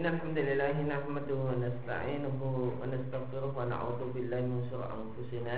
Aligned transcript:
إن 0.00 0.08
الحمد 0.16 0.38
لله 0.48 0.76
نحمده 0.88 1.38
ونستعينه 1.48 2.40
ونستغفره 2.80 3.52
ونعوذ 3.52 4.00
بالله 4.16 4.40
من 4.48 4.64
شرور 4.72 4.88
أنفسنا. 4.88 5.56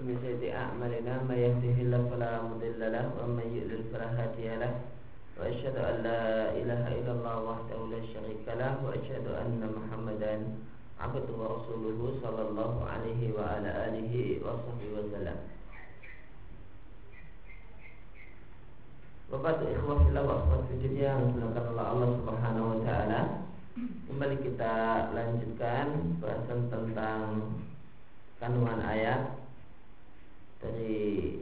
ومن 0.00 0.14
سيئات 0.24 0.56
أعمالنا 0.56 1.28
من 1.28 1.36
يهده 1.36 1.76
الله 1.84 2.02
فلا 2.08 2.48
مضل 2.48 2.80
له 2.80 3.06
ومن 3.20 3.46
يضلل 3.52 3.92
فلا 3.92 4.08
هادي 4.16 4.48
له. 4.56 4.72
وأشهد 5.36 5.76
أن 5.76 5.96
لا 6.00 6.22
إله 6.56 6.82
إلا 6.96 7.12
الله 7.12 7.36
وحده 7.44 7.80
لا 7.92 8.00
شريك 8.08 8.46
له. 8.48 8.72
وأشهد 8.88 9.26
أن 9.36 9.60
محمدا 9.60 10.34
عبده 11.04 11.28
ورسوله 11.36 12.00
صلى 12.24 12.42
الله 12.48 12.72
عليه 12.88 13.20
وعلى 13.36 13.70
آله 13.84 14.14
وصحبه 14.48 14.88
وسلم. 14.96 15.38
Bapak 19.28 19.60
ikhwah 19.60 20.08
fillah 20.08 20.24
wa 20.24 20.56
yang 20.72 21.20
dimuliakan 21.36 21.68
oleh 21.76 21.84
Allah 21.84 22.08
Subhanahu 22.16 22.66
wa 22.72 22.80
taala. 22.80 23.47
Kembali 23.78 24.42
kita 24.42 24.74
lanjutkan 25.14 26.18
bahasan 26.18 26.66
tentang 26.66 27.54
kandungan 28.42 28.82
ayat 28.82 29.38
dari 30.58 31.38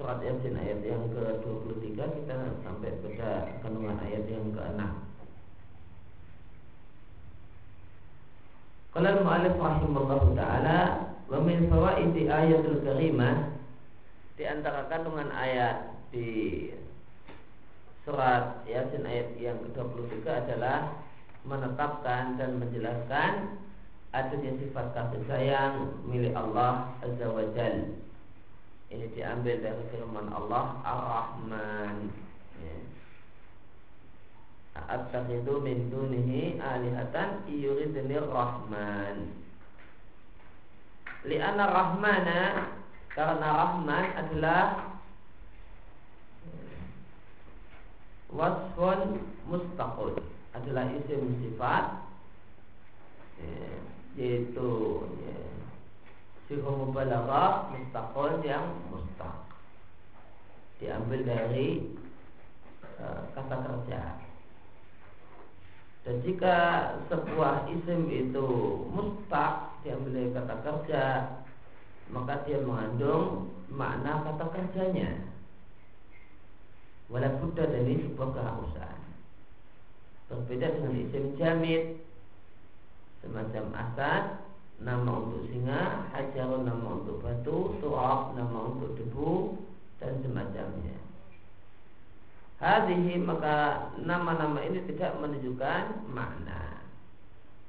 surat 0.00 0.24
Yasin 0.24 0.56
ayat 0.56 0.80
yang 0.88 1.04
ke-23 1.12 1.84
kita 2.00 2.32
sampai 2.64 2.96
pada 3.04 3.60
kandungan 3.60 4.00
ayat 4.08 4.24
yang 4.24 4.56
ke-6. 4.56 4.80
Qala 8.96 9.08
al-mu'allif 9.20 9.60
taala 10.32 10.78
wa 11.28 11.38
min 11.44 11.68
fawaidi 11.68 12.24
ayatul 12.32 12.80
karimah 12.80 13.52
di 14.40 14.48
antara 14.48 14.88
kandungan 14.88 15.28
ayat 15.28 15.92
di 16.08 16.72
surat 18.08 18.64
Yasin 18.64 19.04
ayat 19.04 19.36
yang 19.36 19.60
ke-23 19.76 20.24
adalah 20.24 21.04
menetapkan 21.48 22.36
dan 22.36 22.60
menjelaskan 22.60 23.56
adanya 24.12 24.52
sifat 24.60 24.92
kasih 24.92 25.22
sayang 25.24 25.74
milik 26.04 26.36
Allah 26.36 26.92
Azza 27.00 27.26
wa 27.28 27.44
Jal. 27.56 27.96
Ini 28.88 29.04
diambil 29.12 29.60
dari 29.60 29.84
firman 29.92 30.32
Allah 30.32 30.80
Ar-Rahman. 30.80 31.96
Ya. 32.60 32.76
Min 35.58 35.78
dunihi 35.90 36.62
alihatan 36.62 37.42
yuridni 37.50 38.14
rahman 38.14 39.34
Lianna 41.26 41.66
rahmana 41.66 42.70
Karena 43.10 43.48
rahman 43.50 44.06
adalah 44.14 44.88
wasfun 48.30 49.18
mustaqul 49.48 50.14
adalah 50.58 50.90
isim 50.90 51.38
sifat 51.38 51.84
ya, 53.38 53.70
yaitu 54.18 54.70
ya, 55.22 55.38
sifat 56.50 56.74
mubalaghah 56.74 57.70
mustaqul 57.70 58.42
yang 58.42 58.66
mustaq. 58.90 59.46
Diambil 60.78 61.26
dari 61.26 61.90
uh, 63.02 63.22
kata 63.34 63.56
kerja 63.66 64.02
dan 66.06 66.24
jika 66.24 66.56
sebuah 67.12 67.68
isim 67.68 68.08
itu 68.08 68.48
mustaq 68.94 69.82
diambil 69.82 70.12
dari 70.14 70.30
kata 70.32 70.54
kerja 70.62 71.04
maka 72.08 72.40
dia 72.48 72.64
mengandung 72.64 73.52
makna 73.68 74.24
kata 74.24 74.48
kerjanya. 74.48 75.28
Walaupun 77.08 77.56
dan 77.56 77.72
ini 77.72 78.04
sebuah 78.04 78.30
keharusan 78.36 78.97
Berbeda 80.28 80.76
dengan 80.76 80.92
isim 80.92 81.24
jamid 81.40 82.04
Semacam 83.24 83.64
asad 83.72 84.24
Nama 84.84 85.08
untuk 85.08 85.48
singa 85.48 86.12
Hajarun 86.12 86.68
nama 86.68 87.00
untuk 87.00 87.24
batu 87.24 87.80
Tu'af 87.80 88.36
nama 88.36 88.58
untuk 88.68 88.94
debu 89.00 89.56
Dan 89.98 90.20
semacamnya. 90.22 90.96
Hadihi 92.60 93.18
maka 93.22 93.88
nama-nama 94.02 94.58
ini 94.66 94.82
tidak 94.90 95.14
menunjukkan 95.22 96.10
makna. 96.10 96.82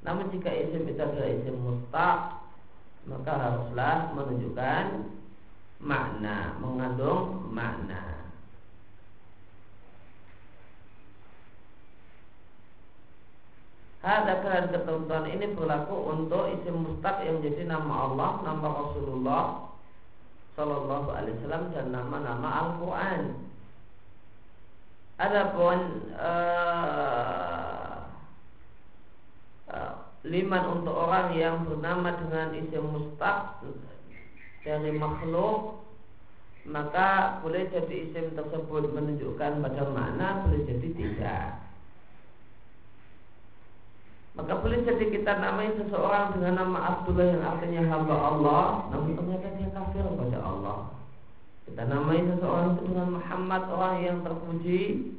Namun 0.01 0.33
jika 0.33 0.49
isim 0.49 0.85
itu 0.85 1.01
adalah 1.01 1.29
isim 1.31 1.55
mustaq 1.63 2.19
Maka 3.07 3.31
haruslah 3.33 4.11
menunjukkan 4.13 4.85
makna 5.79 6.59
Mengandung 6.59 7.49
makna 7.55 8.18
Ada 14.09 14.41
kalian 14.41 14.73
ketentuan 14.73 15.25
ini 15.29 15.53
berlaku 15.53 15.93
untuk 16.09 16.49
isim 16.57 16.81
mustaq 16.81 17.21
yang 17.21 17.37
menjadi 17.37 17.69
nama 17.69 18.09
Allah, 18.09 18.31
nama 18.41 18.67
Rasulullah 18.73 19.43
Sallallahu 20.57 21.13
Alaihi 21.13 21.37
Wasallam 21.37 21.65
dan 21.77 21.93
nama-nama 21.93 22.47
Al-Quran. 22.65 23.21
Adapun 25.21 25.77
uh, 26.17 27.95
uh, 29.69 29.93
liman 30.25 30.63
untuk 30.81 30.95
orang 30.97 31.37
yang 31.37 31.69
bernama 31.69 32.09
dengan 32.17 32.57
isim 32.57 32.89
mustaq 32.89 33.61
dari 34.65 34.89
makhluk 34.97 35.85
maka 36.65 37.39
boleh 37.45 37.69
jadi 37.69 38.09
isim 38.09 38.33
tersebut 38.33 38.89
menunjukkan 38.89 39.61
pada 39.61 39.83
mana 39.85 40.49
boleh 40.49 40.65
jadi 40.65 40.87
tidak. 40.97 41.68
Maka 44.39 44.55
boleh 44.63 44.87
jadi 44.87 45.11
kita 45.11 45.35
namai 45.35 45.75
seseorang 45.75 46.31
dengan 46.39 46.63
nama 46.63 46.79
Abdullah 46.95 47.27
yang 47.27 47.43
artinya 47.43 47.81
hamba 47.91 48.15
Allah 48.15 48.63
Namun 48.87 49.19
ternyata 49.19 49.51
dia 49.59 49.67
kafir 49.75 49.99
kepada 49.99 50.39
Allah. 50.39 50.77
Kita 51.67 51.83
namai 51.83 52.23
seseorang 52.23 52.79
dengan 52.79 53.19
Muhammad 53.19 53.67
orang 53.67 53.95
yang 53.99 54.17
terpuji 54.23 55.11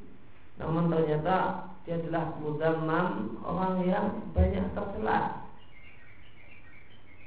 Namun 0.56 0.88
ternyata 0.88 1.68
dia 1.84 2.00
adalah 2.00 2.32
mudammam 2.40 3.36
orang 3.44 3.84
yang 3.84 4.04
banyak 4.32 4.72
tercela 4.72 5.44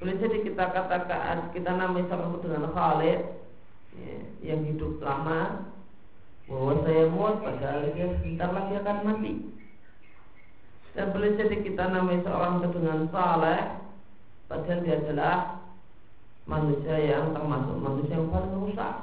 Boleh 0.01 0.15
jadi 0.17 0.37
kita 0.49 0.65
katakan 0.73 1.53
kita 1.53 1.77
namai 1.77 2.09
seseorang 2.09 2.41
dengan 2.41 2.73
Khalid 2.73 3.21
ya, 4.01 4.17
Yang 4.41 4.61
hidup 4.73 4.93
lama 4.97 5.69
Bahwa 6.49 6.73
saya 6.81 7.05
muat 7.05 7.37
padahal 7.37 7.85
dia 7.93 8.17
sebentar 8.17 8.49
lagi 8.49 8.81
akan 8.81 8.97
mati 9.05 9.33
dan 10.93 11.09
boleh 11.09 11.33
jadi 11.33 11.57
kita 11.65 11.89
namai 11.89 12.21
seorang 12.21 12.61
itu 12.61 12.69
dengan 12.77 13.09
saleh 13.09 13.61
Padahal 14.45 14.85
dia 14.85 15.01
adalah 15.01 15.37
manusia 16.45 16.95
yang 17.01 17.33
termasuk 17.33 17.77
manusia 17.81 18.13
yang 18.21 18.29
paling 18.29 18.53
rusak 18.61 18.95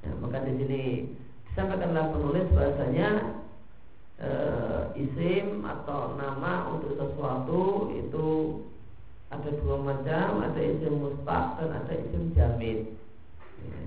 ya, 0.00 0.10
Maka 0.16 0.48
di 0.48 0.52
sini 0.64 0.82
disampaikanlah 1.52 2.16
penulis 2.16 2.48
bahasanya 2.56 3.08
e, 4.16 4.30
Isim 4.96 5.60
atau 5.60 6.16
nama 6.16 6.72
untuk 6.72 6.96
sesuatu 6.96 7.92
itu 8.00 8.28
ada 9.28 9.50
dua 9.60 9.76
macam 9.76 10.40
Ada 10.40 10.60
isim 10.64 11.04
mustaq 11.04 11.60
dan 11.60 11.84
ada 11.84 11.92
isim 11.92 12.32
jamid 12.32 12.96
ya. 13.60 13.80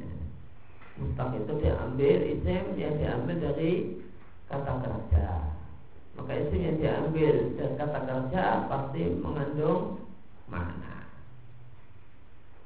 Mustaq 1.01 1.33
itu 1.33 1.53
diambil 1.65 2.17
isim 2.37 2.63
yang 2.77 2.93
diambil 3.01 3.37
dari 3.41 4.05
kata 4.49 4.73
kerja. 4.81 5.27
Maka 6.17 6.31
isim 6.35 6.59
yang 6.59 6.77
diambil 6.81 7.35
dan 7.55 7.71
kata 7.79 7.99
kerja 8.03 8.43
pasti 8.67 9.01
mengandung 9.21 10.03
makna. 10.49 11.07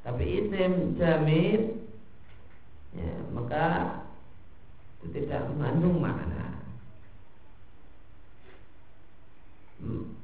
Tapi 0.02 0.24
isim 0.26 0.98
jamid 0.98 1.62
ya, 2.96 3.14
maka 3.36 3.68
itu 5.03 5.22
tidak 5.22 5.47
mengandung 5.53 6.00
makna. 6.00 6.64
Hmm. 9.84 10.16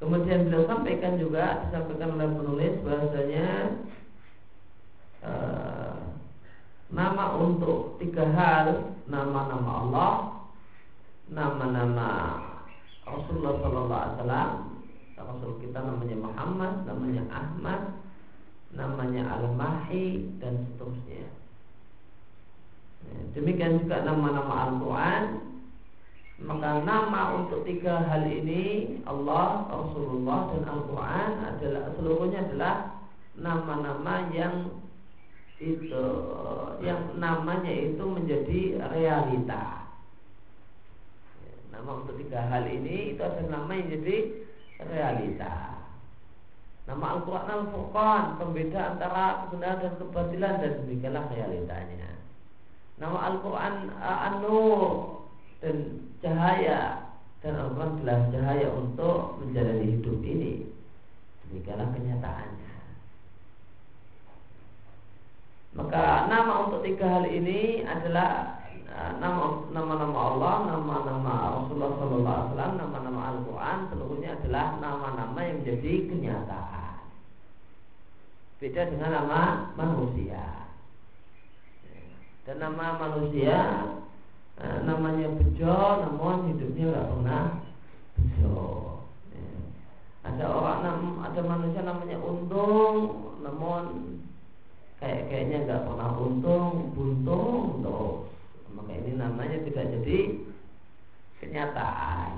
Kemudian 0.00 0.48
beliau 0.48 0.64
sampaikan 0.64 1.20
juga 1.20 1.68
disampaikan 1.68 2.16
oleh 2.16 2.28
penulis 2.32 2.74
bahasanya 2.84 3.48
uh, 5.20 5.99
nama 6.90 7.38
untuk 7.38 7.98
tiga 8.02 8.26
hal 8.34 8.98
nama-nama 9.06 9.70
Allah 9.86 10.12
nama-nama 11.30 12.10
Rasulullah 13.06 13.54
Sallallahu 13.62 14.02
Alaihi 14.02 14.16
Wasallam. 14.18 14.50
Rasul 15.20 15.52
kita 15.62 15.78
namanya 15.84 16.16
Muhammad 16.16 16.74
namanya 16.88 17.22
Ahmad 17.30 17.80
namanya 18.74 19.22
Al-Mahi 19.38 20.38
dan 20.42 20.64
seterusnya. 20.64 21.26
Ya, 23.00 23.18
demikian 23.34 23.84
juga 23.84 24.06
nama-nama 24.06 24.70
Al-Quran. 24.70 25.24
Maka 26.40 26.80
nama 26.88 27.36
untuk 27.36 27.68
tiga 27.68 28.00
hal 28.08 28.24
ini 28.24 28.96
Allah, 29.04 29.68
Rasulullah 29.68 30.56
dan 30.56 30.64
Al-Quran 30.72 31.30
adalah 31.52 31.84
seluruhnya 32.00 32.40
adalah 32.48 32.76
nama-nama 33.36 34.32
yang 34.32 34.72
itu 35.60 36.06
yang 36.80 37.20
namanya 37.20 37.68
itu 37.68 38.00
menjadi 38.00 38.80
realita. 38.88 39.84
Nama 41.68 41.90
untuk 41.92 42.16
tiga 42.16 42.40
hal 42.48 42.64
ini 42.64 43.14
itu 43.14 43.20
ada 43.20 43.44
nama 43.44 43.68
yang 43.76 43.88
jadi 43.92 44.16
realita. 44.80 45.80
Nama 46.88 47.06
Al-Quran 47.06 47.46
Al-Furqan 47.46 48.40
Pembeda 48.42 48.80
antara 48.96 49.46
kebenaran 49.46 49.78
dan 49.78 49.94
kebatilan 50.02 50.54
Dan 50.58 50.72
demikianlah 50.82 51.24
realitanya 51.30 52.10
Nama 52.98 53.18
Al-Quran 53.30 53.74
An-Nur 54.02 55.22
Dan 55.62 55.76
cahaya 56.18 57.14
Dan 57.46 57.62
Al-Quran 57.62 58.02
jelas 58.02 58.20
cahaya 58.34 58.68
untuk 58.74 59.38
menjalani 59.38 59.86
hidup 59.86 60.18
ini 60.24 60.66
Demikianlah 61.46 61.94
kenyataannya 61.94 62.69
Maka 65.70 66.26
nama 66.26 66.66
untuk 66.66 66.82
tiga 66.82 67.06
hal 67.06 67.30
ini 67.30 67.86
adalah 67.86 68.60
nama 69.22 69.64
nama-nama 69.72 70.18
Allah, 70.18 70.54
nama-nama 70.76 71.34
Rasulullah 71.62 71.90
SAW, 72.52 72.70
nama-nama 72.76 73.20
Al-Quran 73.32 73.78
seluruhnya 73.88 74.30
adalah 74.36 74.76
nama-nama 74.82 75.38
yang 75.40 75.64
menjadi 75.64 75.94
kenyataan. 76.10 76.94
Beda 78.60 78.82
dengan 78.92 79.10
nama 79.14 79.40
manusia. 79.72 80.68
Dan 82.44 82.56
nama 82.60 82.98
manusia 82.98 83.58
eh, 84.60 84.78
namanya 84.84 85.32
bejo, 85.38 85.80
namun 86.04 86.52
hidupnya 86.52 86.84
nggak 86.92 87.08
pernah 87.14 87.44
bejo. 88.18 88.60
Ya. 89.32 89.48
Ada 90.28 90.44
orang, 90.44 91.24
ada 91.24 91.40
manusia 91.40 91.80
namanya 91.80 92.18
untung, 92.20 92.96
namun 93.40 94.09
kayak 95.00 95.32
kayaknya 95.32 95.58
nggak 95.64 95.82
pernah 95.88 96.10
untung, 96.20 96.92
buntung 96.92 97.80
terus. 97.80 98.28
Maka 98.70 98.92
ini 98.94 99.12
namanya 99.16 99.58
tidak 99.66 99.86
jadi 99.98 100.18
kenyataan. 101.40 102.32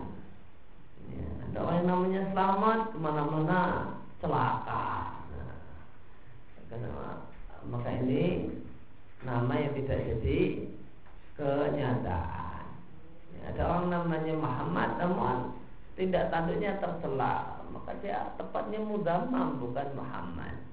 Ya, 1.13 1.27
ada 1.51 1.59
orang 1.61 1.77
yang 1.83 1.89
namanya 1.91 2.23
selamat 2.33 2.79
ke 2.95 2.99
mana-mana 3.03 3.61
celaka 4.23 5.13
karena 6.73 7.21
maka 7.69 7.91
ini 8.01 8.49
nama 9.29 9.53
yang 9.61 9.77
tidak 9.77 10.01
jadi 10.09 10.41
kenyataan. 11.37 12.65
Ya, 13.37 13.41
ada 13.53 13.63
orang 13.69 13.87
namanya 13.93 14.35
Muhammad 14.41 14.91
namun 14.97 15.37
tindak 16.01 16.33
tanduknya 16.33 16.81
tercela, 16.81 17.61
maka 17.69 17.93
dia 18.01 18.33
tepatnya 18.41 18.81
mudamam 18.81 19.61
bukan 19.61 19.89
Muhammad. 19.93 20.72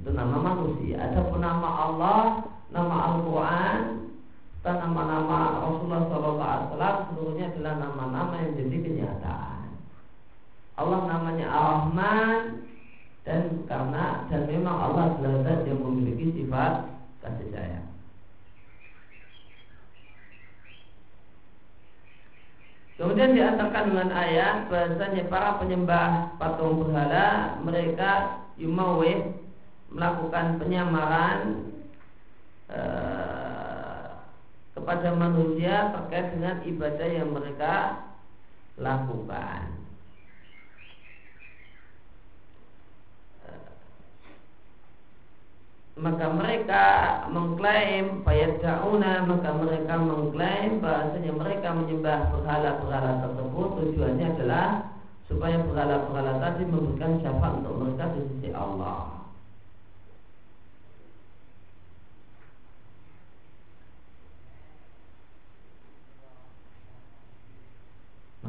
Itu 0.00 0.10
nama 0.14 0.36
manusia. 0.40 0.96
Ada 0.96 1.20
pun 1.28 1.40
nama 1.42 1.68
Allah, 1.68 2.22
nama 2.72 2.94
Al-Quran, 3.12 3.80
dan 4.62 4.74
nama-nama 4.78 5.66
Rasulullah 5.66 6.02
SAW 6.06 6.96
seluruhnya 7.10 7.50
adalah 7.50 7.74
nama-nama 7.82 8.34
yang 8.46 8.54
jadi 8.54 8.76
kenyataan. 8.78 9.74
Allah 10.78 11.00
namanya 11.10 11.46
Ar-Rahman, 11.50 12.62
dan 13.26 13.66
karena 13.66 14.26
dan 14.30 14.42
memang 14.46 14.76
Allah 14.78 15.18
adalah 15.18 15.62
yang 15.66 15.82
memiliki 15.82 16.42
sifat 16.42 16.90
kasih 17.22 17.48
sayang. 17.54 17.86
Kemudian 23.02 23.34
diantarkan 23.34 23.90
dengan 23.90 24.10
ayat 24.14 24.70
bahasanya 24.70 25.26
para 25.26 25.58
penyembah 25.58 26.38
patung 26.38 26.86
berhala 26.86 27.58
mereka 27.66 28.42
yumawih 28.54 29.41
melakukan 29.92 30.58
penyamaran 30.58 31.40
eh, 32.72 34.02
kepada 34.72 35.08
manusia 35.12 35.92
terkait 35.92 36.32
dengan 36.34 36.56
ibadah 36.64 37.08
yang 37.08 37.30
mereka 37.30 37.74
lakukan. 38.80 39.82
maka 46.02 46.26
mereka 46.34 46.84
mengklaim 47.30 48.26
dauna 48.58 49.22
maka 49.22 49.50
mereka 49.54 49.94
mengklaim 50.00 50.80
bahasanya 50.82 51.32
mereka 51.36 51.68
menyembah 51.70 52.32
berhala-berhala 52.32 53.22
tersebut 53.22 53.68
tujuannya 53.78 54.26
adalah 54.34 54.66
supaya 55.30 55.62
berhala-berhala 55.62 56.42
tadi 56.42 56.66
memberikan 56.66 57.22
syafaat 57.22 57.62
untuk 57.62 57.74
mereka 57.86 58.04
di 58.18 58.20
sisi 58.34 58.50
Allah. 58.50 59.21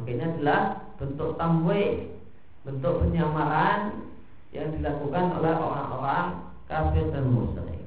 Makanya 0.03 0.35
adalah 0.35 0.61
bentuk 0.99 1.39
tamwe, 1.39 2.11
bentuk 2.67 3.07
penyamaran 3.07 4.03
yang 4.51 4.67
dilakukan 4.75 5.31
oleh 5.39 5.55
orang-orang 5.55 6.43
kafir 6.67 7.07
dan 7.15 7.31
musyrik. 7.31 7.79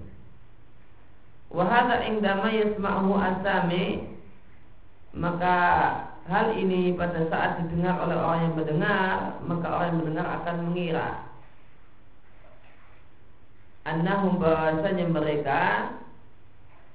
Wahada 1.52 2.08
indama 2.08 2.48
yasma'hu 2.48 3.20
asami 3.20 4.16
maka 5.12 5.56
hal 6.24 6.56
ini 6.56 6.96
pada 6.96 7.20
saat 7.28 7.60
didengar 7.60 8.00
oleh 8.00 8.16
orang 8.16 8.40
yang 8.48 8.54
mendengar 8.56 9.36
maka 9.44 9.66
orang 9.68 9.86
yang 9.92 9.98
mendengar 10.00 10.26
akan 10.40 10.56
mengira 10.72 11.08
annahum 13.84 14.40
bahwasanya 14.40 15.04
mereka 15.04 15.60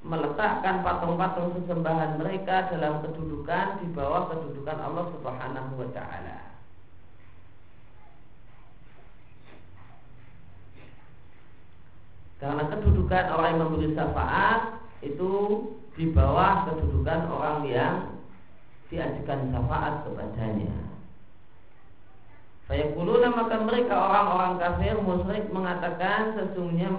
meletakkan 0.01 0.81
patung-patung 0.81 1.53
sesembahan 1.61 2.17
mereka 2.17 2.73
dalam 2.73 3.05
kedudukan 3.05 3.85
di 3.85 3.87
bawah 3.93 4.33
kedudukan 4.33 4.77
Allah 4.81 5.05
Subhanahu 5.13 5.71
wa 5.77 5.89
taala. 5.93 6.37
Karena 12.41 12.63
kedudukan 12.73 13.25
orang 13.37 13.49
yang 13.53 13.61
memberi 13.69 13.87
syafaat 13.93 14.61
itu 15.05 15.31
di 15.93 16.09
bawah 16.09 16.65
kedudukan 16.65 17.29
orang 17.29 17.69
yang 17.69 17.95
diajukan 18.89 19.53
syafaat 19.53 20.01
kepadanya. 20.01 20.73
Fayakuluna 22.65 23.29
maka 23.29 23.61
mereka 23.61 23.93
orang-orang 23.93 24.57
kafir 24.57 24.97
musyrik 24.97 25.45
mengatakan 25.53 26.33
sesungguhnya 26.33 26.89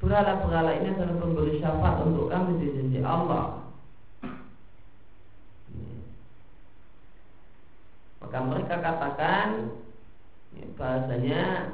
berhala-berhala 0.00 0.70
ini 0.82 0.92
adalah 0.92 1.16
pemberi 1.16 1.54
syafaat 1.56 1.96
untuk 2.04 2.28
kami 2.28 2.60
di 2.60 2.68
sisi 2.76 3.00
Allah. 3.00 3.64
Maka 8.20 8.38
mereka 8.42 8.74
katakan 8.82 9.72
bahasanya 10.76 11.72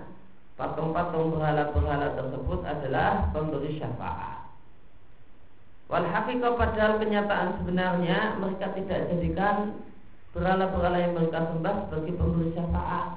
patung-patung 0.55 1.35
berhala-berhala 1.35 2.15
tersebut 2.15 2.61
adalah 2.63 3.33
pemberi 3.35 3.81
syafaat. 3.81 4.47
Wal 5.91 6.07
haqiqah 6.09 6.57
padahal 6.57 7.03
kenyataan 7.03 7.61
sebenarnya 7.61 8.39
mereka 8.39 8.73
tidak 8.79 9.13
jadikan 9.13 9.83
berhala-berhala 10.33 10.99
yang 11.03 11.13
mereka 11.19 11.51
sembah 11.51 11.77
sebagai 11.89 12.15
pemberi 12.17 12.49
syafaat. 12.55 13.09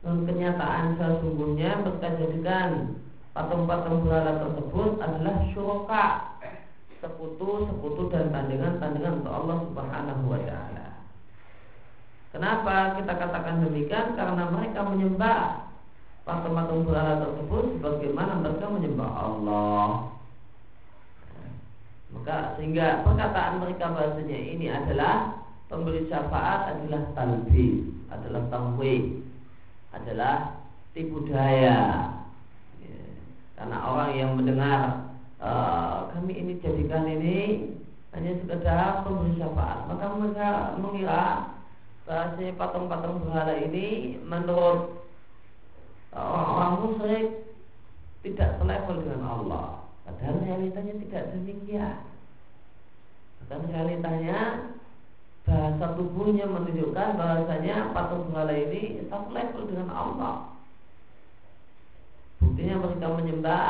Dan 0.00 0.24
kenyataan 0.24 0.96
sesungguhnya 0.96 1.84
mereka 1.84 2.08
jadikan 2.16 2.96
patung-patung 3.30 4.06
berhala 4.06 4.42
tersebut 4.42 4.90
adalah 4.98 5.34
syuraka 5.54 6.04
sekutu, 7.00 7.70
sekutu 7.70 8.02
dan 8.12 8.28
tandingan-tandingan 8.34 9.24
untuk 9.24 9.32
Allah 9.32 9.56
Subhanahu 9.64 10.22
wa 10.28 10.40
taala. 10.44 10.86
Kenapa 12.30 12.94
kita 13.00 13.12
katakan 13.18 13.66
demikian? 13.66 14.14
Karena 14.14 14.46
mereka 14.50 14.86
menyembah 14.86 15.66
patung-patung 16.22 16.86
berhala 16.86 17.26
tersebut 17.26 17.64
sebagaimana 17.78 18.32
mereka 18.38 18.66
menyembah 18.70 19.10
Allah. 19.10 19.88
Maka 22.10 22.58
sehingga 22.58 23.06
perkataan 23.06 23.62
mereka 23.62 23.94
bahasanya 23.94 24.38
ini 24.38 24.66
adalah 24.66 25.42
pemberi 25.70 26.10
syafaat 26.10 26.74
adalah 26.74 27.02
talbi, 27.14 27.86
adalah 28.10 28.42
tamwi, 28.50 29.22
adalah 29.94 30.58
tipu 30.90 31.22
daya. 31.30 32.10
Karena 33.60 33.76
orang 33.84 34.10
yang 34.16 34.30
mendengar 34.40 35.12
e, 35.36 35.50
kami 36.16 36.32
ini 36.32 36.52
jadikan 36.64 37.04
ini 37.04 37.68
hanya 38.16 38.32
sekedar 38.40 39.04
pemberi 39.04 39.36
syafaat, 39.36 39.84
maka 39.84 40.16
mereka 40.16 40.48
mengira 40.80 41.24
bahasanya 42.08 42.56
patung-patung 42.56 43.20
berhala 43.22 43.54
ini 43.60 44.16
menurut 44.24 45.04
orang 46.16 46.72
musyrik 46.82 47.52
tidak 48.24 48.56
selevel 48.56 48.96
dengan 49.04 49.22
Allah. 49.28 49.66
Padahal 50.08 50.40
realitanya 50.40 50.94
tidak 51.06 51.24
demikian. 51.36 51.96
Dan 53.46 53.66
realitanya 53.66 54.70
bahasa 55.46 55.98
tubuhnya 55.98 56.46
menunjukkan 56.46 57.08
bahasanya 57.18 57.92
patung 57.92 58.30
berhala 58.30 58.54
ini 58.54 59.04
satu 59.06 59.28
level 59.30 59.62
dengan 59.68 59.88
Allah. 59.92 60.59
Buktinya 62.40 62.74
mereka 62.80 63.06
menyembah 63.14 63.68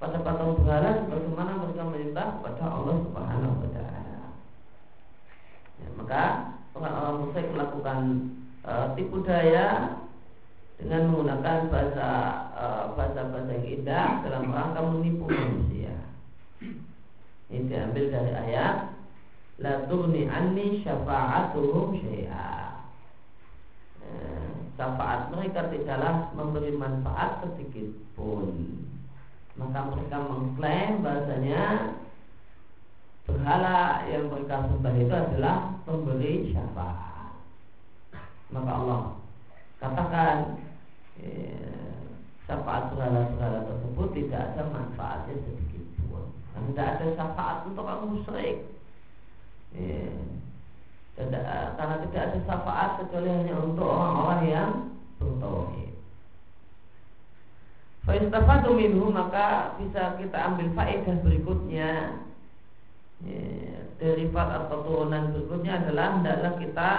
pada 0.00 0.16
patung 0.24 0.56
berhala 0.64 1.04
sebagaimana 1.04 1.52
mereka 1.60 1.82
menyembah 1.84 2.26
kepada 2.40 2.64
Allah 2.64 2.96
Subhanahu 3.04 3.60
wa 3.60 3.68
taala. 3.68 4.20
Ya, 5.80 5.88
maka 6.00 6.22
orang-orang 6.72 7.16
musyrik 7.20 7.48
melakukan 7.52 7.98
uh, 8.64 8.86
tipu 8.96 9.20
daya 9.20 10.00
dengan 10.80 11.12
menggunakan 11.12 11.68
bahasa 11.68 12.08
uh, 12.56 12.84
bahasa-bahasa 12.96 13.52
yang 13.60 13.68
indah 13.80 14.08
dalam 14.24 14.48
rangka 14.48 14.80
menipu 14.88 15.28
manusia. 15.28 15.92
Ini 17.52 17.68
diambil 17.68 18.04
dari 18.08 18.32
ayat 18.32 18.96
la 19.60 19.84
tughni 19.84 20.24
anni 20.24 20.80
syafa'atuhum 20.80 22.00
syai'a. 22.00 22.80
Eh, 24.00 24.49
syafaat 24.80 25.28
mereka 25.28 25.68
tidaklah 25.68 26.32
memberi 26.32 26.72
manfaat 26.72 27.44
sedikit 27.44 27.92
pun. 28.16 28.48
Maka 29.60 29.92
mereka 29.92 30.16
mengklaim 30.24 31.04
bahasanya 31.04 31.92
berhala 33.28 34.08
yang 34.08 34.32
mereka 34.32 34.64
sembah 34.72 34.94
itu 34.96 35.12
adalah 35.12 35.76
pemberi 35.84 36.56
syafaat. 36.56 37.36
Maka 38.48 38.70
Allah 38.72 39.02
katakan 39.84 40.36
eh, 41.20 42.16
syafaat 42.48 42.88
berhala-berhala 42.96 43.68
tersebut 43.68 44.08
tidak 44.16 44.40
ada 44.56 44.62
manfaatnya 44.72 45.44
sedikit 45.44 45.84
pun. 46.08 46.24
Dan 46.56 46.72
tidak 46.72 46.88
ada 46.96 47.06
syafaat 47.20 47.56
untuk 47.68 47.84
orang 47.84 48.16
musyrik 48.16 48.64
Ya. 49.70 50.02
Tidak, 51.20 51.44
karena 51.76 51.96
tidak 52.08 52.22
ada 52.32 52.38
syafaat 52.48 52.90
kecuali 52.96 53.28
hanya 53.28 53.54
untuk 53.60 53.84
orang-orang 53.84 54.42
yang 54.48 54.70
bertauhid. 55.20 55.92
Faistafadu 58.08 58.72
minhu 58.72 59.12
maka 59.12 59.76
bisa 59.76 60.16
kita 60.16 60.38
ambil 60.48 60.72
faedah 60.72 61.16
berikutnya 61.20 61.90
ya, 63.28 63.44
atau 64.00 64.78
turunan 64.80 65.36
berikutnya 65.36 65.84
adalah 65.84 66.06
hendaklah 66.16 66.52
kita 66.56 66.90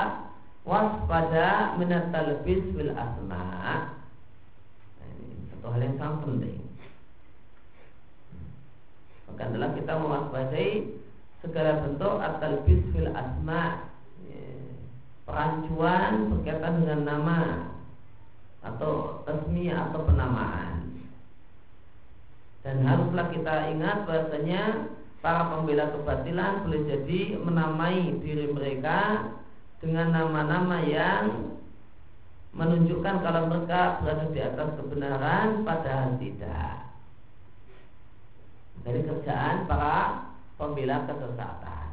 waspada 0.69 1.73
minat 1.81 2.13
talbis 2.13 2.61
bil 2.77 2.93
asma. 2.93 3.41
Nah, 5.01 5.09
ini 5.17 5.49
satu 5.49 5.65
hal 5.73 5.81
yang 5.81 5.97
sangat 5.97 6.19
penting. 6.29 6.61
Maka 9.25 9.41
adalah 9.49 9.69
kita 9.73 9.93
mewaspadai 9.97 10.69
segala 11.41 11.81
bentuk 11.81 12.15
atau 12.21 12.61
bis 12.69 12.81
fil 12.93 13.09
asma 13.09 13.90
perancuan 15.31 16.27
berkaitan 16.35 16.83
dengan 16.83 17.01
nama 17.07 17.39
atau 18.67 19.23
resmi 19.23 19.71
atau 19.71 20.03
penamaan 20.03 21.01
dan 22.61 22.83
haruslah 22.83 23.31
kita 23.31 23.73
ingat 23.73 24.05
bahasanya 24.05 24.91
para 25.23 25.49
pembela 25.49 25.89
kebatilan 25.95 26.67
boleh 26.67 26.81
jadi 26.83 27.21
menamai 27.39 28.21
diri 28.21 28.51
mereka 28.51 29.31
dengan 29.79 30.13
nama-nama 30.13 30.83
yang 30.85 31.55
menunjukkan 32.51 33.15
kalau 33.23 33.47
mereka 33.47 34.03
berada 34.03 34.27
di 34.29 34.41
atas 34.43 34.69
kebenaran 34.77 35.63
padahal 35.63 36.19
tidak 36.19 36.91
dari 38.81 39.01
kerjaan 39.05 39.65
para 39.69 40.25
pembela 40.57 41.05
kesesatan. 41.05 41.87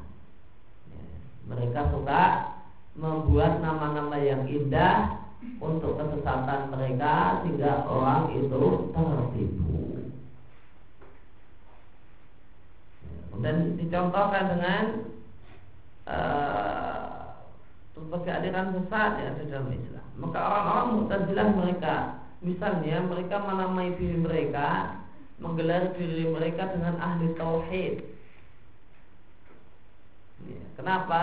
Ya, 0.93 1.05
mereka 1.49 1.81
suka 1.93 2.23
membuat 2.99 3.63
nama-nama 3.63 4.19
yang 4.19 4.45
indah 4.51 5.23
untuk 5.63 5.95
kesesatan 5.95 6.75
mereka 6.75 7.41
sehingga 7.43 7.87
orang 7.87 8.35
itu 8.35 8.91
tertipu. 8.91 9.79
Dan 13.39 13.79
dicontohkan 13.79 14.45
dengan 14.51 14.85
uh, 16.11 17.39
berbagai 17.95 18.35
aliran 18.35 18.75
sesat 18.75 19.11
yang 19.23 19.31
ada 19.39 19.45
dalam 19.47 19.71
Islam. 19.71 20.07
Maka 20.19 20.39
orang-orang 20.43 20.89
mutazilah 20.99 21.49
mereka, 21.55 21.95
misalnya 22.43 22.99
mereka 23.07 23.37
menamai 23.39 23.95
diri 23.95 24.19
mereka, 24.19 24.99
menggelar 25.39 25.95
diri 25.95 26.27
mereka 26.27 26.67
dengan 26.75 26.99
ahli 26.99 27.31
tauhid, 27.39 28.19
Ya, 30.47 30.63
kenapa? 30.79 31.23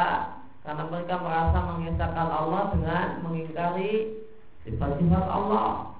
Karena 0.65 0.83
mereka 0.89 1.21
merasa 1.21 1.57
mengesahkan 1.61 2.29
Allah 2.33 2.61
dengan 2.73 3.05
mengingkari 3.21 4.25
sifat-sifat 4.65 5.25
Allah. 5.29 5.93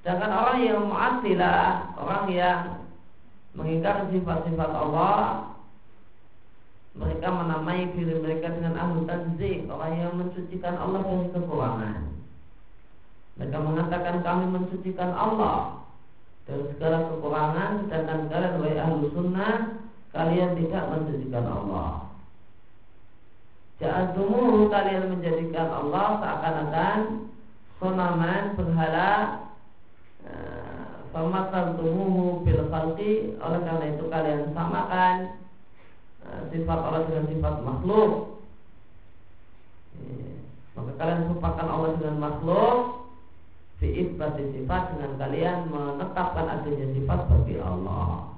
Sedangkan 0.00 0.30
orang 0.30 0.58
yang 0.62 0.80
mu'atilah, 0.86 1.96
orang 1.98 2.24
yang 2.30 2.60
mengingkari 3.58 4.14
sifat-sifat 4.14 4.70
Allah, 4.70 5.50
mereka 6.94 7.26
menamai 7.34 7.90
diri 7.98 8.14
mereka 8.22 8.54
dengan 8.54 8.78
ahlu 8.78 9.02
tanzih, 9.10 9.66
orang 9.66 9.92
yang 9.98 10.14
mensucikan 10.14 10.78
Allah 10.78 11.02
dari 11.02 11.26
kekurangan. 11.34 11.96
Mereka 13.34 13.58
mengatakan 13.58 14.22
kami 14.22 14.46
mensucikan 14.54 15.10
Allah 15.10 15.82
dari 16.46 16.70
segala 16.70 17.10
kekurangan, 17.10 17.90
sedangkan 17.90 18.30
kalian 18.30 18.54
wahai 18.62 18.78
ahlu 18.78 19.10
sunnah 19.10 19.82
kalian 20.14 20.54
tidak 20.54 20.84
menjadikan 20.94 21.44
Allah. 21.50 22.03
Ja'atumuhu 23.82 24.70
kalian 24.70 25.10
menjadikan 25.10 25.66
Allah 25.66 26.22
seakan-akan 26.22 26.98
sonaman 27.82 28.54
berhala 28.54 29.44
Famatal 31.14 31.78
tumuhu 31.78 32.42
bil 32.42 32.66
khalqi. 32.74 33.38
Oleh 33.38 33.60
karena 33.62 33.86
itu 33.94 34.04
kalian 34.10 34.50
samakan 34.50 35.38
eh, 36.26 36.40
Sifat 36.50 36.78
Allah 36.82 37.06
dengan 37.06 37.30
sifat 37.30 37.54
makhluk. 37.62 38.42
Eh, 40.02 40.34
Maka 40.74 40.90
kalian 40.98 41.30
serupakan 41.30 41.66
Allah 41.70 41.90
dengan 42.02 42.16
makhluk 42.18 43.06
Fi'ibati 43.78 44.42
sifat 44.58 44.82
dengan 44.98 45.12
kalian 45.22 45.58
menetapkan 45.70 46.46
adanya 46.50 46.86
sifat 46.98 47.20
bagi 47.30 47.62
Allah. 47.62 48.34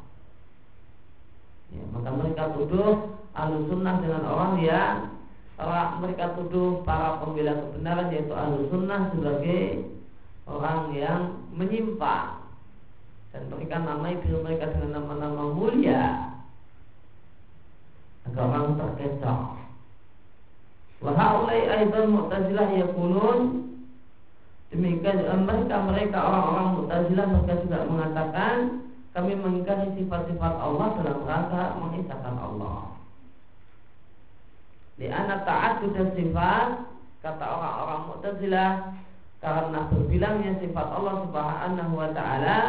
Ya, 1.73 1.83
maka 1.93 2.09
mereka 2.13 2.57
tuduh 2.57 3.21
ahlu 3.37 3.69
dengan 3.69 4.23
orang 4.25 4.53
yang 4.65 5.16
orang 5.57 6.05
mereka 6.05 6.37
tuduh 6.37 6.85
para 6.85 7.21
pembela 7.21 7.57
kebenaran 7.57 8.13
yaitu 8.13 8.33
ahlu 8.37 8.69
sunnah 8.69 9.09
sebagai 9.13 9.89
orang 10.45 10.93
yang 10.93 11.21
menyimpang 11.57 12.45
dan 13.33 13.43
mereka 13.53 13.77
namai 13.81 14.21
diri 14.21 14.37
mereka 14.41 14.73
dengan 14.77 15.01
nama-nama 15.01 15.43
mulia 15.53 16.05
agar 18.27 18.43
orang 18.49 18.77
terkecoh. 18.81 19.41
Wahaulai 21.05 21.69
aidan 21.69 22.09
mu'tazilah 22.17 22.69
yakulun 22.81 23.67
Demikian 24.67 25.23
mereka 25.47 25.79
mereka 25.87 26.19
orang-orang 26.27 26.69
mu'tazilah 26.75 27.27
mereka 27.31 27.55
juga 27.63 27.79
mengatakan 27.87 28.55
kami 29.15 29.33
mengingkari 29.39 29.95
sifat-sifat 29.95 30.55
Allah 30.59 30.89
dalam 31.01 31.23
rangka 31.23 31.63
mengisahkan 31.79 32.35
Allah. 32.35 32.96
Di 34.97 35.13
anak 35.13 35.45
taat 35.45 35.85
sudah 35.85 36.09
sifat 36.17 36.69
kata 37.21 37.45
orang-orang 37.45 38.01
Mu'tazilah 38.09 38.73
karena 39.45 39.81
berbilangnya 39.93 40.53
sifat 40.57 40.87
Allah 40.89 41.15
Subhanahu 41.29 41.93
wa 42.01 42.11
taala 42.17 42.61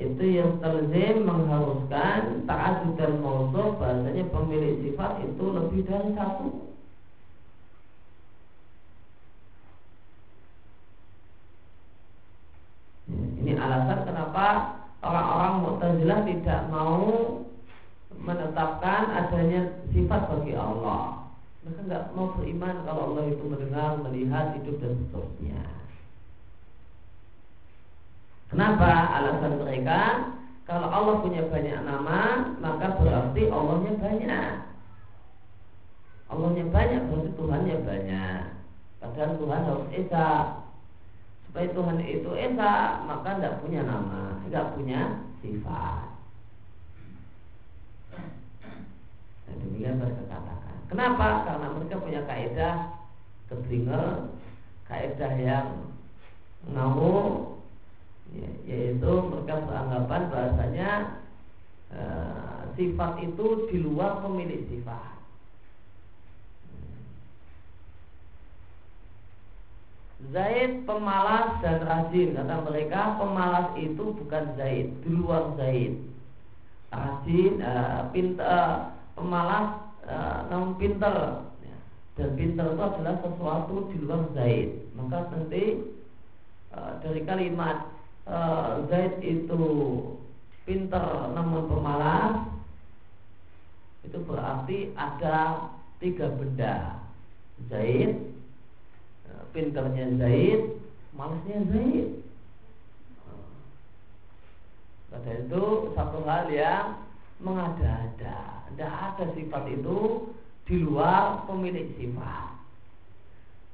itu 0.00 0.24
yang 0.24 0.56
terlezim 0.64 1.28
mengharuskan 1.28 2.48
taat 2.48 2.88
dan 2.96 3.20
mausuf 3.20 3.76
bahasanya 3.76 4.24
pemilik 4.32 4.80
sifat 4.80 5.20
itu 5.28 5.44
lebih 5.52 5.84
dari 5.84 6.10
satu. 6.16 6.48
Ini 13.44 13.52
alasan 13.60 14.00
kenapa 14.08 14.46
orang-orang 15.04 15.54
Mu'tazilah 15.68 16.20
tidak 16.24 16.60
mau 16.72 17.12
menetapkan 18.16 19.02
adanya 19.12 19.68
sifat 19.92 20.20
bagi 20.32 20.54
Allah. 20.56 21.21
Mereka 21.62 21.80
nggak 21.86 22.04
mau 22.18 22.34
beriman 22.34 22.76
kalau 22.82 23.02
Allah 23.14 23.24
itu 23.30 23.44
mendengar, 23.46 23.98
melihat, 24.02 24.58
hidup 24.58 24.76
dan 24.82 24.92
seterusnya. 24.98 25.62
Kenapa? 28.50 28.90
Alasan 29.16 29.62
mereka 29.62 30.00
kalau 30.66 30.88
Allah 30.90 31.14
punya 31.22 31.46
banyak 31.46 31.78
nama, 31.86 32.20
maka 32.58 32.98
berarti 32.98 33.42
Allahnya 33.48 33.92
banyak. 33.96 34.50
Allahnya 36.28 36.64
banyak 36.68 37.02
berarti 37.08 37.30
Tuhannya 37.38 37.76
banyak. 37.86 38.40
Padahal 38.98 39.34
Tuhan 39.38 39.62
harus 39.66 39.86
esa 39.94 40.28
supaya 41.52 41.68
Tuhan 41.76 42.00
itu 42.00 42.32
esa 42.32 43.04
maka 43.04 43.36
tidak 43.36 43.60
punya 43.60 43.84
nama 43.84 44.40
tidak 44.48 44.72
punya 44.72 45.20
sifat 45.44 46.08
dan 49.44 49.54
demikian 49.60 50.00
mereka 50.00 50.24
katakan 50.32 50.61
kenapa? 50.92 51.48
Karena 51.48 51.66
mereka 51.72 51.96
punya 51.98 52.20
kaidah 52.28 52.76
keblinger 53.48 54.28
kaidah 54.86 55.32
yang 55.40 55.68
ngawur 56.68 57.52
beranggapan 59.72 60.22
bahasanya 60.28 60.90
e, 61.88 62.00
sifat 62.76 63.12
itu 63.24 63.46
di 63.72 63.76
luar 63.80 64.20
pemilik 64.20 64.68
sifat. 64.68 65.12
Zaid 70.30 70.86
pemalas 70.86 71.58
dan 71.66 71.82
rajin. 71.82 72.38
Kata 72.38 72.62
mereka 72.62 73.18
pemalas 73.18 73.74
itu 73.74 74.14
bukan 74.14 74.54
Zaid 74.54 74.94
di 75.02 75.10
luar 75.10 75.58
Zaid. 75.58 75.98
Rajin 76.94 77.58
uh, 77.58 78.06
pintar 78.14 78.46
uh, 78.46 78.74
pemalas 79.18 79.81
namun 80.50 80.76
pintar 80.80 81.46
ya. 81.62 81.76
dan 82.18 82.28
pintar 82.34 82.74
itu 82.74 82.82
adalah 82.82 83.16
sesuatu 83.22 83.74
di 83.92 83.96
luar 84.02 84.22
Zaid 84.34 84.68
maka 84.98 85.30
nanti 85.30 85.64
uh, 86.74 86.92
dari 87.00 87.20
kalimat 87.22 87.86
uh, 88.26 88.82
Zaid 88.90 89.22
itu 89.22 89.62
pintar 90.66 91.30
namun 91.34 91.70
pemalas 91.70 92.34
itu 94.02 94.18
berarti 94.26 94.90
ada 94.98 95.70
tiga 96.02 96.26
benda 96.34 96.98
Zaid 97.70 98.32
pinternya 99.52 100.16
Zaid, 100.16 100.60
malasnya 101.12 101.58
Zaid. 101.70 102.08
Pada 105.12 105.32
itu 105.44 105.64
satu 105.92 106.18
hal 106.24 106.48
yang 106.48 106.96
mengada-ada. 107.42 108.64
Tidak 108.72 108.92
ada 108.92 109.24
sifat 109.36 109.64
itu 109.68 110.30
di 110.64 110.76
luar 110.80 111.44
pemilik 111.44 111.90
sifat. 111.98 112.50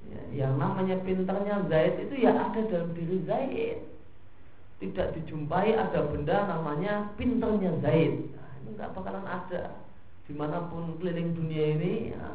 Ya, 0.08 0.22
yang 0.44 0.56
namanya 0.56 0.96
pinternya 1.04 1.68
Zaid 1.68 2.00
itu 2.00 2.14
ya 2.24 2.32
ada 2.32 2.60
dalam 2.64 2.90
diri 2.96 3.20
Zaid. 3.28 3.78
Tidak 4.80 5.06
dijumpai 5.20 5.76
ada 5.76 6.00
benda 6.08 6.48
namanya 6.48 7.12
pinternya 7.20 7.76
Zaid. 7.84 8.32
Nah, 8.32 8.50
ini 8.64 8.68
nggak 8.74 8.92
bakalan 8.96 9.26
ada 9.28 9.76
di 10.24 10.32
mana 10.32 10.64
pun 10.72 10.96
keliling 10.98 11.36
dunia 11.36 11.64
ini. 11.76 11.94
Ya, 12.16 12.26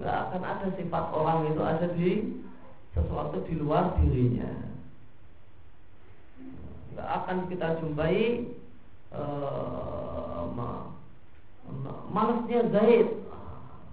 nggak 0.00 0.16
akan 0.28 0.42
ada 0.48 0.66
sifat 0.80 1.04
orang 1.12 1.38
itu 1.52 1.62
ada 1.62 1.86
di 1.92 2.10
sesuatu 2.96 3.36
di 3.44 3.54
luar 3.60 4.00
dirinya. 4.00 4.50
Nggak 6.96 7.08
akan 7.22 7.36
kita 7.52 7.68
jumpai 7.84 8.48
uh, 9.14 10.46
ma, 10.54 10.94
ma, 11.66 11.92
malasnya 12.10 12.66
Zaid. 12.70 13.08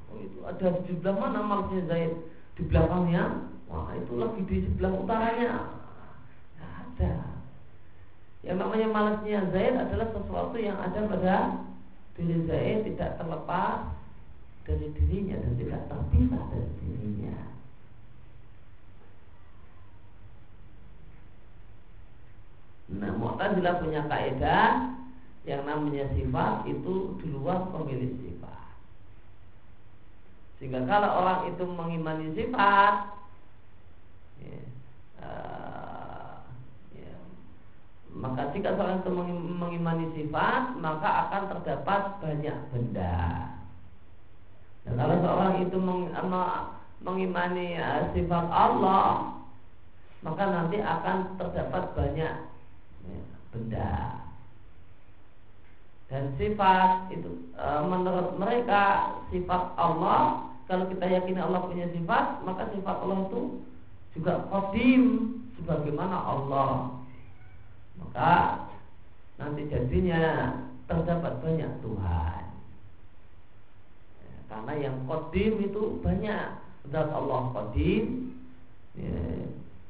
Oh, 0.10 0.18
itu 0.22 0.40
ada 0.46 0.68
di 0.82 0.82
sebelah 0.94 1.16
mana 1.18 1.40
malasnya 1.46 1.82
Zaid? 1.90 2.14
Di 2.58 2.62
belakangnya? 2.66 3.24
Wah 3.68 3.92
itu 3.98 4.14
lagi 4.16 4.42
di 4.48 4.58
sebelah 4.66 4.94
utaranya. 4.98 5.52
Nggak 6.58 6.72
ada. 6.74 7.14
Yang 8.46 8.58
namanya 8.64 8.88
malasnya 8.90 9.40
Zaid 9.52 9.76
adalah 9.76 10.08
sesuatu 10.14 10.56
yang 10.56 10.78
ada 10.80 11.00
pada 11.06 11.36
diri 12.18 12.38
Zaid 12.50 12.78
tidak 12.94 13.20
terlepas 13.22 13.94
dari 14.66 14.88
dirinya 14.92 15.36
dan 15.40 15.54
tidak 15.56 15.82
terpisah 15.88 16.44
dari 16.50 16.72
dirinya. 16.82 17.38
Nah, 22.88 23.12
Mu'tazilah 23.20 23.84
punya 23.84 24.02
kaidah 24.08 24.96
yang 25.48 25.64
namanya 25.64 26.12
sifat 26.12 26.68
itu 26.68 27.16
di 27.24 27.32
luar 27.32 27.72
pemilik 27.72 28.12
sifat. 28.20 28.68
Sehingga 30.60 30.84
kalau 30.84 31.24
orang 31.24 31.56
itu 31.56 31.64
mengimani 31.64 32.28
sifat, 32.36 33.16
ya, 34.44 34.60
uh, 35.24 36.44
ya, 36.92 37.16
maka 38.12 38.52
jika 38.52 38.76
seorang 38.76 39.00
itu 39.00 39.12
mengimani 39.56 40.06
sifat, 40.20 40.76
maka 40.84 41.10
akan 41.32 41.44
terdapat 41.56 42.02
banyak 42.20 42.58
benda. 42.76 43.48
Dan 44.84 45.00
kalau 45.00 45.16
seorang 45.24 45.54
itu 45.64 45.78
meng, 45.80 46.12
mengimani 47.08 47.80
uh, 47.80 48.12
sifat 48.12 48.46
Allah, 48.52 49.32
maka 50.28 50.44
nanti 50.44 50.84
akan 50.84 51.40
terdapat 51.40 51.84
banyak 51.96 52.36
benda 53.56 54.27
dan 56.08 56.32
sifat 56.40 57.12
itu 57.12 57.52
e, 57.56 57.68
menurut 57.84 58.40
mereka 58.40 59.12
sifat 59.28 59.76
Allah 59.76 60.48
kalau 60.68 60.88
kita 60.88 61.04
yakin 61.04 61.40
Allah 61.40 61.68
punya 61.68 61.88
sifat 61.92 62.44
maka 62.48 62.72
sifat 62.72 62.96
Allah 63.04 63.28
itu 63.28 63.42
juga 64.18 64.50
kodim 64.50 65.04
sebagaimana 65.60 66.18
Allah. 66.18 66.72
Maka 68.02 68.34
nanti 69.38 69.70
jadinya 69.70 70.54
terdapat 70.90 71.38
banyak 71.42 71.72
Tuhan. 71.86 72.44
Ya, 74.22 74.36
karena 74.50 74.74
yang 74.90 74.98
kodim 75.06 75.62
itu 75.62 76.02
banyak. 76.02 76.66
Zat 76.88 77.12
Allah 77.12 77.52
kodim 77.52 78.32
ya, 78.96 79.44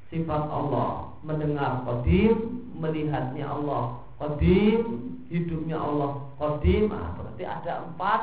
sifat 0.09 0.43
Allah 0.49 1.13
mendengar 1.21 1.85
kodim 1.85 2.65
melihatnya 2.73 3.45
Allah 3.45 4.01
Qadim 4.17 5.06
hidupnya 5.27 5.77
Allah 5.77 6.23
Qadim 6.39 6.91
ah, 6.91 7.11
berarti 7.19 7.43
ada 7.43 7.73
empat 7.87 8.21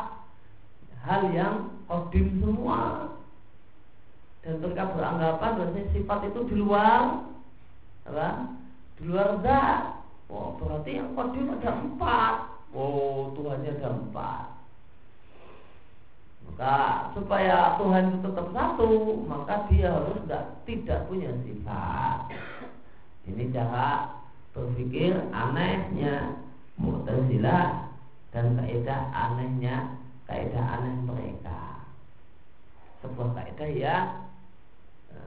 hal 1.04 1.22
yang 1.36 1.54
Qadim 1.88 2.40
semua. 2.40 3.12
Dan 4.44 4.60
mereka 4.60 4.92
beranggapan 4.92 5.50
bahwa 5.56 5.82
sifat 5.96 6.18
itu 6.28 6.40
di 6.52 6.56
luar 6.60 7.24
apa? 8.04 8.28
di 9.00 9.02
luar 9.08 9.40
zat. 9.40 10.04
Oh 10.28 10.56
berarti 10.60 11.00
yang 11.00 11.12
Qadim 11.12 11.52
ada 11.60 11.70
empat. 11.80 12.34
Oh 12.72 13.32
Tuhannya 13.36 13.70
ada 13.80 13.88
empat. 13.92 14.46
Maka 16.44 16.76
supaya 17.16 17.80
Tuhan 17.80 18.04
itu 18.12 18.18
tetap 18.20 18.46
satu 18.52 18.88
maka 19.24 19.64
dia 19.72 19.96
harus 19.96 20.20
tidak, 20.24 20.44
tidak 20.68 21.00
punya 21.08 21.32
sifat. 21.40 22.18
Ini 23.24 23.48
cara 23.56 24.12
berpikir 24.52 25.16
anehnya 25.32 26.43
Mu'tazilah 26.74 27.86
dan 28.34 28.58
kaidah 28.58 29.00
anehnya 29.14 29.94
kaidah 30.26 30.64
aneh 30.78 30.94
mereka. 31.06 31.86
Sebuah 32.98 33.30
kaidah 33.38 33.70
yang 33.70 34.06
e, 35.14 35.18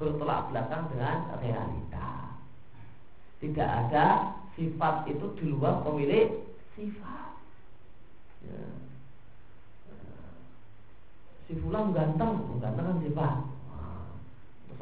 bertolak 0.00 0.48
belakang 0.48 0.88
dengan 0.88 1.36
realita. 1.36 2.40
Tidak 3.44 3.68
ada 3.68 4.32
sifat 4.56 5.04
itu 5.12 5.26
di 5.36 5.44
luar 5.52 5.84
pemilik 5.84 6.32
sifat. 6.72 7.32
Ya. 8.48 8.64
E, 9.90 9.94
si 11.44 11.52
fulan 11.60 11.92
ganteng 11.92 12.40
ganteng 12.56 12.86
kan 12.88 12.98
sifat 13.04 13.34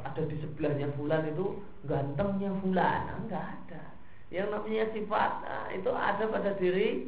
ada 0.02 0.22
di 0.26 0.36
sebelahnya 0.42 0.90
fulan 0.98 1.24
itu 1.30 1.62
gantengnya 1.86 2.50
fulan. 2.58 3.00
Enggak 3.22 3.46
ada 3.64 3.91
yang 4.32 4.48
namanya 4.48 4.88
sifat 4.96 5.30
nah, 5.44 5.68
itu 5.76 5.92
ada 5.92 6.24
pada 6.32 6.50
diri 6.56 7.04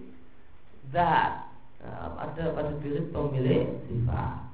zat. 0.92 1.48
Nah, 1.80 2.20
ada 2.20 2.52
pada 2.52 2.72
diri 2.84 3.00
pemilik 3.08 3.80
sifat. 3.88 4.44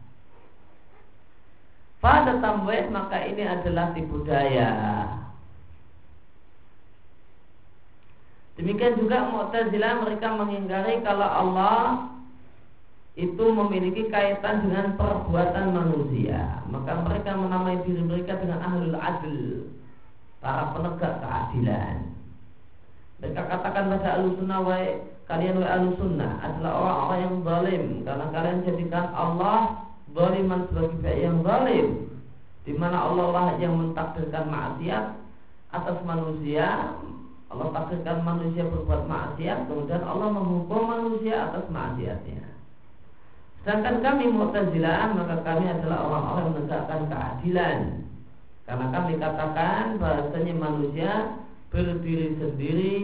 Pada 1.99 2.39
tambah 2.39 2.81
maka 2.95 3.19
ini 3.27 3.43
adalah 3.45 3.91
tipu 3.93 4.23
daya. 4.23 4.71
Demikian 8.57 9.03
juga 9.03 9.29
Mu'tazilah 9.29 10.05
mereka 10.07 10.33
mengingkari 10.37 11.03
kalau 11.03 11.27
Allah 11.27 12.09
itu 13.19 13.45
memiliki 13.51 14.09
kaitan 14.09 14.69
dengan 14.69 14.95
perbuatan 14.95 15.75
manusia. 15.75 16.63
Maka 16.71 17.03
mereka 17.03 17.35
menamai 17.35 17.83
diri 17.83 18.01
mereka 18.01 18.39
dengan 18.39 18.63
ahlul 18.63 18.97
adl 18.97 19.69
para 20.41 20.73
penegak 20.73 21.21
keadilan 21.21 22.10
mereka 23.21 23.53
katakan 23.53 23.93
pada 23.93 24.17
ahlu 24.17 24.33
sunnah 24.41 24.65
kalian 25.29 25.61
wa 25.61 25.69
ahlu 25.69 25.89
sunnah 26.01 26.33
adalah 26.41 26.73
orang-orang 26.73 27.21
yang 27.21 27.37
zalim. 27.45 27.85
Karena 28.03 28.27
kalian 28.33 28.59
jadikan 28.65 29.07
Allah 29.13 29.61
zaliman 30.17 30.61
sebagai 30.73 30.97
pihak 31.05 31.19
yang 31.21 31.39
zalim. 31.45 31.87
Di 32.65 32.73
mana 32.73 32.97
Allah 33.13 33.27
lah 33.29 33.47
yang 33.61 33.77
mentakdirkan 33.77 34.49
maksiat 34.49 35.05
atas 35.71 35.99
manusia. 36.03 36.97
Allah 37.51 37.67
takdirkan 37.75 38.25
manusia 38.25 38.63
berbuat 38.63 39.11
maksiat 39.11 39.67
kemudian 39.67 40.03
Allah 40.07 40.29
menghukum 40.33 40.83
manusia 40.89 41.51
atas 41.51 41.67
maksiatnya. 41.69 42.47
Sedangkan 43.61 44.01
kami 44.01 44.33
Mu'tazilah 44.33 45.13
maka 45.13 45.45
kami 45.45 45.69
adalah 45.69 46.09
orang-orang 46.09 46.41
yang 46.41 46.55
menegakkan 46.57 47.03
keadilan. 47.13 47.79
Karena 48.65 48.87
kami 48.95 49.13
katakan 49.21 49.85
bahasanya 50.01 50.55
manusia 50.57 51.13
berdiri 51.71 52.39
sendiri 52.39 52.99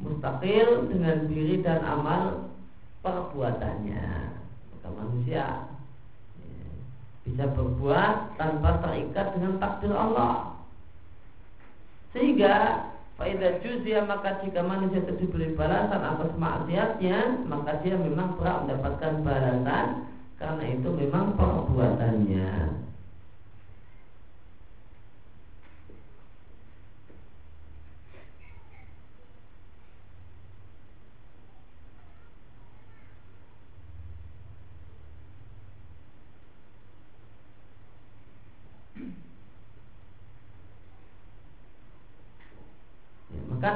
mustakil 0.00 0.88
dengan 0.88 1.28
diri 1.28 1.60
dan 1.60 1.80
amal 1.84 2.52
perbuatannya. 3.00 4.08
Maka 4.72 4.88
manusia 4.92 5.44
bisa 7.24 7.44
berbuat 7.52 8.40
tanpa 8.40 8.80
terikat 8.80 9.36
dengan 9.36 9.60
takdir 9.60 9.92
Allah. 9.92 10.56
Sehingga 12.16 12.86
Faidah 13.16 13.64
juzia 13.64 14.04
maka 14.04 14.44
jika 14.44 14.60
manusia 14.60 15.00
itu 15.00 15.24
diberi 15.24 15.56
balasan 15.56 16.04
atas 16.04 16.36
maksiatnya 16.36 17.48
maka 17.48 17.80
dia 17.80 17.96
memang 17.96 18.36
berhak 18.36 18.68
mendapatkan 18.68 19.24
balasan 19.24 19.86
karena 20.36 20.64
itu 20.68 20.88
memang 20.92 21.32
perbuatannya. 21.32 22.48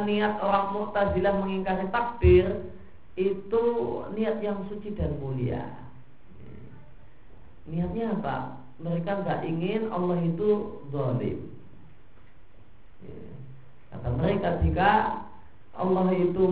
Niat 0.08 0.40
orang 0.40 0.66
Mu'tazilah 0.76 1.34
mengingkari 1.38 1.86
takdir 1.92 2.70
itu 3.18 3.64
niat 4.16 4.40
yang 4.40 4.64
suci 4.70 4.96
dan 4.96 5.18
mulia. 5.20 5.66
Niatnya 7.68 8.16
apa? 8.16 8.36
Mereka 8.80 9.10
nggak 9.22 9.40
ingin 9.44 9.92
Allah 9.92 10.18
itu 10.24 10.80
zalim. 10.88 11.38
Kata 13.92 14.08
mereka 14.16 14.48
jika 14.64 14.90
Allah 15.76 16.06
itu 16.16 16.42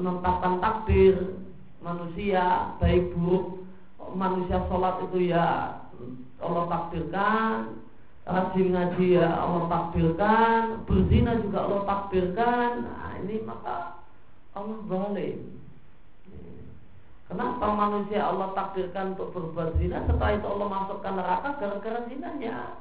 menetapkan 0.00 0.62
takdir 0.62 1.40
manusia 1.82 2.74
baik 2.78 3.10
buruk 3.16 3.66
manusia 4.14 4.62
sholat 4.70 5.02
itu 5.10 5.34
ya 5.34 5.78
Allah 6.38 6.64
takdirkan 6.70 7.80
rajin 8.22 8.70
ngaji 8.70 9.18
ya 9.18 9.28
Allah 9.28 9.66
takbirkan, 9.66 10.86
berzina 10.86 11.42
juga 11.42 11.58
Allah 11.66 11.82
takbirkan. 11.86 12.70
Nah, 12.86 13.12
ini 13.22 13.42
maka 13.42 13.98
Allah 14.54 14.78
zalim. 14.86 15.58
Kenapa 17.32 17.64
manusia 17.72 18.28
Allah 18.28 18.52
takdirkan 18.52 19.16
untuk 19.16 19.32
berbuat 19.32 19.80
zina 19.80 20.04
setelah 20.04 20.36
itu 20.36 20.46
Allah 20.52 20.68
masukkan 20.68 21.14
neraka 21.16 21.48
gara-gara 21.56 22.04
zinanya? 22.04 22.76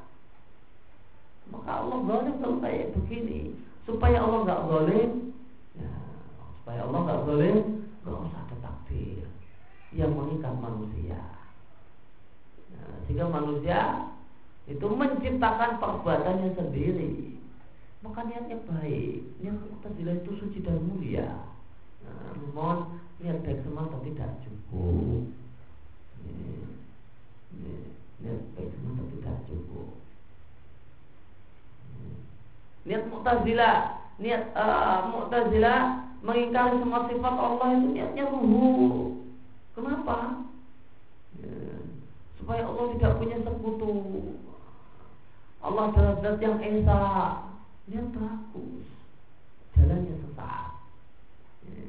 Maka 1.47 1.71
Allah 1.71 1.97
zalim 2.04 2.36
kalau 2.43 2.58
kayak 2.60 2.91
begini. 2.99 3.56
Supaya 3.88 4.21
Allah 4.21 4.39
nggak 4.45 4.63
zalim, 4.67 5.10
ya, 5.73 5.91
supaya 6.62 6.80
Allah 6.86 6.99
nggak 7.01 7.21
zalim, 7.25 7.58
nggak 8.04 8.17
usah 8.27 8.41
ada 8.45 8.56
takdir 8.62 9.25
yang 9.95 10.12
mengikat 10.13 10.54
manusia. 10.60 11.21
Nah, 12.75 12.95
jika 13.08 13.23
manusia 13.32 13.80
itu 14.69 14.86
menciptakan 14.86 15.82
perbuatannya 15.82 16.54
sendiri. 16.54 17.39
Maka 18.02 18.26
niatnya 18.26 18.58
baik. 18.65 19.41
Niat 19.41 19.58
Mu'tazilah 19.58 20.15
itu 20.21 20.32
suci 20.41 20.60
dan 20.65 20.82
mulia. 20.82 21.30
Mohon 22.54 23.02
niat 23.21 23.45
baik 23.45 23.62
semata 23.62 23.97
tidak 24.02 24.41
cukup. 24.41 25.30
Niat 28.21 28.41
baik 28.58 28.69
semata 28.74 29.04
tidak 29.13 29.38
cukup. 29.45 29.89
Niat 32.89 33.04
Mu'tazilah 33.13 33.78
niat 34.17 34.43
uh, 34.58 35.10
Mu'tazilah 35.13 36.10
mengingkari 36.21 36.78
semua 36.82 37.10
sifat 37.10 37.36
Allah 37.38 37.67
itu 37.78 37.88
niatnya 37.97 38.24
ruhu 38.30 39.17
kenapa? 39.74 40.45
Ya, 41.41 41.82
supaya 42.38 42.62
Allah 42.69 42.86
tidak 42.97 43.17
punya 43.17 43.38
sekutu 43.41 43.93
Allah 45.62 45.84
adalah 45.93 46.15
zat 46.21 46.38
yang 46.41 46.58
esa 46.58 47.02
Dia 47.86 48.02
bagus 48.10 48.86
Jalannya 49.78 50.15
sesat 50.26 50.69
ya. 51.69 51.86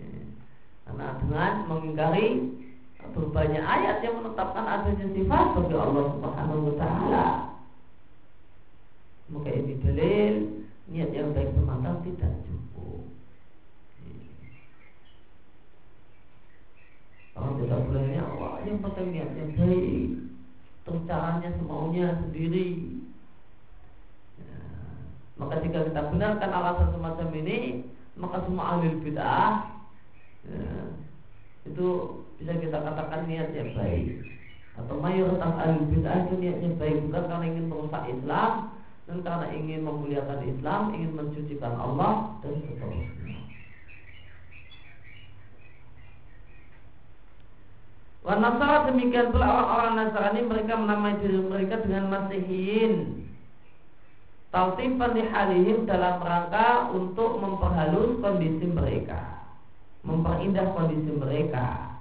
Karena 0.88 1.06
dengan 1.20 1.52
mengingkari 1.68 2.28
Berbanyak 3.12 3.64
ayat 3.64 4.00
yang 4.00 4.22
menetapkan 4.22 4.64
adanya 4.64 5.06
sifat 5.10 5.46
bagi 5.58 5.74
Allah 5.74 6.04
subhanahu 6.16 6.70
wa 6.70 6.74
ta'ala. 6.78 7.26
Maka 9.28 9.50
ini 9.52 9.74
dalil 9.82 10.34
Niat 10.92 11.10
yang 11.10 11.34
baik 11.34 11.50
semata 11.56 11.98
tidak 12.04 12.32
cukup. 12.46 13.04
Kalau 17.32 17.52
tidak 17.58 17.80
bolehnya 17.88 18.22
Allah 18.22 18.60
yang 18.68 18.78
penting 18.84 19.08
niat 19.12 19.30
yang 19.34 19.50
baik 19.56 20.08
Terus 20.82 21.02
semaunya 21.58 22.06
sendiri 22.18 22.66
maka 25.42 25.58
jika 25.66 25.90
kita 25.90 26.00
benarkan 26.14 26.50
alasan 26.54 26.88
semacam 26.94 27.28
ini, 27.42 27.58
maka 28.14 28.46
semua 28.46 28.78
ahli 28.78 28.94
bid'ah 29.02 29.74
ya, 30.46 30.70
itu 31.66 31.86
bisa 32.38 32.54
kita 32.62 32.78
katakan 32.78 33.26
niatnya 33.26 33.74
baik. 33.74 34.22
Atau 34.78 35.02
mayoritas 35.02 35.52
ahli 35.58 35.82
bid'ah 35.90 36.30
itu 36.30 36.34
niatnya 36.38 36.70
baik 36.78 37.10
bukan 37.10 37.24
karena 37.26 37.46
ingin 37.50 37.66
merusak 37.66 38.04
Islam 38.06 38.52
dan 39.10 39.18
karena 39.26 39.46
ingin 39.50 39.80
memuliakan 39.82 40.40
Islam, 40.46 40.82
ingin 40.94 41.12
mencucikan 41.18 41.74
Allah 41.74 42.38
dan 42.46 42.54
seterusnya. 42.62 43.34
Wanasara 48.22 48.86
demikian 48.86 49.34
pula 49.34 49.50
orang-orang 49.50 49.94
Nasrani 49.98 50.46
mereka 50.46 50.78
menamai 50.78 51.18
diri 51.18 51.42
mereka 51.42 51.82
dengan 51.82 52.06
Masihin 52.06 53.26
Tautifan 54.52 55.16
halihim 55.16 55.88
dalam 55.88 56.20
rangka 56.20 56.92
untuk 56.92 57.40
memperhalus 57.40 58.20
kondisi 58.20 58.68
mereka 58.68 59.48
Memperindah 60.04 60.76
kondisi 60.76 61.08
mereka 61.08 61.96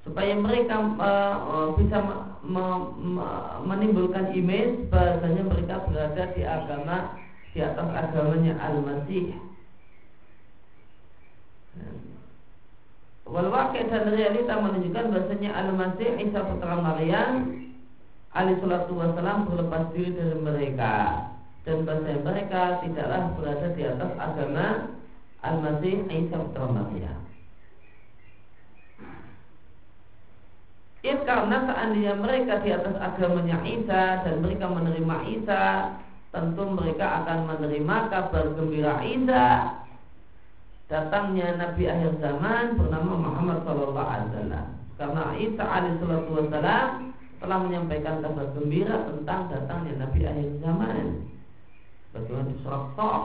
Supaya 0.00 0.32
mereka 0.32 0.80
uh, 0.80 1.76
bisa 1.76 2.00
me, 2.40 2.64
me, 2.96 3.26
menimbulkan 3.68 4.32
image 4.32 4.88
bahasanya 4.88 5.44
mereka 5.44 5.84
berada 5.84 6.24
di 6.32 6.42
agama 6.48 7.20
Di 7.52 7.60
atas 7.60 7.88
agamanya 7.90 8.56
Al-Masih. 8.56 9.36
Walau 13.28 13.76
dan 13.76 14.08
realita 14.08 14.56
menunjukkan 14.56 15.04
bahasanya 15.12 15.50
Al-Masih 15.52 16.16
Isa 16.16 16.48
putra 16.48 16.80
Maryam 16.80 17.60
Ali 18.32 18.56
Sulatu 18.56 18.96
Wasalam 18.96 19.52
berlepas 19.52 19.92
diri 19.92 20.16
dari 20.16 20.36
mereka 20.40 20.94
dan 21.68 21.84
bahasa 21.84 22.16
mereka 22.24 22.80
tidaklah 22.80 23.22
berada 23.36 23.68
di 23.76 23.82
atas 23.84 24.12
agama 24.16 24.66
Al-Masih 25.44 26.08
Isa 26.08 26.36
putra 26.40 26.64
Maryam. 26.64 27.20
Ya 31.04 31.14
karena 31.28 31.56
seandainya 31.68 32.14
mereka 32.16 32.64
di 32.64 32.72
atas 32.72 32.96
agamanya 32.96 33.60
Isa 33.68 34.24
dan 34.24 34.34
mereka 34.40 34.66
menerima 34.66 35.16
Isa, 35.28 35.64
tentu 36.32 36.64
mereka 36.72 37.22
akan 37.22 37.38
menerima 37.52 37.96
kabar 38.08 38.44
gembira 38.56 39.04
Isa 39.04 39.44
datangnya 40.88 41.52
Nabi 41.60 41.84
akhir 41.84 42.16
zaman 42.16 42.80
bernama 42.80 43.12
Muhammad 43.12 43.60
Wasallam. 43.68 44.66
Karena 44.96 45.36
Isa 45.36 45.64
Alaihissalatu 45.68 46.32
Wassalam 46.32 47.12
telah 47.38 47.58
menyampaikan 47.60 48.24
kabar 48.24 48.50
gembira 48.56 49.04
tentang 49.04 49.52
datangnya 49.52 49.92
Nabi 50.00 50.20
akhir 50.24 50.48
zaman. 50.64 51.37
Bagaimana 52.18 52.52
surat 52.66 52.84
Sa'af 52.98 53.24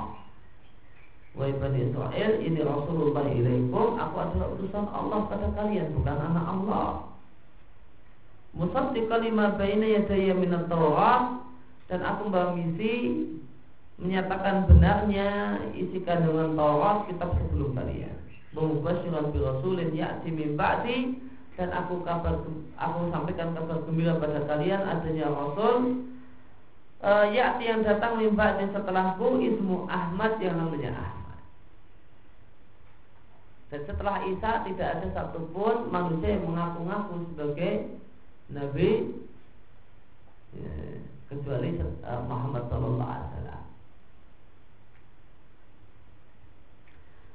Wahai 1.33 1.81
Israel 1.81 2.31
Ini 2.45 2.61
Rasulullah 2.61 3.25
ilaikum 3.25 3.97
Aku 3.97 4.15
adalah 4.21 4.47
utusan 4.53 4.85
Allah 4.85 5.19
pada 5.25 5.47
kalian 5.57 5.89
Bukan 5.97 6.17
anak 6.17 6.45
Allah. 6.45 6.89
Musaddiq 8.53 9.09
lima 9.09 9.57
baina 9.57 9.81
yadaya 9.81 10.37
minat 10.37 10.69
Taurat 10.69 11.41
dan 11.89 12.05
aku 12.05 12.29
misi 12.53 13.25
menyatakan 13.97 14.69
benarnya 14.69 15.57
isi 15.73 16.05
kandungan 16.05 16.53
Taurat 16.53 17.09
kitab 17.09 17.33
sebelum 17.33 17.73
kalian. 17.73 18.13
Mubasyiran 18.53 19.33
bi 19.33 19.41
rasulin 19.41 19.89
ya'ti 19.97 20.29
min 20.29 20.53
ba'di 20.53 21.17
dan 21.57 21.73
aku 21.73 22.05
kabar 22.05 22.45
aku 22.77 22.99
sampaikan 23.09 23.57
kabar 23.57 23.81
gembira 23.89 24.21
pada 24.21 24.45
kalian 24.45 24.85
adanya 24.85 25.33
rasul 25.33 26.05
uh, 27.03 27.25
yakti 27.29 27.67
yang 27.67 27.83
datang 27.83 28.17
dan 28.17 28.69
setelahku 28.71 29.43
ismu 29.43 29.85
Ahmad 29.91 30.39
yang 30.39 30.55
namanya 30.55 30.95
Ahmad. 30.95 31.39
Dan 33.69 33.81
setelah 33.83 34.23
Isa 34.31 34.63
tidak 34.63 34.87
ada 34.97 35.07
satupun 35.11 35.91
manusia 35.91 36.39
yang 36.39 36.47
mengaku-ngaku 36.47 37.13
sebagai 37.33 37.73
Nabi 38.53 38.89
ya, 40.55 40.73
kecuali 41.27 41.69
uh, 41.81 42.21
Muhammad 42.25 42.63
Sallallahu 42.71 43.11
Alaihi 43.11 43.29
Wasallam. 43.29 43.61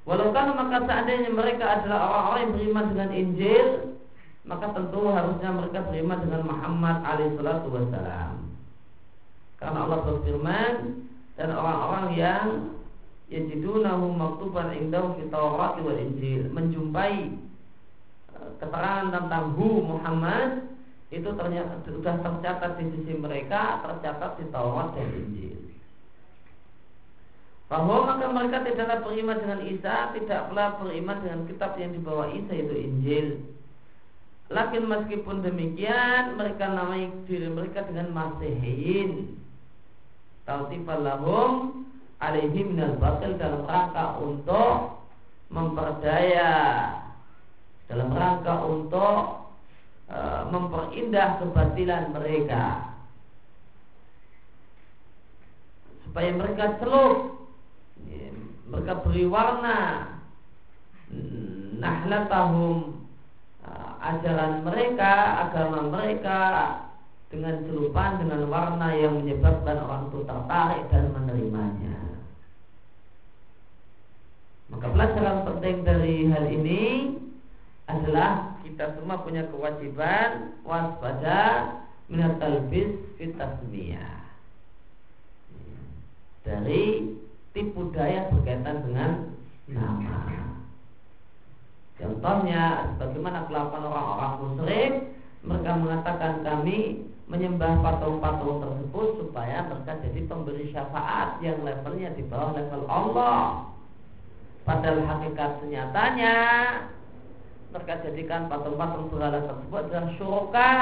Walau 0.09 0.33
kan 0.33 0.57
maka 0.57 0.89
seandainya 0.89 1.29
mereka 1.29 1.69
adalah 1.69 2.01
orang-orang 2.09 2.41
yang 2.41 2.53
beriman 2.57 2.87
dengan 2.97 3.11
Injil, 3.13 3.67
maka 4.49 4.73
tentu 4.73 5.05
harusnya 5.13 5.53
mereka 5.53 5.85
beriman 5.85 6.19
dengan 6.25 6.43
Muhammad 6.49 6.97
alaihissalatu 7.05 7.69
wassalam. 7.69 8.48
Karena 9.59 9.85
Allah 9.85 10.01
berfirman 10.07 10.75
dan 11.35 11.49
orang-orang 11.51 12.07
yang 12.15 12.47
yajidunahu 13.29 14.15
maktuban 14.15 14.71
indahu 14.75 15.19
fi 15.19 15.23
Taurat 15.29 15.75
wa 15.83 15.95
Injil. 15.99 16.47
Menjumpai 16.55 17.35
eh, 18.39 18.51
keterangan 18.63 19.11
tentang 19.11 19.59
hu 19.59 19.83
Muhammad 19.83 20.65
itu 21.09 21.29
ternyata 21.35 21.81
sudah 21.89 22.21
tercatat 22.21 22.77
di 22.79 22.85
sisi 22.93 23.17
mereka 23.19 23.83
tercatat 23.83 24.39
di 24.39 24.45
Taurat 24.55 24.95
dan 24.95 25.11
Injil. 25.11 25.59
Bahwa 27.69 28.09
maka 28.09 28.33
mereka 28.33 28.65
tidaklah 28.65 29.05
beriman 29.05 29.39
dengan 29.45 29.61
Isa 29.69 30.17
tidak 30.17 30.49
pula 30.49 30.81
beriman 30.81 31.21
dengan 31.21 31.41
kitab 31.45 31.77
yang 31.77 31.93
dibawa 31.93 32.33
Isa 32.33 32.55
itu 32.57 32.75
Injil. 32.79 33.29
Lakin 34.49 34.89
meskipun 34.89 35.45
demikian 35.45 36.41
mereka 36.41 36.73
namai 36.73 37.13
diri 37.29 37.53
mereka 37.53 37.85
dengan 37.85 38.09
Masihin 38.17 39.37
Tautifan 40.49 41.05
lahum 41.05 41.85
alaihi 42.25 42.65
minal 42.65 42.97
batil 42.97 43.37
dalam 43.37 43.69
rangka 43.69 44.17
untuk 44.17 44.97
memperdaya 45.53 46.53
dalam 47.85 48.09
rangka 48.17 48.55
untuk 48.65 49.45
e, 50.09 50.17
memperindah 50.49 51.45
kebatilan 51.45 52.17
mereka. 52.17 52.65
Supaya 56.09 56.33
mereka 56.33 56.81
celup. 56.81 57.45
Ya, 58.09 58.33
mereka 58.73 59.05
beri 59.05 59.29
warna. 59.29 59.81
Nahlatahum 61.77 63.05
e, 63.61 63.71
ajaran 64.01 64.65
mereka 64.65 65.13
agama 65.45 65.93
mereka 65.93 66.41
dengan 67.29 67.61
celupan 67.69 68.25
dengan 68.25 68.49
warna 68.49 68.89
yang 68.97 69.21
menyebabkan 69.21 69.77
orang 69.85 70.09
itu 70.09 70.19
tertarik 70.25 70.83
dan 70.89 71.05
menerimanya. 71.13 71.97
Maka 74.69 74.87
pelajaran 74.93 75.39
penting 75.49 75.77
dari 75.85 76.15
hal 76.29 76.45
ini 76.49 76.83
adalah 77.89 78.61
kita 78.65 78.97
semua 78.97 79.21
punya 79.25 79.49
kewajiban 79.49 80.57
waspada 80.65 81.73
minat 82.09 82.37
talbis 82.41 82.97
fitasmiyah 83.17 84.19
dari 86.49 87.13
tipu 87.53 87.93
daya 87.93 88.33
berkaitan 88.33 88.89
dengan 88.89 89.11
nama. 89.69 90.17
Contohnya, 91.99 92.95
bagaimana 92.97 93.51
kelakuan 93.51 93.85
orang-orang 93.91 94.33
musyrik, 94.39 94.93
mereka 95.43 95.73
mengatakan 95.75 96.33
kami 96.47 97.05
menyembah 97.29 97.85
patung-patung 97.85 98.65
tersebut 98.65 99.09
supaya 99.21 99.69
mereka 99.69 100.01
jadi 100.01 100.21
pemberi 100.25 100.65
syafaat 100.73 101.37
yang 101.45 101.61
levelnya 101.61 102.17
di 102.17 102.25
bawah 102.25 102.57
level 102.57 102.89
Allah. 102.89 103.69
Padahal 104.65 105.05
hakikat 105.05 105.61
senyatanya 105.65 106.37
mereka 107.69 108.01
jadikan 108.01 108.49
patung-patung 108.49 109.13
berhala 109.13 109.45
tersebut 109.45 109.83
adalah 109.93 110.13
syurga 110.17 110.73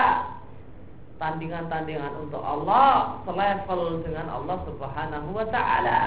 tandingan-tandingan 1.19 2.15
untuk 2.23 2.43
Allah 2.45 3.19
selevel 3.27 4.07
dengan 4.07 4.31
Allah 4.31 4.59
Subhanahu 4.71 5.29
wa 5.35 5.47
taala. 5.51 6.03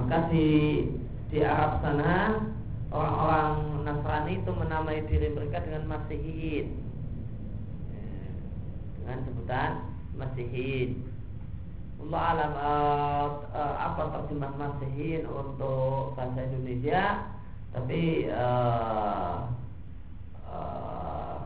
Maka 0.00 0.16
di 0.32 0.48
di 1.28 1.38
Arab 1.44 1.82
sana 1.84 2.53
orang-orang 2.94 3.82
Nasrani 3.82 4.32
itu 4.38 4.50
menamai 4.54 5.02
diri 5.10 5.34
mereka 5.34 5.66
dengan 5.66 5.90
Masihin 5.90 6.78
dengan 9.02 9.18
sebutan 9.26 9.70
Masihin 10.14 11.02
Allah 12.04 12.22
alam 12.36 12.52
uh, 12.54 13.28
uh, 13.50 13.74
apa 13.80 14.02
terjemah 14.12 14.52
Masihin 14.60 15.24
untuk 15.24 16.12
bahasa 16.12 16.44
Indonesia? 16.44 17.32
Tapi 17.74 18.28
uh, 18.28 19.50
uh, 20.46 21.38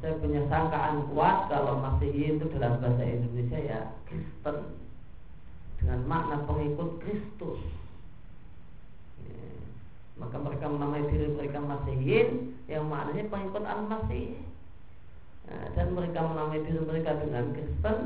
saya 0.00 0.18
punya 0.18 0.42
sangkaan 0.50 1.06
kuat 1.12 1.52
kalau 1.52 1.78
Masihin 1.78 2.40
itu 2.42 2.46
dalam 2.56 2.80
bahasa 2.80 3.04
Indonesia 3.06 3.58
ya 3.60 3.80
Kristen 4.08 4.72
dengan 5.78 6.00
makna 6.08 6.42
pengikut 6.48 6.98
Kristus 7.04 7.60
maka 10.22 10.36
mereka 10.38 10.66
menamai 10.70 11.02
diri 11.10 11.26
mereka 11.34 11.58
Masihin 11.58 12.54
yang 12.70 12.86
maknanya 12.86 13.26
pengikut 13.26 13.64
Al-Masih. 13.66 14.38
Nah, 15.50 15.66
dan 15.74 15.86
mereka 15.90 16.22
menamai 16.22 16.62
diri 16.62 16.78
mereka 16.78 17.18
dengan 17.18 17.50
Kristen 17.50 17.98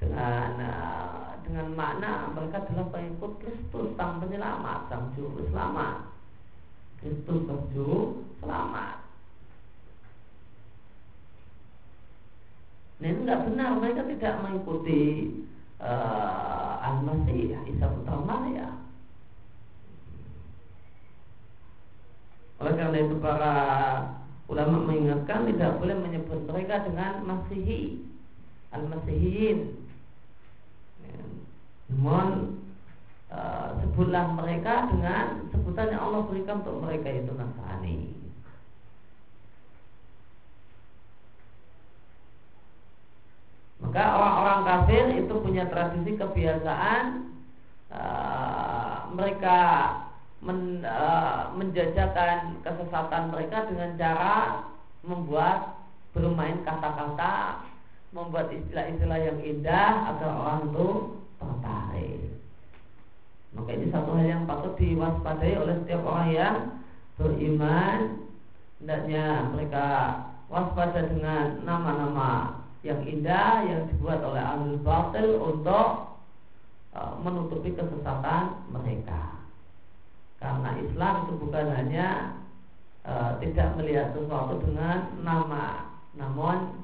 dengan 0.00 0.50
uh, 0.58 1.36
dengan 1.44 1.66
makna 1.76 2.32
mereka 2.32 2.64
adalah 2.64 2.88
pengikut 2.88 3.32
Kristus 3.44 3.92
sang 4.00 4.24
penyelamat 4.24 4.88
sang 4.88 5.12
juru 5.12 5.44
selamat. 5.52 6.08
Kristus 7.04 7.40
sang 7.44 7.62
juru 7.76 8.24
selamat. 8.40 9.04
Nah 13.02 13.06
ini 13.10 13.18
tidak 13.26 13.40
benar. 13.50 13.70
Mereka 13.82 14.02
tidak 14.16 14.34
mengikuti 14.40 15.02
uh, 15.82 16.80
Al-Masih 16.80 17.54
Isa 17.68 17.86
Putra 17.86 18.16
Maria 18.16 18.81
Oleh 22.62 22.78
karena 22.78 22.98
itu 23.02 23.18
para 23.18 23.54
ulama 24.46 24.86
mengingatkan 24.86 25.50
tidak 25.50 25.82
boleh 25.82 25.98
menyebut 25.98 26.46
mereka 26.46 26.86
dengan 26.86 27.26
masihi 27.26 28.06
al-masihiin. 28.70 29.58
Ya. 31.02 31.22
Namun 31.90 32.26
uh, 33.34 33.82
sebutlah 33.82 34.30
mereka 34.38 34.86
dengan 34.94 35.50
sebutan 35.50 35.90
yang 35.90 36.06
Allah 36.06 36.22
berikan 36.30 36.62
untuk 36.62 36.78
mereka 36.86 37.10
itu 37.10 37.34
Nasrani. 37.34 37.98
Maka 43.82 44.02
orang-orang 44.14 44.60
kafir 44.62 45.04
itu 45.18 45.34
punya 45.42 45.66
tradisi 45.66 46.14
kebiasaan 46.14 47.26
uh, 47.90 49.10
mereka 49.10 49.58
men, 50.42 50.82
uh, 50.82 51.54
menjajakan 51.54 52.58
kesesatan 52.66 53.30
mereka 53.30 53.70
dengan 53.70 53.90
cara 53.94 54.66
membuat 55.06 55.78
bermain 56.12 56.60
kata-kata, 56.66 57.62
membuat 58.10 58.50
istilah-istilah 58.50 59.18
yang 59.22 59.38
indah 59.40 59.90
agar 60.12 60.30
orang 60.34 60.60
itu 60.68 60.88
tertarik. 61.38 62.20
Maka 63.52 63.70
ini 63.72 63.86
satu 63.92 64.10
hal 64.16 64.26
yang 64.26 64.42
patut 64.48 64.74
diwaspadai 64.76 65.54
oleh 65.60 65.74
setiap 65.84 66.02
orang 66.04 66.28
yang 66.34 66.56
beriman. 67.20 67.98
Hendaknya 68.82 69.46
mereka 69.54 69.86
waspada 70.50 71.06
dengan 71.06 71.62
nama-nama 71.62 72.60
yang 72.82 72.98
indah 73.06 73.62
yang 73.62 73.86
dibuat 73.94 74.18
oleh 74.26 74.42
ahli 74.42 74.74
batil 74.82 75.38
untuk 75.38 76.18
uh, 76.98 77.14
menutupi 77.22 77.70
kesesatan 77.78 78.58
mereka. 78.74 79.41
Karena 80.42 80.74
Islam 80.82 81.14
itu 81.22 81.32
bukan 81.38 81.66
hanya 81.70 82.08
e, 83.06 83.12
tidak 83.46 83.78
melihat 83.78 84.10
sesuatu 84.10 84.58
dengan 84.58 85.22
nama, 85.22 85.94
namun 86.18 86.82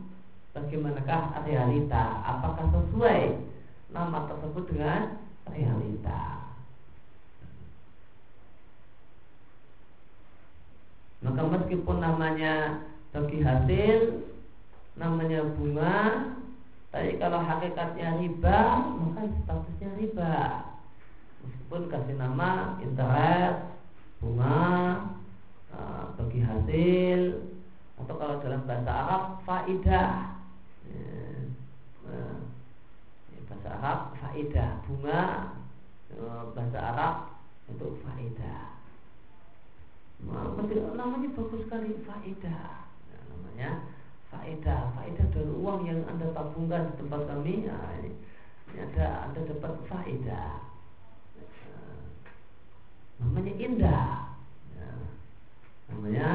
bagaimanakah 0.55 1.43
realita? 1.43 2.23
Apakah 2.23 2.71
sesuai 2.71 3.35
nama 3.91 4.31
tersebut 4.31 4.65
dengan 4.71 5.19
realita? 5.51 6.23
Maka 11.19 11.43
meskipun 11.43 11.99
namanya 11.99 12.87
bagi 13.11 13.43
hasil, 13.43 14.23
namanya 14.95 15.43
bunga, 15.59 16.31
tapi 16.95 17.19
kalau 17.19 17.43
hakikatnya 17.43 18.23
riba, 18.23 18.87
maka 19.03 19.27
statusnya 19.43 19.91
riba 19.99 20.39
meskipun 21.69 21.93
kasih 21.93 22.17
nama 22.17 22.81
interest 22.81 23.61
bunga 24.25 24.65
uh, 25.69 26.17
bagi 26.17 26.41
hasil 26.41 27.45
atau 28.01 28.15
kalau 28.17 28.41
dalam 28.41 28.65
bahasa 28.65 28.89
Arab 28.89 29.23
faidah. 29.45 30.33
Ya, 30.89 31.13
uh, 32.09 32.41
bahasa 33.53 33.69
Arab 33.69 33.99
faidah. 34.17 34.81
Bunga 34.89 35.21
bahasa 36.57 36.79
Arab 36.81 37.15
untuk 37.69 38.01
faidah. 38.01 38.81
Namanya 40.97 41.29
bagus 41.37 41.69
sekali 41.69 42.01
faidah. 42.01 42.89
Nah, 43.13 43.23
namanya 43.29 43.93
faedah 44.33 44.89
faedah 44.97 45.27
dari 45.37 45.53
uang 45.53 45.85
yang 45.85 46.01
anda 46.09 46.33
tabungkan 46.33 46.89
di 46.89 47.05
tempat 47.05 47.29
kami 47.29 47.69
ya, 47.69 47.77
ini, 48.01 48.17
ini 48.73 48.79
ada 48.89 49.29
anda 49.29 49.41
dapat 49.53 49.73
faedah 49.85 50.68
namanya 53.19 53.53
indah 53.59 54.07
ya. 54.75 54.91
namanya 55.91 56.29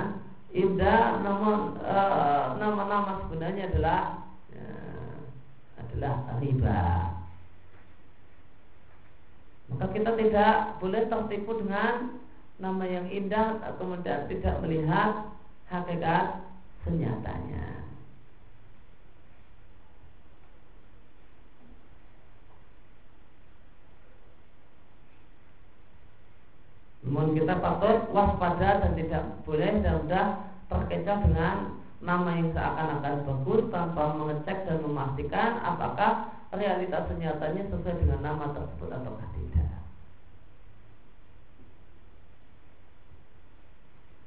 indah 0.53 1.03
namun 1.23 1.79
nama 1.79 2.55
nama-nama 2.59 3.11
sebenarnya 3.25 3.71
adalah 3.73 4.01
adalah 5.79 6.13
adalah 6.23 6.37
riba. 6.41 6.83
Maka 9.73 9.85
kita 9.95 10.11
tidak 10.19 10.55
boleh 10.77 11.01
tertipu 11.09 11.51
dengan 11.63 12.19
nama 12.61 12.83
yang 12.85 13.07
indah 13.09 13.61
kemudian 13.79 14.29
tidak 14.29 14.55
melihat 14.61 15.33
hakikat 15.71 16.45
senyatanya. 16.85 17.82
Namun 27.13 27.37
kita 27.37 27.61
patut 27.61 28.09
waspada 28.09 28.81
dan 28.81 28.97
tidak 28.97 29.21
boleh 29.45 29.85
dan 29.85 30.01
sudah 30.01 30.25
terkecoh 30.65 31.17
dengan 31.29 31.77
nama 32.01 32.29
yang 32.41 32.49
seakan-akan 32.57 33.15
bagus 33.29 33.61
tanpa 33.69 34.17
mengecek 34.17 34.65
dan 34.65 34.81
memastikan 34.81 35.61
apakah 35.61 36.33
realitas 36.57 37.05
senyatanya 37.13 37.69
sesuai 37.69 38.01
dengan 38.01 38.19
nama 38.25 38.49
tersebut 38.57 38.89
atau 38.89 39.13
tidak. 39.37 39.69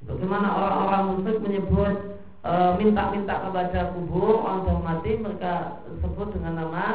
Bagaimana 0.07 0.47
orang-orang 0.47 1.03
musyrik 1.11 1.43
menyebut 1.43 1.95
e, 2.39 2.53
minta-minta 2.79 3.35
kepada 3.43 3.91
kubur 3.91 4.47
orang 4.47 4.63
sudah 4.63 4.79
mati 4.79 5.11
mereka 5.19 5.83
sebut 5.99 6.31
dengan 6.39 6.53
nama 6.63 6.85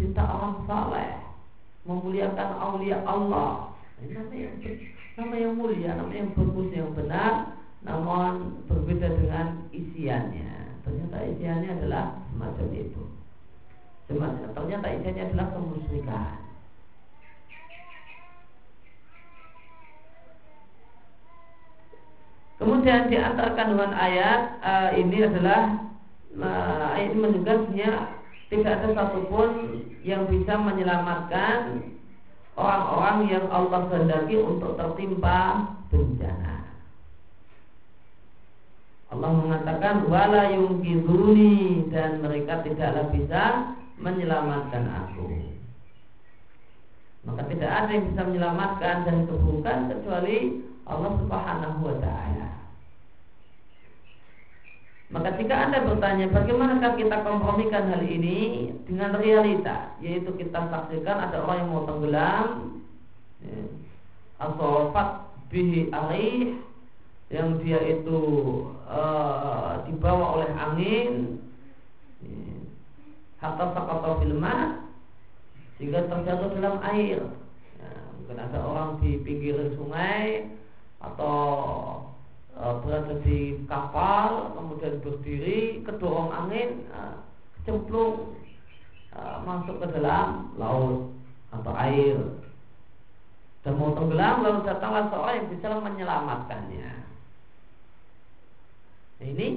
cinta 0.00 0.24
orang 0.24 0.64
saleh, 0.64 1.20
memuliakan 1.84 2.48
aulia 2.56 3.04
Allah. 3.04 3.76
Ini 4.00 4.96
nama 5.18 5.34
yang 5.34 5.58
mulia, 5.58 5.98
nama 5.98 6.14
yang 6.14 6.30
bagus, 6.30 6.70
yang 6.70 6.94
benar, 6.94 7.58
namun 7.82 8.62
berbeda 8.70 9.18
dengan 9.18 9.66
isiannya. 9.74 10.78
Ternyata 10.86 11.16
isiannya 11.34 11.70
adalah 11.82 12.22
semacam 12.30 12.66
itu. 12.70 13.02
Ternyata 14.54 14.86
isiannya 14.94 15.24
adalah 15.34 15.46
kemusyrikan. 15.50 16.38
Kemudian 22.62 23.10
di 23.10 23.18
antara 23.18 23.54
kandungan 23.58 23.94
ayat 23.94 24.58
uh, 24.62 24.90
ini 24.94 25.18
adalah 25.26 25.82
uh, 26.42 26.94
ayat 26.94 27.14
ini 27.14 27.18
menunjukkan 27.22 27.58
tidak 28.50 28.72
ada 28.82 28.88
satupun 28.98 29.50
yang 30.02 30.26
bisa 30.26 30.58
menyelamatkan 30.58 31.86
orang-orang 32.58 33.18
yang 33.30 33.46
Allah 33.54 33.86
kehendaki 33.86 34.34
untuk 34.42 34.74
tertimpa 34.74 35.70
bencana. 35.94 36.66
Allah 39.08 39.30
mengatakan 39.32 40.04
wala 40.10 40.52
yungkiduni 40.52 41.88
dan 41.88 42.20
mereka 42.20 42.60
tidaklah 42.66 43.08
bisa 43.14 43.72
menyelamatkan 43.96 44.84
aku. 44.84 45.32
Maka 47.24 47.42
tidak 47.48 47.70
ada 47.70 47.90
yang 47.94 48.04
bisa 48.12 48.22
menyelamatkan 48.26 48.96
dan 49.06 49.16
keburukan 49.24 49.78
kecuali 49.94 50.60
Allah 50.84 51.12
Subhanahu 51.24 51.78
wa 51.82 51.96
taala. 52.02 52.57
Maka 55.08 55.40
jika 55.40 55.56
Anda 55.56 55.88
bertanya 55.88 56.28
bagaimanakah 56.28 57.00
kita 57.00 57.24
kompromikan 57.24 57.88
hal 57.88 58.04
ini 58.04 58.68
dengan 58.84 59.16
realita, 59.16 59.96
yaitu 60.04 60.28
kita 60.36 60.68
saksikan 60.68 61.16
ada 61.16 61.40
orang 61.48 61.64
yang 61.64 61.70
mau 61.72 61.88
tenggelam, 61.88 62.48
ya, 63.40 63.60
atau 64.36 64.92
fat 64.92 65.32
bihi 65.48 65.88
arih 65.88 66.60
yang 67.32 67.56
dia 67.64 67.80
itu 67.88 68.20
uh, 68.84 69.80
dibawa 69.88 70.40
oleh 70.40 70.50
angin, 70.60 71.40
ya, 72.20 72.68
hatta 73.40 73.64
sakata 73.72 74.20
filma 74.20 74.84
sehingga 75.78 76.04
terjatuh 76.10 76.52
dalam 76.58 76.82
air. 76.84 77.22
Ya, 77.78 77.90
mungkin 78.18 78.38
ada 78.44 78.58
orang 78.60 79.00
di 79.00 79.22
pinggir 79.22 79.56
sungai 79.78 80.50
atau 80.98 81.38
e, 82.17 82.17
berada 82.58 83.14
di 83.22 83.62
kapal 83.70 84.50
kemudian 84.58 84.98
berdiri 84.98 85.86
kedorong 85.86 86.34
angin 86.34 86.90
e, 86.90 87.00
cemplung 87.62 88.34
e, 89.14 89.20
masuk 89.46 89.78
ke 89.78 89.86
dalam 89.94 90.50
laut 90.58 91.14
atau 91.54 91.72
air. 91.78 92.18
Dan 93.62 93.78
mau 93.78 93.94
tenggelam 93.94 94.42
lalu 94.42 94.58
datanglah 94.66 95.06
seorang 95.10 95.34
yang 95.38 95.48
bisa 95.54 95.66
menyelamatkannya. 95.70 96.90
Ini 99.18 99.48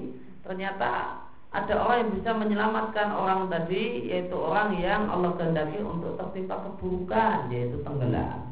ternyata 0.41 1.21
ada 1.51 1.73
orang 1.83 1.97
yang 2.05 2.11
bisa 2.17 2.31
menyelamatkan 2.33 3.07
orang 3.13 3.49
tadi 3.49 4.09
yaitu 4.09 4.33
orang 4.33 4.77
yang 4.77 5.09
Allah 5.09 5.37
kehendaki 5.37 5.83
untuk 5.83 6.17
tertimpa 6.17 6.63
keburukan 6.65 7.49
yaitu 7.53 7.77
tenggelam 7.83 8.51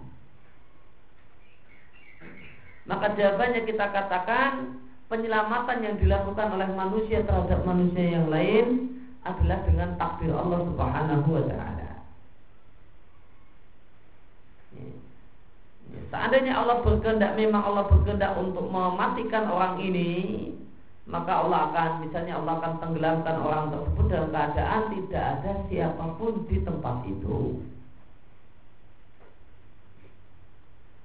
maka 2.89 3.13
jawabannya 3.13 3.69
kita 3.69 3.85
katakan 3.93 4.81
penyelamatan 5.13 5.85
yang 5.85 5.95
dilakukan 6.01 6.57
oleh 6.57 6.69
manusia 6.73 7.21
terhadap 7.21 7.61
manusia 7.61 8.17
yang 8.17 8.33
lain 8.33 8.97
adalah 9.21 9.61
dengan 9.61 9.93
takdir 10.01 10.33
Allah 10.33 10.65
Subhanahu 10.65 11.29
wa 11.29 11.43
taala. 11.45 11.89
Seandainya 16.09 16.57
Allah 16.57 16.81
berkehendak 16.81 17.37
memang 17.37 17.61
Allah 17.61 17.85
berkehendak 17.85 18.33
untuk 18.41 18.65
mematikan 18.65 19.45
orang 19.53 19.77
ini, 19.77 20.13
maka 21.05 21.45
Allah 21.45 21.69
akan 21.69 21.89
misalnya 22.09 22.41
Allah 22.41 22.57
akan 22.57 22.73
tenggelamkan 22.81 23.37
orang 23.37 23.65
tersebut 23.69 24.05
dalam 24.09 24.29
keadaan 24.33 24.81
tidak 24.97 25.25
ada 25.37 25.51
siapa 25.69 26.05
pun 26.17 26.33
di 26.49 26.57
tempat 26.65 27.05
itu. 27.05 27.61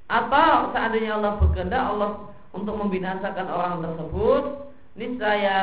Atau 0.08 0.74
seandainya 0.76 1.16
Allah 1.16 1.40
berkehendak 1.40 1.80
Allah 1.80 2.10
untuk 2.52 2.76
membinasakan 2.76 3.48
orang 3.48 3.74
tersebut, 3.80 4.42
niscaya 4.94 5.58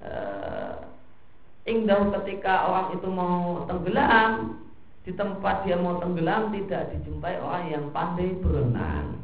eh, 0.00 0.72
ingdahu 1.68 2.08
ketika 2.20 2.66
orang 2.68 2.88
itu 2.96 3.08
mau 3.08 3.68
tenggelam 3.68 4.60
di 5.04 5.12
tempat 5.12 5.68
dia 5.68 5.76
mau 5.76 6.00
tenggelam 6.00 6.48
tidak 6.56 6.96
dijumpai 6.96 7.36
orang 7.36 7.64
yang 7.68 7.84
pandai 7.92 8.32
berenang. 8.40 9.20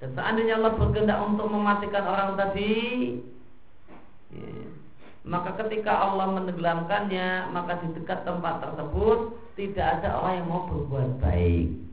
Dan 0.00 0.16
seandainya 0.16 0.60
Allah 0.60 0.76
berkehendak 0.76 1.18
untuk 1.24 1.48
mematikan 1.48 2.04
orang 2.08 2.30
tadi, 2.36 2.72
ya, 4.32 4.52
maka 5.24 5.52
ketika 5.64 5.92
Allah 5.92 6.32
menenggelamkannya, 6.32 7.52
maka 7.52 7.84
di 7.84 7.92
dekat 8.00 8.24
tempat 8.24 8.64
tersebut 8.64 9.36
tidak 9.60 10.00
ada 10.00 10.16
orang 10.16 10.34
yang 10.40 10.48
mau 10.48 10.64
berbuat 10.68 11.20
baik. 11.20 11.89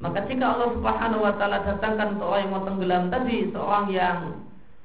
Maka 0.00 0.24
jika 0.24 0.56
Allah 0.56 0.72
Subhanahu 0.72 1.22
wa 1.28 1.34
taala 1.36 1.60
datangkan 1.60 2.16
seorang 2.16 2.48
yang 2.48 2.52
mau 2.56 2.64
tenggelam 2.64 3.04
tadi, 3.12 3.52
seorang 3.52 3.86
yang 3.92 4.18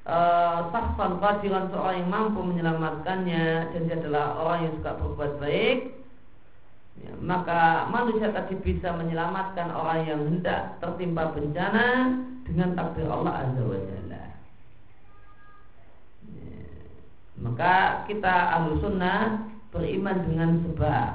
uh, 0.03 0.67
saksan 0.75 1.23
qadiran 1.23 1.71
seorang 1.71 2.03
yang 2.03 2.09
mampu 2.11 2.43
menyelamatkannya 2.43 3.71
dan 3.71 3.81
dia 3.87 3.95
adalah 4.03 4.35
orang 4.43 4.59
yang 4.67 4.73
suka 4.75 4.91
berbuat 4.99 5.31
baik, 5.39 5.77
ya, 6.99 7.11
maka 7.23 7.87
manusia 7.87 8.27
tadi 8.35 8.59
bisa 8.59 8.91
menyelamatkan 8.91 9.71
orang 9.71 10.03
yang 10.03 10.19
hendak 10.19 10.83
tertimpa 10.83 11.31
bencana 11.31 11.87
dengan 12.43 12.75
takdir 12.75 13.07
Allah 13.07 13.33
Azza 13.39 13.63
wa 13.63 13.79
Jalla. 13.79 14.23
Ya, 16.27 16.59
maka 17.39 17.73
kita 18.11 18.35
ahlu 18.59 18.83
sunnah 18.83 19.47
beriman 19.71 20.27
dengan 20.27 20.59
sebab. 20.59 21.11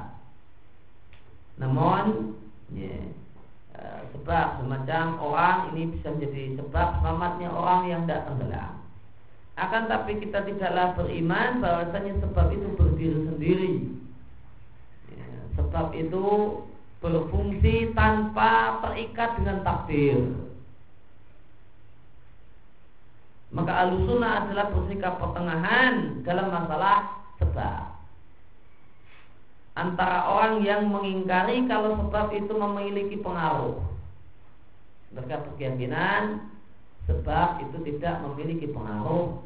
Namun, 1.61 2.33
ya, 2.73 3.20
sebab 4.15 4.63
semacam 4.63 5.05
orang 5.23 5.57
ini 5.73 5.95
bisa 5.95 6.13
menjadi 6.13 6.61
sebab 6.61 6.89
selamatnya 7.01 7.49
orang 7.51 7.81
yang 7.89 8.01
tidak 8.05 8.27
tenggelam. 8.31 8.73
Akan 9.61 9.83
tapi 9.93 10.13
kita 10.19 10.39
tidaklah 10.49 10.97
beriman 10.97 11.61
bahwasanya 11.61 12.17
sebab 12.25 12.47
itu 12.55 12.69
berdiri 12.81 13.19
sendiri. 13.29 13.75
Ya, 15.13 15.31
sebab 15.61 15.93
itu 15.93 16.25
berfungsi 17.05 17.93
tanpa 17.93 18.81
terikat 18.85 19.37
dengan 19.37 19.61
takdir. 19.65 20.21
Maka 23.51 23.73
alusuna 23.85 24.47
adalah 24.47 24.71
bersikap 24.71 25.19
pertengahan 25.19 26.23
dalam 26.23 26.55
masalah 26.55 27.19
sebab 27.43 28.00
antara 29.79 30.27
orang 30.27 30.67
yang 30.67 30.91
mengingkari 30.91 31.67
kalau 31.71 31.97
sebab 32.07 32.35
itu 32.35 32.53
memiliki 32.55 33.17
pengaruh 33.23 33.79
mereka 35.15 35.43
berkeyakinan 35.47 36.51
sebab 37.07 37.63
itu 37.67 37.77
tidak 37.87 38.23
memiliki 38.27 38.67
pengaruh 38.71 39.41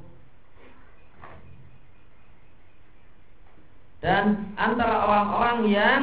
dan 4.05 4.53
antara 4.61 5.01
orang-orang 5.09 5.59
yang 5.72 6.03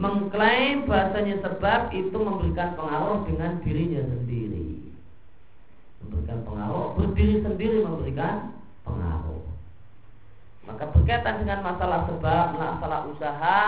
mengklaim 0.00 0.88
bahasanya 0.88 1.44
sebab 1.44 1.92
itu 1.92 2.16
memberikan 2.16 2.72
pengaruh 2.74 3.22
dengan 3.28 3.60
dirinya 3.60 4.02
sendiri. 4.02 4.96
Memberikan 6.00 6.40
pengaruh, 6.48 6.96
berdiri 6.96 7.44
sendiri 7.44 7.84
memberikan. 7.84 8.56
Maka 10.80 10.96
berkaitan 10.96 11.44
dengan 11.44 11.60
masalah 11.60 12.08
sebab, 12.08 12.56
masalah 12.56 13.04
usaha, 13.12 13.60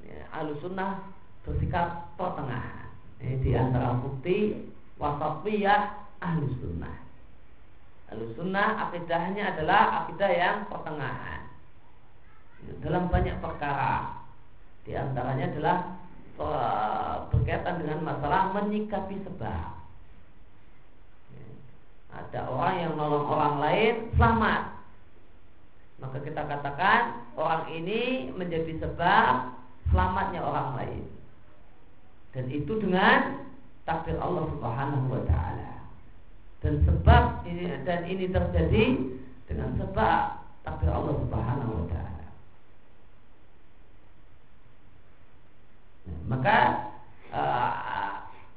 ya, 0.00 0.24
alusunnah 0.32 0.96
bersikap 1.44 2.16
pertengahan. 2.16 2.88
Ini 3.20 3.36
di 3.44 3.52
antara 3.52 4.00
bukti 4.00 4.64
wasatiyah 4.96 5.92
ahlu 6.24 6.56
sunnah. 6.56 6.96
Ahlu 8.08 8.32
sunnah 8.32 8.88
akidahnya 8.88 9.52
adalah 9.52 10.08
akidah 10.08 10.30
yang 10.32 10.56
pertengahan. 10.72 11.44
Dalam 12.80 13.12
banyak 13.12 13.36
perkara 13.44 14.24
di 14.88 14.96
antaranya 14.96 15.52
adalah 15.52 15.78
eh, 16.40 17.16
berkaitan 17.28 17.76
dengan 17.76 18.08
masalah 18.08 18.56
menyikapi 18.56 19.20
sebab. 19.20 19.68
Ada 22.24 22.40
orang 22.48 22.88
yang 22.88 22.92
nolong 22.96 23.28
orang 23.28 23.54
lain 23.60 23.94
selamat. 24.16 24.79
Maka 26.00 26.16
kita 26.24 26.42
katakan 26.48 27.28
orang 27.36 27.68
ini 27.76 28.32
menjadi 28.32 28.80
sebab 28.80 29.52
selamatnya 29.92 30.40
orang 30.40 30.68
lain. 30.80 31.04
Dan 32.32 32.48
itu 32.48 32.72
dengan 32.80 33.44
takdir 33.84 34.16
Allah 34.16 34.48
Subhanahu 34.48 35.06
wa 35.12 35.22
taala. 35.28 35.72
Dan 36.64 36.84
sebab 36.88 37.44
ini 37.44 37.64
dan 37.84 38.00
ini 38.08 38.32
terjadi 38.32 38.84
dengan 39.44 39.76
sebab 39.76 40.20
takdir 40.64 40.88
Allah 40.88 41.14
Subhanahu 41.20 41.72
wa 41.84 41.86
taala. 41.92 42.26
Maka 46.30 46.58
uh, 47.34 48.10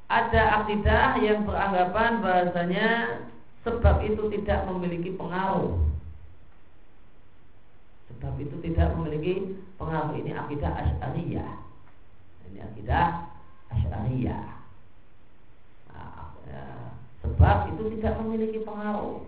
ada 0.08 0.42
akidah 0.62 1.18
yang 1.20 1.44
beranggapan 1.44 2.22
bahasanya 2.22 2.90
sebab 3.66 4.06
itu 4.06 4.30
tidak 4.38 4.70
memiliki 4.70 5.18
pengaruh. 5.18 5.93
Sebab 8.24 8.40
itu 8.40 8.56
tidak 8.64 8.96
memiliki 8.96 9.60
pengaruh. 9.76 10.16
Ini 10.16 10.32
akidah 10.32 10.72
asyariyah. 10.80 11.52
Ini 12.48 12.60
akidah 12.64 13.36
asyariyah. 13.68 14.48
Nah, 15.92 16.32
ya, 16.48 16.64
sebab 17.20 17.76
itu 17.76 18.00
tidak 18.00 18.16
memiliki 18.24 18.64
pengaruh. 18.64 19.28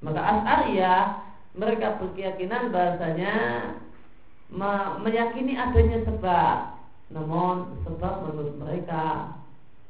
Maka 0.00 0.20
As'ariyah 0.24 1.00
mereka 1.54 2.02
berkeyakinan 2.02 2.74
bahasanya 2.74 3.34
meyakini 5.02 5.54
adanya 5.54 6.02
sebab 6.02 6.58
namun 7.14 7.78
sebab 7.86 8.26
menurut 8.26 8.54
mereka 8.58 9.34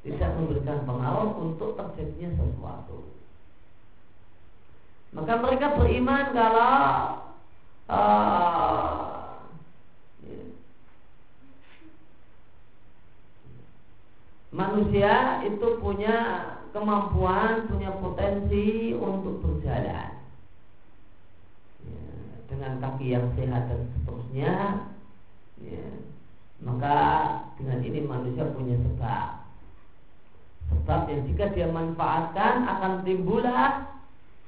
tidak 0.05 0.31
memberikan 0.37 0.85
pengaruh 0.85 1.33
untuk 1.41 1.81
terjadinya 1.81 2.37
sesuatu. 2.37 3.09
Maka 5.17 5.33
mereka 5.41 5.67
beriman 5.81 6.25
kalau 6.37 6.77
uh, 7.89 9.41
manusia 14.53 15.41
itu 15.49 15.67
punya 15.81 16.17
kemampuan, 16.77 17.65
punya 17.73 17.95
potensi 17.97 18.93
untuk 18.93 19.41
berjalan 19.41 20.14
dengan 22.55 22.79
kaki 22.79 23.13
yang 23.13 23.27
sehat 23.35 23.67
dan 23.67 23.81
seterusnya. 23.99 24.55
Ya, 25.59 25.87
maka 26.63 26.97
dengan 27.59 27.79
ini 27.83 28.01
manusia 28.07 28.47
punya 28.55 28.79
sebab. 28.79 29.29
Sebab 30.71 31.01
yang 31.11 31.23
jika 31.29 31.45
dia 31.53 31.69
manfaatkan 31.69 32.65
akan 32.65 32.93
timbullah 33.03 33.99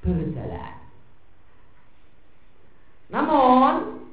berjalan. 0.01 0.75
Namun 3.07 4.03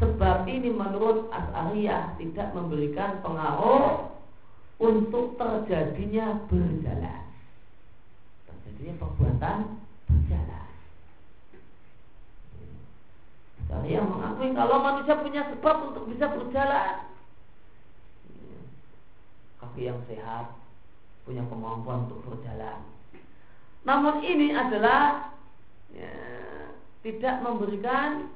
sebab 0.00 0.44
ini 0.48 0.68
menurut 0.68 1.32
As'ariyah 1.32 2.18
tidak 2.20 2.52
memberikan 2.52 3.24
pengaruh 3.24 4.12
untuk 4.76 5.40
terjadinya 5.40 6.36
berjalan 6.52 7.26
artinya 8.76 9.00
perbuatan 9.00 9.58
berjalan. 10.04 10.68
Saya 13.86 14.02
mengakui 14.02 14.50
kalau 14.50 14.82
manusia 14.82 15.14
punya 15.22 15.46
sebab 15.46 15.94
untuk 15.94 16.10
bisa 16.10 16.26
berjalan. 16.26 17.06
Kaki 19.62 19.86
yang 19.86 20.02
sehat 20.10 20.50
punya 21.22 21.46
kemampuan 21.46 22.10
untuk 22.10 22.18
berjalan. 22.26 22.82
Namun 23.86 24.26
ini 24.26 24.50
adalah 24.50 25.30
ya, 25.94 26.10
tidak 27.06 27.46
memberikan 27.46 28.26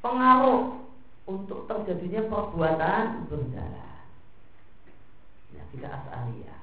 pengaruh 0.00 0.80
untuk 1.28 1.68
terjadinya 1.68 2.24
perbuatan 2.32 3.28
berjalan. 3.28 4.00
Ya, 5.52 5.62
tidak 5.76 5.92
asaliyah. 5.92 6.59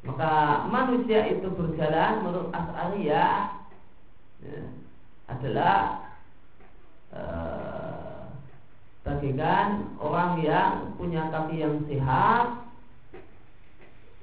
Maka 0.00 0.64
manusia 0.72 1.28
itu 1.28 1.44
berjalan 1.52 2.24
menurut 2.24 2.48
As'ariyah 2.56 3.52
ya, 4.40 4.60
adalah 5.28 5.76
eh, 7.12 8.24
bagikan 9.04 9.92
orang 10.00 10.40
yang 10.40 10.96
punya 10.96 11.28
kaki 11.28 11.60
yang 11.60 11.84
sehat, 11.84 12.64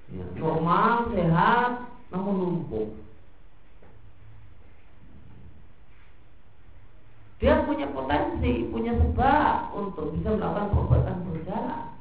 ya, 0.09 0.25
normal, 0.41 1.13
sehat, 1.13 1.71
namun 2.09 2.33
lumpuh. 2.41 2.89
Dia 7.37 7.61
punya 7.69 7.85
potensi, 7.93 8.65
punya 8.73 8.97
sebab 8.97 9.77
untuk 9.77 10.17
bisa 10.17 10.33
melakukan 10.33 10.73
perbuatan 10.73 11.17
berjalan. 11.29 11.96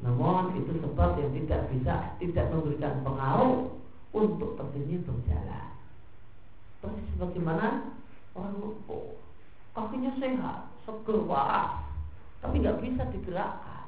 Namun 0.00 0.56
itu 0.56 0.80
sebab 0.80 1.20
yang 1.20 1.32
tidak 1.44 1.60
bisa 1.68 1.94
tidak 2.16 2.46
memberikan 2.48 3.04
pengaruh 3.04 3.68
untuk 4.16 4.56
terjadinya 4.56 5.06
berjalan. 5.12 5.68
Persis 6.80 7.06
sebagaimana 7.12 7.92
orang 8.32 8.54
lumpuh, 8.56 9.20
kakinya 9.76 10.16
sehat, 10.16 10.72
seger 10.88 11.20
waras, 11.28 11.84
tapi 12.40 12.64
nggak 12.64 12.80
bisa 12.80 13.04
digerakkan. 13.12 13.86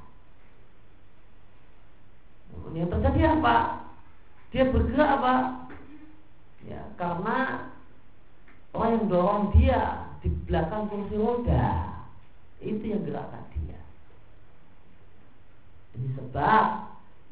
Namun 2.53 2.77
yang 2.77 2.93
terjadi 2.93 3.41
apa? 3.41 3.57
Dia 4.53 4.69
bergerak 4.69 5.11
apa? 5.17 5.35
Ya, 6.69 6.85
karena 7.01 7.67
orang 8.77 8.91
yang 9.01 9.05
dorong 9.09 9.45
dia 9.57 10.07
di 10.21 10.29
belakang 10.47 10.87
kursi 10.93 11.17
roda 11.19 11.99
itu 12.63 12.85
yang 12.85 13.03
gerakkan 13.03 13.43
dia. 13.59 13.82
Ini 15.93 16.09
sebab, 16.17 16.65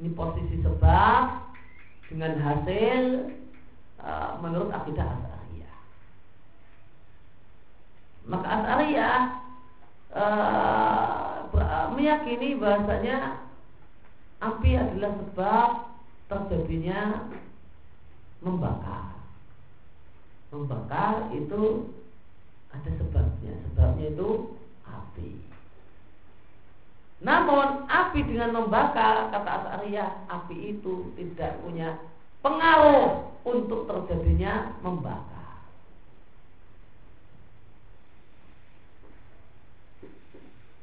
ini 0.00 0.08
posisi 0.12 0.56
sebab 0.60 1.22
dengan 2.12 2.32
hasil 2.42 3.02
uh, 4.04 4.30
menurut 4.44 4.68
akidah 4.74 5.06
As'ariyah. 5.06 5.78
Maka 8.28 8.46
As'ariyah 8.46 9.20
uh, 10.12 11.30
meyakini 12.00 12.56
bahasanya 12.56 13.44
api 14.40 14.70
adalah 14.72 15.12
sebab 15.20 15.68
terjadinya 16.32 17.28
membakar. 18.40 19.20
Membakar 20.48 21.28
itu 21.36 21.92
ada 22.72 22.90
sebabnya. 22.96 23.52
Sebabnya 23.68 24.06
itu 24.16 24.30
api. 24.88 25.49
Namun 27.20 27.84
api 27.84 28.24
dengan 28.24 28.56
membakar 28.56 29.28
kata 29.28 29.50
Asariyah 29.60 30.24
api 30.24 30.72
itu 30.72 31.12
tidak 31.20 31.60
punya 31.60 32.00
pengaruh 32.40 33.28
untuk 33.44 33.84
terjadinya 33.84 34.72
membakar. 34.80 35.60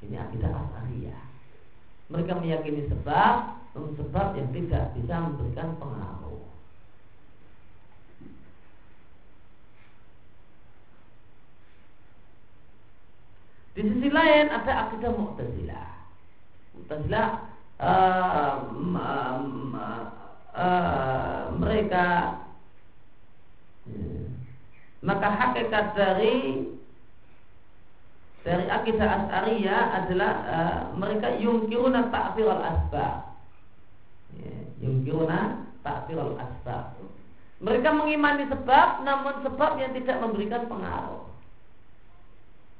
Ini 0.05 0.13
akidah 0.13 0.53
Asariyah. 0.53 1.21
Mereka 2.13 2.33
meyakini 2.37 2.85
sebab 2.85 3.57
sebab 3.77 4.33
yang 4.37 4.49
tidak 4.53 4.93
bisa 4.97 5.13
memberikan 5.21 5.73
pengaruh. 5.77 6.41
Di 13.77 13.81
sisi 13.85 14.09
lain 14.09 14.49
ada 14.49 14.89
akidah 14.89 15.13
Mu'tazilah. 15.13 15.96
Mu'tazilah 16.77 17.27
uh, 17.81 18.55
uh, 18.93 19.35
uh, 20.53 21.41
mereka 21.57 22.05
uh, 23.89 24.27
maka 25.01 25.27
hakikat 25.29 25.93
dari 25.93 26.35
dari 28.47 28.65
akidah 28.71 29.27
As'ariyah 29.27 29.81
adalah 30.03 30.33
uh, 30.47 30.79
mereka 30.95 31.35
yungkiruna 31.35 32.07
ta'fir 32.07 32.47
al-asbab. 32.47 33.35
Ya, 34.39 34.55
yungkiruna 34.79 35.67
ta'fir 35.83 36.15
al-asbab. 36.15 36.95
Mereka 37.59 37.89
mengimani 37.91 38.47
sebab 38.47 39.03
namun 39.03 39.43
sebab 39.43 39.81
yang 39.81 39.91
tidak 39.97 40.17
memberikan 40.23 40.63
pengaruh. 40.69 41.27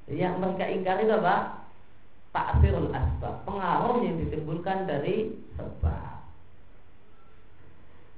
Yang 0.08 0.40
mereka 0.40 0.66
ingkari 0.72 1.04
apa? 1.12 1.57
Ta'firul 2.38 2.94
asbab, 2.94 3.50
pengaruh 3.50 4.06
yang 4.06 4.22
ditimbulkan 4.22 4.86
dari 4.86 5.34
sebab. 5.58 6.22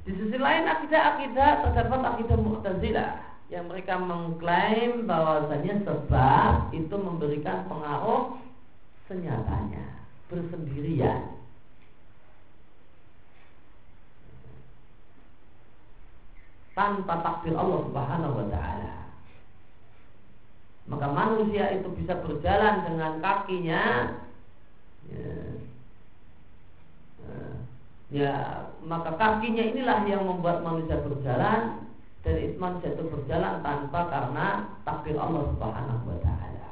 Di 0.03 0.11
sisi 0.11 0.35
lain 0.35 0.67
akidah-akidah 0.67 1.63
terdapat 1.63 1.99
akidah 2.03 2.35
Mu'tazilah 2.35 3.11
yang 3.47 3.71
mereka 3.71 3.95
mengklaim 3.95 5.07
bahwasanya 5.07 5.87
sebab 5.87 6.75
itu 6.75 6.95
memberikan 6.99 7.63
pengaruh 7.71 8.35
senyatanya 9.07 10.03
bersendirian 10.27 11.39
tanpa 16.75 17.23
takdir 17.23 17.55
Allah 17.55 17.79
Subhanahu 17.87 18.35
wa 18.35 18.47
taala. 18.51 18.98
Maka 20.89 21.05
manusia 21.05 21.69
itu 21.77 21.87
bisa 21.93 22.17
berjalan 22.17 22.81
dengan 22.89 23.21
kakinya 23.21 24.17
ya, 25.05 25.33
ya 28.09 28.33
maka 28.89 29.13
kakinya 29.13 29.63
inilah 29.69 30.01
yang 30.09 30.25
membuat 30.25 30.65
manusia 30.65 30.97
berjalan 31.05 31.85
dan 32.25 32.35
Isman 32.35 32.81
jatuh 32.81 33.07
berjalan 33.07 33.61
tanpa 33.63 34.09
karena 34.11 34.47
takdir 34.83 35.15
Allah 35.15 35.45
Subhanahu 35.55 36.03
wa 36.09 36.19
taala. 36.19 36.69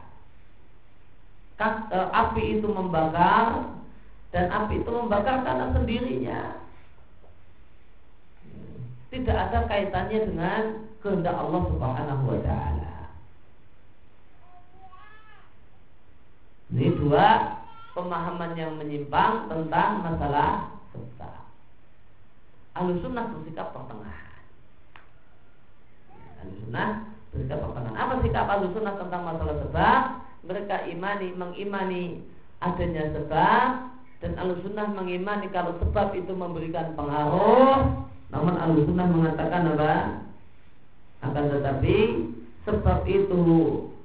E, 1.87 1.97
api 2.13 2.43
itu 2.59 2.67
membakar 2.67 3.69
dan 4.35 4.45
api 4.51 4.83
itu 4.83 4.89
membakar 4.91 5.45
karena 5.45 5.71
sendirinya. 5.71 6.39
Tidak 9.07 9.37
ada 9.37 9.63
kaitannya 9.71 10.19
dengan 10.25 10.61
kehendak 10.99 11.37
Allah 11.37 11.61
Subhanahu 11.71 12.23
wa 12.27 12.39
taala. 12.43 12.86
Ini 16.73 16.87
dua 16.99 17.57
pemahaman 17.95 18.55
yang 18.59 18.75
menyimpang 18.75 19.47
tentang 19.47 20.03
masalah 20.03 20.75
sebab. 20.91 21.39
Alusunnah 22.77 23.25
bersikap 23.31 23.71
pertengahan 23.73 24.27
sunnah 26.67 26.89
bersikap 27.31 27.59
pertengahan. 27.63 27.95
Apa 27.97 28.13
sikap 28.23 28.45
ahlu 28.47 28.67
sunnah 28.75 28.95
tentang 28.99 29.21
masalah 29.23 29.55
sebab? 29.63 30.01
Mereka 30.47 30.75
imani, 30.91 31.27
mengimani 31.35 32.03
adanya 32.63 33.11
sebab 33.11 33.67
dan 34.23 34.31
ahlu 34.39 34.59
sunnah 34.63 34.87
mengimani 34.91 35.51
kalau 35.51 35.75
sebab 35.79 36.15
itu 36.15 36.31
memberikan 36.31 36.95
pengaruh. 36.95 38.07
Namun 38.31 38.53
ahlu 38.59 38.83
sunnah 38.87 39.07
mengatakan 39.07 39.71
apa? 39.75 39.93
Akan 41.23 41.45
tetapi 41.49 41.97
sebab 42.67 43.07
itu 43.07 43.43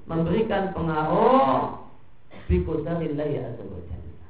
memberikan 0.07 0.71
pengaruh 0.71 1.82
biqadarillahi 2.47 3.35
azza 3.39 3.63
wa 3.63 3.81
jalla. 3.87 4.29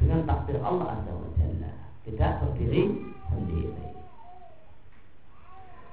Dengan 0.00 0.20
takdir 0.26 0.58
Allah 0.62 0.86
azza 0.98 1.12
wa 1.12 1.28
jalla. 1.38 1.72
Tidak 2.02 2.32
berdiri 2.42 2.82
sendiri. 3.30 3.82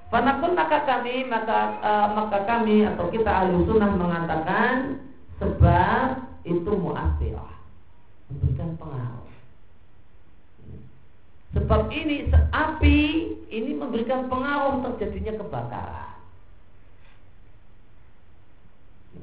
Fanakun 0.09 0.57
maka 0.57 0.89
kami 0.89 1.29
maka 1.29 1.77
uh, 1.85 2.07
maka 2.17 2.41
kami 2.49 2.81
atau 2.81 3.13
kita 3.13 3.29
ahli 3.29 3.61
sunnah 3.69 3.93
mengatakan 3.93 5.05
sebab 5.37 6.25
itu 6.49 6.71
muasirah 6.73 7.53
memberikan 8.29 8.73
pengaruh. 8.81 9.29
Sebab 11.53 11.81
ini 11.93 12.29
api 12.53 12.99
ini 13.49 13.71
memberikan 13.77 14.29
pengaruh 14.29 14.81
terjadinya 14.85 15.45
kebakaran. 15.45 16.08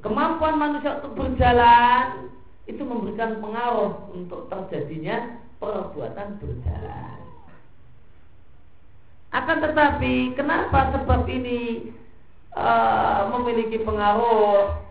Kemampuan 0.04 0.60
manusia 0.60 1.00
untuk 1.00 1.16
berjalan 1.16 2.30
itu 2.66 2.82
memberikan 2.82 3.38
pengaruh 3.38 4.10
untuk 4.12 4.50
terjadinya 4.50 5.38
perbuatan 5.62 6.36
berjalan. 6.42 7.18
Akan 9.30 9.58
tetapi 9.60 10.32
kenapa 10.32 10.96
sebab 10.96 11.28
ini 11.28 11.92
uh, 12.56 13.28
memiliki 13.36 13.84
pengaruh? 13.84 14.82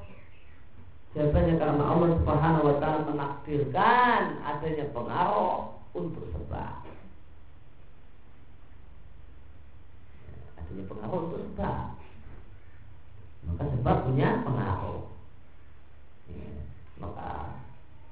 Jawabannya 1.16 1.56
karena 1.56 1.84
Allah 1.84 2.10
Subhanahu 2.20 2.68
wa 2.68 2.76
taala 2.84 3.00
menakdirkan 3.08 4.20
adanya 4.44 4.86
pengaruh 4.92 5.80
untuk 5.96 6.28
sebab. 6.36 6.84
Adanya 10.60 10.84
pengaruh 10.92 11.20
untuk 11.32 11.42
sebab. 11.52 12.05
Maka 13.46 13.64
sebab 13.78 13.98
punya 14.10 14.30
pengaruh. 14.42 15.02
Ya, 16.30 16.52
maka 16.98 17.30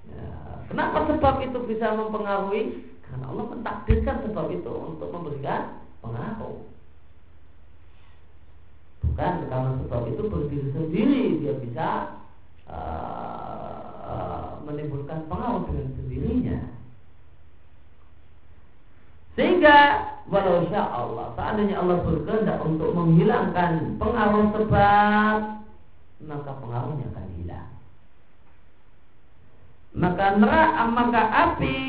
ya, 0.09 0.27
kenapa 0.69 0.97
sebab 1.09 1.35
itu 1.41 1.57
bisa 1.65 1.97
mempengaruhi? 1.97 2.63
Karena 3.09 3.25
Allah 3.29 3.45
mentakdirkan 3.49 4.25
sebab 4.29 4.47
itu 4.53 4.71
untuk 4.71 5.09
memberikan 5.09 5.81
pengaruh 6.01 6.73
bukan 9.13 9.33
karena 9.51 9.71
sebab 9.83 10.01
itu 10.09 10.21
berdiri 10.25 10.69
sendiri 10.73 11.23
dia 11.43 11.53
bisa 11.59 11.87
uh, 12.65 13.85
uh, 14.01 14.49
menimbulkan 14.65 15.27
pengaruh 15.27 15.67
dengan 15.69 15.87
sendirinya 15.99 16.59
sehingga 19.37 19.77
walau 20.31 20.63
sya 20.71 20.83
Allah. 20.87 21.35
Seandainya 21.35 21.83
Allah 21.83 21.97
berkehendak 22.03 22.57
untuk 22.63 22.95
menghilangkan 22.95 23.99
pengaruh 23.99 24.45
sebab 24.55 25.37
maka 26.23 26.51
pengaruhnya 26.63 27.05
akan 27.11 27.27
hilang. 27.35 27.71
Maka 29.93 30.25
neraka 30.39 30.83
maka 30.89 31.21
api 31.51 31.79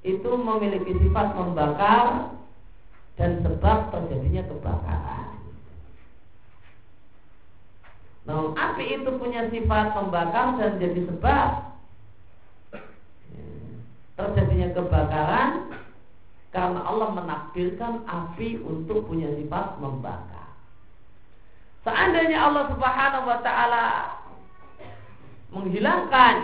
itu 0.00 0.30
memiliki 0.32 0.96
sifat 0.96 1.36
membakar 1.36 2.32
dan 3.20 3.44
sebab 3.44 3.78
terjadinya 3.92 4.42
kebakaran. 4.48 5.28
Nah, 8.24 8.52
api 8.56 8.84
itu 8.96 9.10
punya 9.20 9.44
sifat 9.52 9.86
membakar 9.92 10.56
dan 10.56 10.80
jadi 10.80 11.00
sebab. 11.04 11.50
Terjadinya 14.16 14.68
kebakaran 14.76 15.79
karena 16.50 16.82
Allah 16.82 17.14
menakdirkan 17.14 18.02
api 18.10 18.58
untuk 18.66 19.06
punya 19.06 19.30
sifat 19.38 19.78
membakar. 19.78 20.50
Seandainya 21.86 22.38
Allah 22.42 22.64
Subhanahu 22.74 23.24
wa 23.30 23.38
taala 23.40 23.84
menghilangkan 25.54 26.36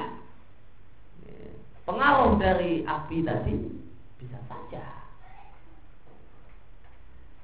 pengaruh 1.86 2.38
dari 2.38 2.86
api 2.86 3.16
tadi 3.26 3.54
bisa 4.22 4.38
saja. 4.46 4.84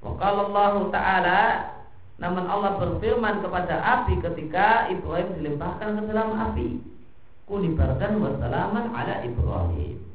Wakala 0.03 0.51
Allah 0.51 0.73
Ta'ala 0.91 1.41
Namun 2.19 2.45
Allah 2.45 2.77
berfirman 2.77 3.41
kepada 3.41 3.83
api 3.83 4.21
ketika 4.21 4.87
Ibrahim 4.91 5.33
dilempahkan 5.39 5.97
ke 5.97 6.01
dalam 6.07 6.31
api. 6.35 6.79
Kulibarkan 7.49 8.21
wassalaman 8.23 8.95
ala 8.95 9.27
Ibrahim 9.27 10.12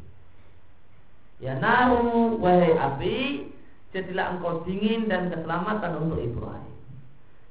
Ya 1.38 1.54
naru 1.58 2.38
wahai 2.42 2.74
api 2.74 3.18
Jadilah 3.88 4.36
engkau 4.36 4.68
dingin 4.68 5.08
dan 5.08 5.32
keselamatan 5.32 5.96
untuk 6.04 6.20
Ibrahim. 6.20 6.76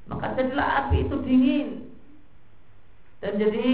Maka 0.06 0.38
jadilah 0.38 0.68
api 0.86 0.98
itu 1.10 1.16
dingin 1.26 1.68
Dan 3.18 3.42
jadi 3.42 3.68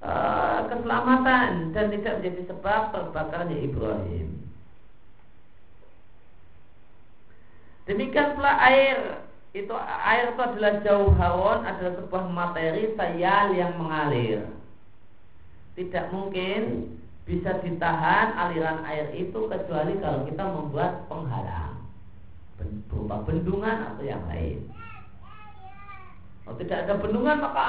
uh, 0.00 0.64
keselamatan 0.70 1.76
Dan 1.76 1.92
tidak 1.92 2.14
menjadi 2.22 2.42
sebab 2.48 2.82
terbakarnya 2.94 3.58
Ibrahim. 3.60 4.40
Demikian 7.90 8.38
pula 8.38 8.54
air. 8.70 9.26
Itu 9.50 9.74
air 9.82 10.30
itu 10.30 10.38
adalah 10.46 10.78
jauh 10.86 11.10
haron 11.18 11.66
adalah 11.66 11.98
sebuah 11.98 12.24
materi 12.30 12.94
sayal 12.94 13.50
yang 13.58 13.74
mengalir. 13.74 14.46
Tidak 15.74 16.14
mungkin 16.14 16.86
bisa 17.28 17.60
ditahan 17.62 18.34
aliran 18.34 18.82
air 18.88 19.12
itu 19.14 19.46
kecuali 19.46 19.96
kalau 20.00 20.26
kita 20.26 20.44
membuat 20.44 21.06
penghalang 21.06 21.80
berupa 22.90 23.24
bendungan 23.24 23.94
atau 23.94 24.04
yang 24.04 24.20
lain. 24.28 24.68
Kalau 26.44 26.56
tidak 26.60 26.78
ada 26.84 26.94
bendungan 26.98 27.36
maka 27.40 27.62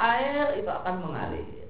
air 0.00 0.58
itu 0.58 0.68
akan 0.68 0.94
mengalir. 1.00 1.62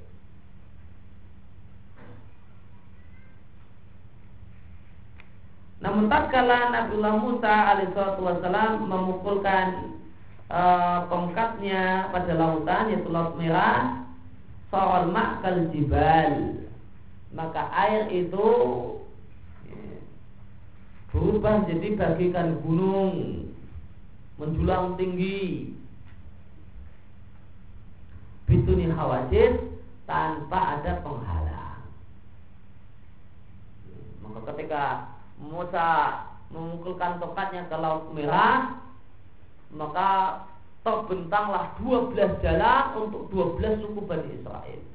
Namun 5.82 6.06
tak 6.06 6.30
tatkala 6.30 6.70
Nabiullah 6.70 7.14
Musa 7.18 7.54
alaihissalam 7.74 8.86
memukulkan 8.86 9.98
uh, 10.46 11.10
tongkatnya 11.10 12.06
pada 12.14 12.38
lautan 12.38 12.94
yaitu 12.94 13.10
laut 13.10 13.34
merah, 13.34 14.06
soal 14.70 15.10
makal 15.10 15.66
jibal, 15.74 16.61
maka 17.32 17.72
air 17.72 18.12
itu 18.12 18.48
ya, 19.64 19.82
berubah 21.12 21.64
jadi 21.64 21.96
bagikan 21.96 22.60
gunung 22.60 23.48
menjulang 24.36 25.00
tinggi 25.00 25.72
bituni 28.44 28.92
hawajid 28.92 29.64
tanpa 30.04 30.76
ada 30.76 31.00
penghalang. 31.00 31.80
Maka 34.20 34.38
ketika 34.52 34.82
Musa 35.40 35.88
memukulkan 36.52 37.16
tongkatnya 37.16 37.64
ke 37.72 37.76
laut 37.80 38.12
merah, 38.12 38.76
maka 39.72 40.10
terbentanglah 40.84 41.72
12 41.80 42.44
jalan 42.44 42.82
untuk 43.08 43.32
12 43.32 43.80
suku 43.80 44.00
Bani 44.04 44.28
Israel. 44.36 44.91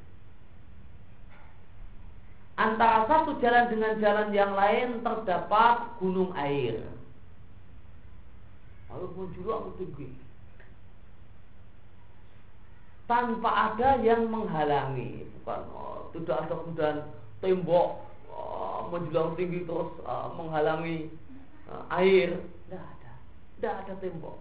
Antara 2.58 3.06
satu 3.06 3.38
jalan 3.38 3.70
dengan 3.70 4.02
jalan 4.02 4.34
yang 4.34 4.58
lain 4.58 5.06
terdapat 5.06 5.94
gunung 6.02 6.34
air. 6.34 6.82
Lalu 8.90 9.08
menjulang 9.14 9.78
tinggi 9.78 10.10
tanpa 13.08 13.72
ada 13.72 14.04
yang 14.04 14.28
menghalangi 14.28 15.24
bukan 15.40 15.62
oh, 15.72 16.12
tidak 16.12 16.44
ada 16.44 16.54
kemudian 16.60 16.98
tembok 17.40 18.04
oh, 18.28 18.92
menjulang 18.92 19.32
tinggi 19.40 19.64
terus 19.64 19.96
uh, 20.04 20.28
menghalangi 20.36 21.08
uh, 21.72 21.88
air. 21.94 22.36
Tidak 22.68 22.84
ada 22.84 23.12
tidak 23.58 23.74
ada 23.86 23.94
tembok. 24.04 24.38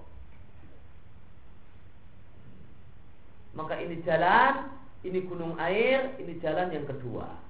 Maka 3.54 3.76
ini 3.76 4.00
jalan 4.02 4.72
ini 5.06 5.18
gunung 5.22 5.54
air 5.62 6.16
ini 6.16 6.40
jalan 6.42 6.72
yang 6.74 6.88
kedua 6.88 7.45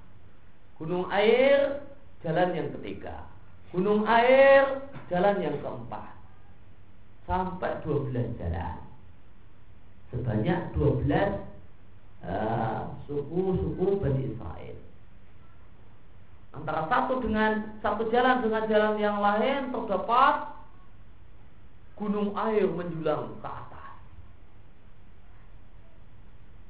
gunung 0.77 1.09
air 1.13 1.85
jalan 2.21 2.53
yang 2.53 2.69
ketiga 2.81 3.25
gunung 3.73 4.05
air 4.09 4.87
jalan 5.09 5.37
yang 5.43 5.57
keempat 5.61 6.11
sampai 7.27 7.83
12 7.83 8.39
jalan 8.39 8.87
sebanyak 10.11 10.61
12 10.75 11.11
uh, 12.25 12.81
suku-suku 13.07 13.87
Bani 14.01 14.23
Israel. 14.33 14.77
Antara 16.57 16.89
satu 16.89 17.21
dengan 17.21 17.77
satu 17.85 18.09
jalan 18.09 18.41
dengan 18.41 18.65
jalan 18.65 18.95
yang 18.97 19.21
lain 19.21 19.75
terdapat 19.77 20.57
gunung 22.01 22.33
air 22.33 22.65
menjulang 22.65 23.37
ke 23.45 23.49
atas. 23.49 23.95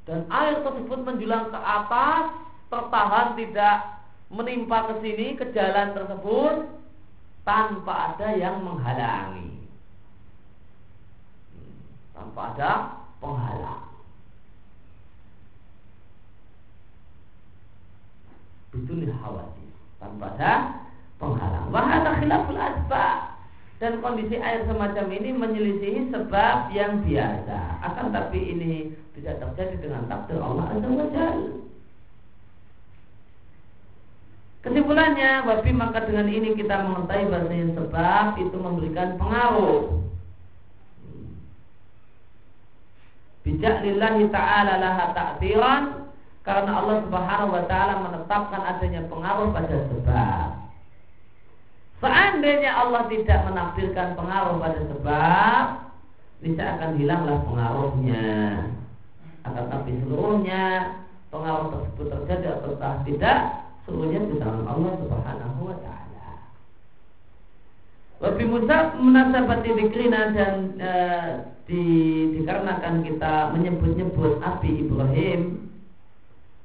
Dan 0.07 0.27
air 0.31 0.63
tersebut 0.63 1.01
menjulang 1.03 1.51
ke 1.55 1.59
atas 1.59 2.25
tertahan 2.67 3.39
tidak 3.39 3.96
menimpa 4.37 4.93
ke 4.93 4.95
sini 5.01 5.35
ke 5.41 5.51
jalan 5.57 5.97
tersebut 5.97 6.55
tanpa 7.49 8.13
ada 8.13 8.29
yang 8.37 8.61
menghalangi. 8.61 9.65
Tanpa 12.13 12.41
ada 12.53 12.73
penghalang. 13.19 13.85
Bidun 18.77 19.09
khawatir 19.09 19.71
tanpa 19.97 20.27
ada 20.37 20.53
penghalang. 21.17 21.67
Wahada 21.73 22.11
khilaful 22.21 22.61
asbab 22.61 23.19
dan 23.77 24.01
kondisi 24.01 24.37
air 24.41 24.65
semacam 24.65 25.07
ini 25.13 25.31
menyelisihi 25.33 26.13
sebab 26.13 26.73
yang 26.73 27.05
biasa. 27.05 27.59
Akan 27.85 28.13
tapi 28.13 28.41
ini 28.41 28.93
tidak 29.17 29.41
terjadi 29.41 29.77
dengan 29.89 30.09
takdir 30.09 30.41
Allah 30.41 30.77
Azza 30.77 30.89
wa 30.89 31.09
Kesimpulannya, 34.67 35.47
wabi 35.47 35.71
maka 35.71 36.03
dengan 36.11 36.27
ini 36.27 36.59
kita 36.59 36.83
mengetahui 36.83 37.31
bahasanya 37.31 37.69
sebab 37.79 38.27
itu 38.43 38.57
memberikan 38.59 39.15
pengaruh 39.15 39.95
Bijak 43.47 43.79
ta'ala 44.35 44.75
laha 44.83 45.15
ta'tiran 45.15 46.11
karena 46.43 46.83
Allah 46.83 46.99
Subhanahu 47.07 47.55
wa 47.55 47.63
taala 47.71 47.95
menetapkan 48.11 48.59
adanya 48.59 49.07
pengaruh 49.07 49.55
pada 49.55 49.77
sebab. 49.87 50.51
Seandainya 52.03 52.71
Allah 52.75 53.07
tidak 53.07 53.47
menafsirkan 53.47 54.19
pengaruh 54.19 54.59
pada 54.59 54.81
sebab, 54.83 55.65
bisa 56.43 56.63
akan 56.75 56.91
hilanglah 56.99 57.39
pengaruhnya. 57.47 58.27
Akan 59.47 59.65
tapi 59.71 59.95
seluruhnya 60.03 60.63
pengaruh 61.31 61.71
tersebut 61.71 62.07
terjadi 62.11 62.59
atau 62.59 62.75
tidak, 63.07 63.39
seluruhnya 63.87 64.27
di 64.27 64.37
tangan 64.43 64.67
Allah 64.67 64.93
Subhanahu 64.99 65.61
wa 65.63 65.77
taala. 65.81 66.29
Wabi 68.21 68.45
Musa 68.45 68.77
menasabati 68.99 69.71
dikrina 69.79 70.35
dan 70.35 70.55
e, 70.81 70.93
di, 71.71 71.83
dikarenakan 72.39 73.07
kita 73.07 73.55
menyebut-nyebut 73.55 74.43
api 74.43 74.87
Ibrahim 74.87 75.67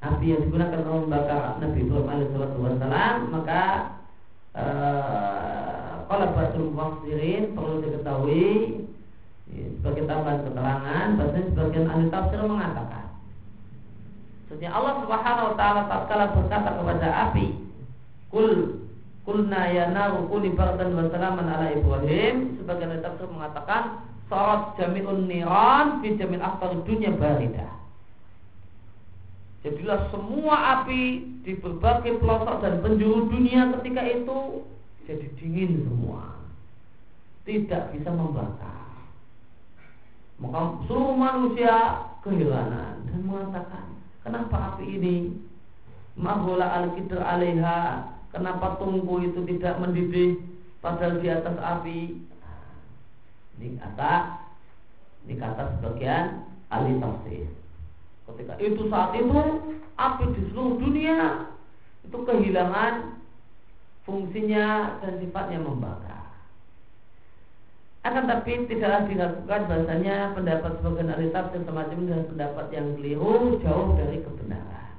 api 0.01 0.25
yang 0.33 0.41
digunakan 0.49 0.81
untuk 0.81 1.05
membakar 1.05 1.61
Nabi 1.61 1.77
Ibrahim 1.85 2.09
alaihissalam 2.09 3.15
maka 3.29 3.63
kalau 6.09 6.25
uh, 6.27 6.33
batul 6.35 6.73
mufassirin 6.73 7.53
perlu 7.53 7.85
diketahui 7.85 8.49
sebagai 9.51 10.03
tambahan 10.09 10.43
keterangan 10.43 11.07
bahasanya 11.15 11.47
sebagian 11.53 11.85
ahli 11.87 12.05
tafsir 12.09 12.39
mengatakan 12.41 13.05
Maksudnya 14.51 14.75
Allah 14.75 14.99
Subhanahu 14.99 15.47
wa 15.47 15.55
taala 15.55 15.81
tatkala 15.87 16.35
berkata 16.35 16.75
kepada 16.75 17.07
api 17.31 17.55
kul 18.27 18.83
kulna 19.23 19.71
ya 19.71 19.87
naru 19.95 20.27
kuli 20.27 20.51
bardan 20.51 20.91
wa 20.91 21.07
salaman 21.07 21.47
ala 21.47 21.71
Ibrahim 21.71 22.59
sebagian 22.59 22.99
tafsir 22.99 23.31
mengatakan 23.31 24.11
Sarat 24.31 24.79
jami'un 24.79 25.27
niran 25.27 25.99
fi 25.99 26.15
jamil 26.15 26.39
aktar 26.39 26.71
dunia 26.87 27.11
baridah. 27.11 27.67
Jadilah 29.59 30.07
semua 30.07 30.83
api 30.83 31.19
di 31.43 31.55
berbagai 31.59 32.15
pelosok 32.23 32.63
dan 32.63 32.79
penjuru 32.79 33.27
dunia 33.27 33.75
ketika 33.75 34.03
itu 34.07 34.63
jadi 35.03 35.27
dingin 35.35 35.83
semua. 35.83 36.31
Tidak 37.43 37.91
bisa 37.91 38.07
membakar. 38.07 38.87
Maka 40.39 40.79
seluruh 40.87 41.13
manusia 41.13 42.07
kehilangan 42.23 43.03
dan 43.11 43.19
mengatakan, 43.27 43.90
kenapa 44.21 44.75
api 44.75 44.85
ini 44.87 45.15
Mahola 46.19 46.67
al-kidr 46.83 47.19
alaiha 47.23 48.09
Kenapa 48.31 48.79
tungku 48.79 49.27
itu 49.27 49.43
tidak 49.43 49.79
mendidih 49.79 50.39
Padahal 50.79 51.19
di 51.19 51.27
atas 51.27 51.55
api 51.59 51.99
ini 53.61 53.77
kata 53.77 54.41
ini 55.29 55.37
kata 55.37 55.77
sebagian 55.77 56.49
ahli 56.73 56.97
tafsir. 56.97 57.45
Ketika 58.25 58.53
itu 58.57 58.89
saat 58.89 59.13
itu 59.13 59.37
api 60.01 60.23
di 60.33 60.41
seluruh 60.49 60.81
dunia 60.81 61.45
itu 62.01 62.17
kehilangan 62.25 63.21
fungsinya 64.09 64.97
dan 65.05 65.21
sifatnya 65.21 65.61
membakar. 65.61 66.20
Akan 68.01 68.25
tapi 68.25 68.65
tidaklah 68.65 69.05
dilakukan 69.05 69.61
bahasanya 69.69 70.33
pendapat 70.33 70.71
sebagian 70.81 71.13
ahli 71.13 71.29
tafsir 71.29 71.61
semacam 71.61 71.97
ini 72.01 72.09
adalah 72.09 72.29
pendapat 72.33 72.65
yang 72.73 72.87
keliru 72.97 73.61
jauh 73.61 73.87
dari 73.93 74.17
kebenaran. 74.25 74.95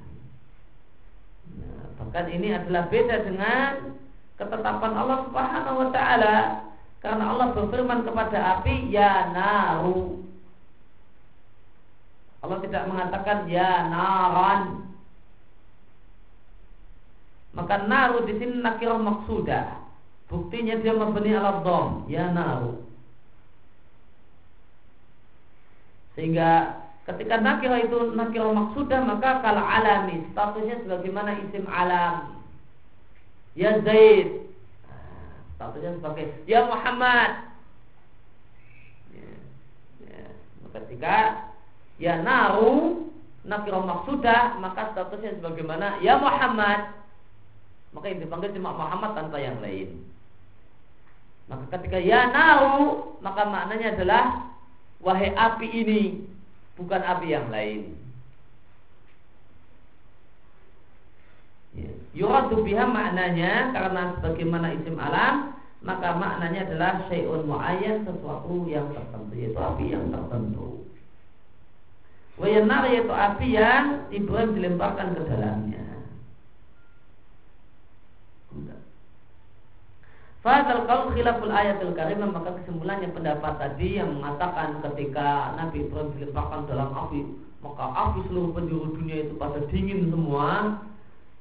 Nah, 1.59 1.83
bahkan 1.99 2.25
ini 2.31 2.47
adalah 2.55 2.87
beda 2.87 3.15
dengan 3.27 3.71
ketetapan 4.39 4.91
Allah 4.95 5.17
Subhanahu 5.27 5.75
wa 5.83 5.89
taala 5.91 6.37
karena 7.03 7.23
Allah 7.27 7.47
berfirman 7.51 8.07
kepada 8.07 8.39
api, 8.57 8.87
ya 8.87 9.35
naru. 9.35 10.23
Allah 12.39 12.59
tidak 12.63 12.87
mengatakan 12.87 13.51
ya 13.51 13.91
naran. 13.91 14.87
Maka 17.51 17.83
naru 17.83 18.23
di 18.23 18.39
sini 18.39 18.63
nakirah 18.63 18.95
maksudah. 18.95 19.83
Buktinya 20.31 20.79
dia 20.79 20.95
membeni 20.95 21.35
alat 21.35 21.59
dom, 21.67 22.07
ya 22.07 22.31
naru. 22.31 22.79
Sehingga 26.13 26.81
ketika 27.09 27.41
nakirah 27.41 27.83
itu 27.83 28.13
nakirah 28.13 28.53
maksudah 28.53 29.01
maka 29.03 29.41
kalau 29.41 29.63
alami 29.65 30.23
statusnya 30.31 30.81
sebagaimana 30.85 31.37
isim 31.49 31.65
alam. 31.67 32.39
Ya 33.53 33.77
Zaid, 33.85 34.49
Statusnya 35.57 36.01
sebagai 36.01 36.25
Ya 36.49 36.65
Muhammad. 36.65 37.53
Ya, 39.13 39.29
ya. 40.09 40.25
ketika 40.73 41.15
ya 42.01 42.17
naru 42.25 43.03
nakiro 43.43 43.83
maksudah 43.83 44.57
maka 44.63 44.95
statusnya 44.95 45.37
sebagaimana 45.37 45.99
ya 45.99 46.15
Muhammad 46.15 46.95
maka 47.93 48.05
yang 48.09 48.23
dipanggil 48.23 48.55
cuma 48.55 48.73
Muhammad 48.73 49.13
tanpa 49.13 49.37
yang 49.37 49.59
lain 49.59 50.01
maka 51.51 51.77
ketika 51.77 51.99
ya 51.99 52.31
naru 52.31 53.19
maka 53.19 53.43
maknanya 53.45 53.99
adalah 53.99 54.23
wahai 55.03 55.35
api 55.35 55.67
ini 55.67 56.01
bukan 56.79 57.01
api 57.03 57.27
yang 57.29 57.51
lain 57.51 57.93
ya. 61.75 61.91
Yuradu 62.15 62.63
biha 62.63 62.87
maknanya 62.87 63.75
karena 63.75 64.15
sebagaimana 64.17 64.73
isim 64.79 64.95
alam 64.97 65.53
maka 65.83 66.15
maknanya 66.15 66.71
adalah 66.71 66.93
syai'un 67.11 67.43
muayyan 67.43 68.07
sesuatu 68.07 68.63
yang 68.71 68.87
tertentu 68.95 69.33
yaitu 69.35 69.59
api 69.59 69.85
yang 69.91 70.07
tertentu. 70.09 70.87
Wayanar 72.39 72.87
yaitu 72.89 73.11
api 73.13 73.47
yang 73.53 74.07
Ibrahim 74.09 74.55
dilemparkan 74.55 75.13
ke 75.19 75.21
dalamnya. 75.27 75.82
Fadal 80.43 80.83
kau 80.91 81.07
khilaful 81.15 81.55
ayatul 81.55 81.95
karimah 81.95 82.27
maka 82.27 82.59
kesimpulannya 82.59 83.15
pendapat 83.15 83.63
tadi 83.63 83.95
yang 83.95 84.19
mengatakan 84.19 84.83
ketika 84.83 85.55
Nabi 85.55 85.87
Ibrahim 85.87 86.11
dilemparkan 86.19 86.67
dalam 86.67 86.91
api 86.91 87.23
maka 87.63 87.83
api 87.95 88.27
seluruh 88.27 88.51
penjuru 88.51 88.91
dunia 88.91 89.23
itu 89.23 89.39
pada 89.39 89.63
dingin 89.71 90.11
semua 90.11 90.83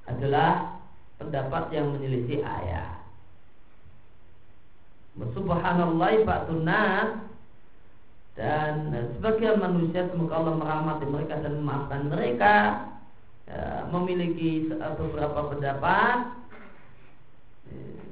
adalah 0.06 0.78
pendapat 1.18 1.74
yang 1.74 1.90
menyelisih 1.90 2.46
ayat. 2.46 3.02
Subhanallah 5.34 6.22
ba'dun 6.22 6.62
nas 6.62 7.26
dan 8.38 8.94
sebagian 9.18 9.58
manusia 9.58 10.06
semoga 10.14 10.38
Allah 10.38 10.54
merahmati 10.62 11.04
mereka 11.10 11.42
dan 11.42 11.58
memaafkan 11.58 12.06
mereka 12.06 12.54
ya, 13.50 13.84
memiliki 13.90 14.70
beberapa 14.72 15.52
pendapat 15.52 16.16
ya, 17.66 18.02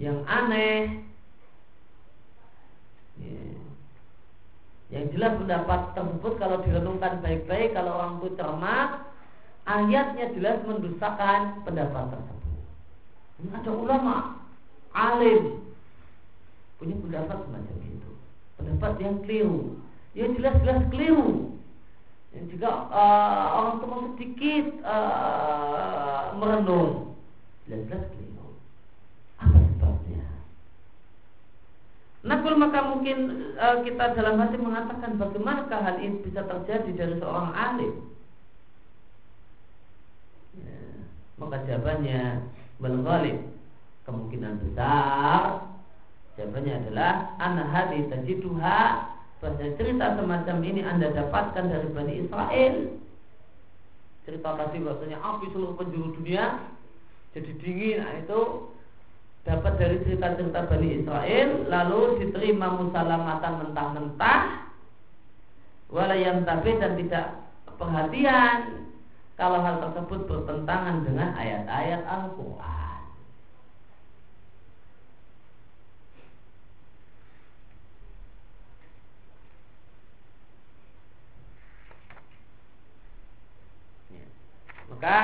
yang 0.00 0.24
aneh. 0.24 1.04
Ya, 3.20 3.44
yang 4.92 5.04
jelas 5.12 5.36
pendapat 5.40 5.96
tersebut 5.96 6.32
kalau 6.40 6.60
direnungkan 6.64 7.20
baik-baik 7.20 7.76
kalau 7.76 7.96
orang 7.96 8.14
itu 8.20 8.28
cermat 8.36 8.90
ayatnya 9.68 10.32
jelas 10.36 10.58
mendustakan 10.64 11.64
pendapat 11.64 12.12
tersebut. 12.12 12.64
Ini 13.40 13.48
ada 13.56 13.72
ulama 13.72 14.14
alim 14.92 15.60
punya 16.76 16.96
pendapat 16.98 17.38
semacam 17.46 17.76
itu. 17.88 18.10
Pendapat 18.58 18.92
yang 19.00 19.16
keliru. 19.24 19.60
Yang 20.12 20.30
jelas-jelas 20.40 20.80
keliru. 20.92 21.56
Yang 22.32 22.44
jika 22.56 22.70
uh, 22.90 23.46
orang 23.60 23.74
tua 23.80 23.96
sedikit 24.12 24.66
uh, 24.84 26.36
merenung. 26.36 27.16
Jelas-jelas 27.64 28.02
keliru 28.12 28.32
apa 29.42 29.58
sebabnya 29.58 30.24
Nakul 32.22 32.54
maka 32.54 32.86
mungkin 32.86 33.50
uh, 33.58 33.82
kita 33.82 34.14
dalam 34.14 34.38
hati 34.38 34.54
mengatakan 34.54 35.18
bagaimana 35.18 35.66
hal 35.66 35.98
ini 35.98 36.22
bisa 36.22 36.46
terjadi 36.46 36.90
dari 36.94 37.14
seorang 37.18 37.50
alim? 37.50 37.94
Ya, 40.62 40.78
maka 41.42 41.66
jawabannya 41.66 42.46
belum 42.78 43.02
kemungkinan 44.06 44.62
besar 44.62 45.66
jawabannya 46.38 46.74
adalah 46.86 47.12
anak 47.38 47.68
hadi 47.70 47.98
tajiduha 48.10 48.80
bahasa 49.42 49.74
cerita 49.74 50.14
semacam 50.14 50.56
ini 50.62 50.80
anda 50.86 51.10
dapatkan 51.10 51.66
dari 51.66 51.88
Bani 51.90 52.14
Israel. 52.22 52.74
Cerita 54.22 54.54
tadi 54.54 54.78
bahasanya 54.78 55.18
api 55.18 55.50
seluruh 55.50 55.74
penjuru 55.74 56.14
dunia 56.22 56.62
jadi 57.32 57.50
dingin 57.58 57.98
nah 58.04 58.12
itu 58.20 58.40
dapat 59.42 59.74
dari 59.74 59.96
cerita-cerita 60.06 60.70
Bani 60.70 60.88
Israel 61.02 61.48
lalu 61.66 62.00
diterima 62.22 62.78
musalamatan 62.78 63.52
mentah-mentah 63.66 64.70
walayam 65.92 66.46
tabi 66.46 66.78
dan 66.78 66.94
tidak 66.96 67.26
perhatian. 67.76 68.86
Kalau 69.34 69.58
hal 69.58 69.82
tersebut 69.82 70.30
bertentangan 70.30 71.02
dengan 71.02 71.34
ayat-ayat 71.34 72.06
Al-Quran. 72.06 73.00
Maka 84.92 85.18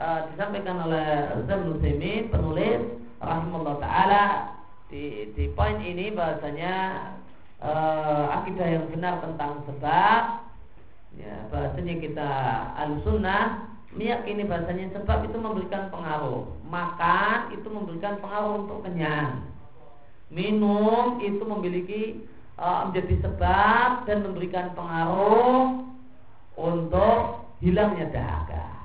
e, 0.00 0.06
disampaikan 0.32 0.78
oleh 0.88 1.36
Ustaz 1.36 1.60
Muslimin 1.60 2.32
penulis 2.32 2.97
rahimahullah 3.28 3.76
taala. 3.80 4.24
Di 4.88 5.36
di 5.36 5.52
poin 5.52 5.76
ini 5.84 6.08
bahasanya 6.16 6.74
e, 7.60 7.72
akidah 8.32 8.66
yang 8.66 8.86
benar 8.88 9.20
tentang 9.20 9.60
sebab. 9.68 10.22
Ya 11.20 11.34
bahasanya 11.52 11.94
kita 12.00 12.30
al-sunnah 12.80 13.68
meyakini 13.92 14.48
bahasanya 14.48 14.96
sebab 14.96 15.28
itu 15.28 15.36
memberikan 15.36 15.92
pengaruh. 15.92 16.48
Makan 16.68 17.52
itu 17.52 17.68
memberikan 17.68 18.16
pengaruh 18.24 18.64
untuk 18.64 18.84
kenyang. 18.84 19.44
Minum 20.28 21.24
itu 21.24 21.40
memiliki 21.40 22.02
uh, 22.60 22.88
menjadi 22.88 23.24
sebab 23.24 24.04
dan 24.04 24.28
memberikan 24.28 24.76
pengaruh 24.76 25.88
untuk 26.54 27.48
hilangnya 27.64 28.12
dahaga 28.12 28.77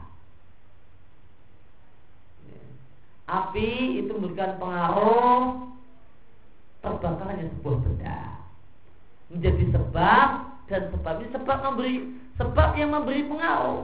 api 3.34 4.04
itu 4.06 4.12
memberikan 4.14 4.62
pengaruh 4.62 5.74
terbakarannya 6.86 7.50
sebuah 7.58 7.78
benda. 7.82 8.22
Menjadi 9.34 9.64
sebab 9.74 10.30
dan 10.70 10.82
sebab 10.94 11.14
ini 11.18 11.30
sebab 11.34 11.58
memberi 11.66 11.96
sebab 12.38 12.70
yang 12.78 12.90
memberi 12.94 13.22
pengaruh. 13.26 13.84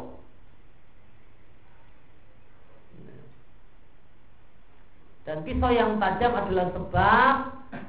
Dan 5.25 5.45
pisau 5.45 5.69
yang 5.69 6.01
tajam 6.01 6.33
adalah 6.33 6.73
sebab 6.73 7.35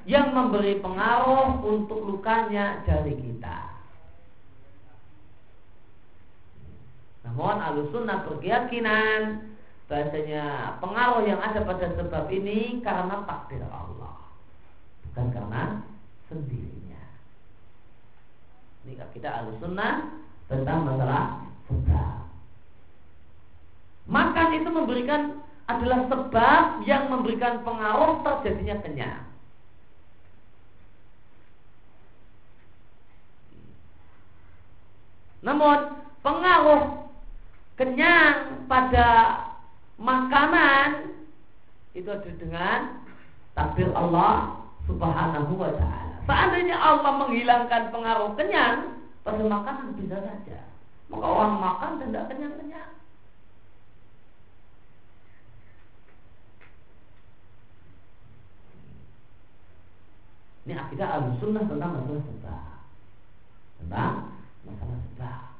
yang 0.04 0.36
memberi 0.36 0.76
pengaruh 0.80 1.64
untuk 1.64 2.04
lukanya 2.04 2.84
jari 2.84 3.16
kita. 3.16 3.58
Namun 7.24 7.56
alusunnah 7.60 8.28
berkeyakinan 8.28 9.49
bahasanya 9.90 10.78
pengaruh 10.78 11.26
yang 11.26 11.42
ada 11.42 11.66
pada 11.66 11.90
sebab 11.98 12.30
ini 12.30 12.78
karena 12.78 13.26
takdir 13.26 13.58
Allah. 13.66 14.22
Bukan 15.10 15.34
karena 15.34 15.82
sendirinya. 16.30 17.02
Ini 18.86 18.94
kita 19.10 19.28
ahli 19.28 19.58
sunnah 19.58 20.14
tentang 20.46 20.86
masalah 20.86 21.42
sebab. 21.66 22.22
Makan 24.06 24.48
itu 24.62 24.68
memberikan 24.70 25.42
adalah 25.66 26.06
sebab 26.06 26.86
yang 26.86 27.10
memberikan 27.10 27.66
pengaruh 27.66 28.22
terjadinya 28.22 28.78
kenyang. 28.86 29.26
Namun 35.42 35.98
pengaruh 36.22 37.10
kenyang 37.74 38.66
pada 38.70 39.08
makanan 40.00 41.12
itu 41.92 42.08
ada 42.08 42.30
dengan 42.40 43.04
takdir 43.52 43.92
Allah 43.92 44.64
Subhanahu 44.88 45.60
wa 45.60 45.70
taala. 45.76 46.16
Seandainya 46.24 46.76
Allah 46.80 47.12
menghilangkan 47.20 47.92
pengaruh 47.92 48.32
kenyang 48.34 49.04
pada 49.22 49.42
makanan 49.44 49.94
bisa 50.00 50.16
saja. 50.24 50.58
Maka 51.12 51.26
orang 51.26 51.54
makan 51.58 51.90
dan 52.00 52.08
tidak 52.10 52.26
kenyang-kenyang. 52.32 52.92
Ini 60.64 60.74
akidah 60.78 61.08
al-sunnah 61.18 61.66
tentang 61.66 61.98
masalah 61.98 62.22
sebab. 62.30 62.62
Tentang 63.82 64.14
masalah 64.62 64.98
sebab. 65.10 65.59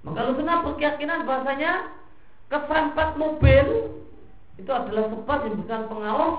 Maka 0.00 0.18
lu 0.28 0.32
kenapa 0.40 0.68
keyakinan 0.80 1.28
bahasanya 1.28 1.92
keserempet 2.48 3.08
mobil 3.20 3.66
itu 4.56 4.70
adalah 4.70 5.04
sebab 5.12 5.38
yang 5.44 5.56
bukan 5.64 5.82
pengaruh 5.88 6.34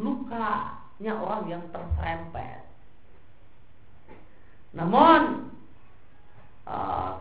lukanya 0.00 1.12
orang 1.20 1.42
yang 1.48 1.62
terserempet. 1.72 2.64
Namun 4.72 5.52
uh, 6.64 7.20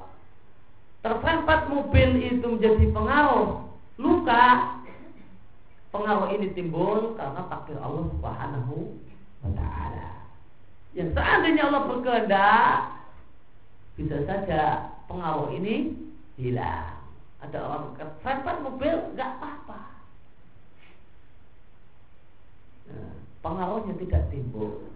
terserempet 1.04 1.60
mobil 1.68 2.10
itu 2.24 2.46
menjadi 2.48 2.86
pengaruh 2.96 3.68
luka 4.00 4.80
pengaruh 5.92 6.32
ini 6.40 6.56
timbul 6.56 7.20
karena 7.20 7.44
takdir 7.52 7.78
Allah 7.84 8.08
Subhanahu 8.16 8.76
wa 9.44 9.52
taala. 9.60 10.10
Yang 10.96 11.10
seandainya 11.16 11.64
Allah 11.68 11.84
berkehendak 11.88 12.76
bisa 14.00 14.18
saja 14.24 14.62
pengaruh 15.12 15.52
ini 15.52 15.96
hilang. 16.40 17.04
Ada 17.44 17.58
orang 17.60 17.86
keserempet 18.00 18.56
mobil 18.64 18.96
nggak 19.18 19.30
apa-apa. 19.38 19.82
Nah, 22.92 23.14
pengaruhnya 23.44 23.94
tidak 24.00 24.24
timbul. 24.32 24.88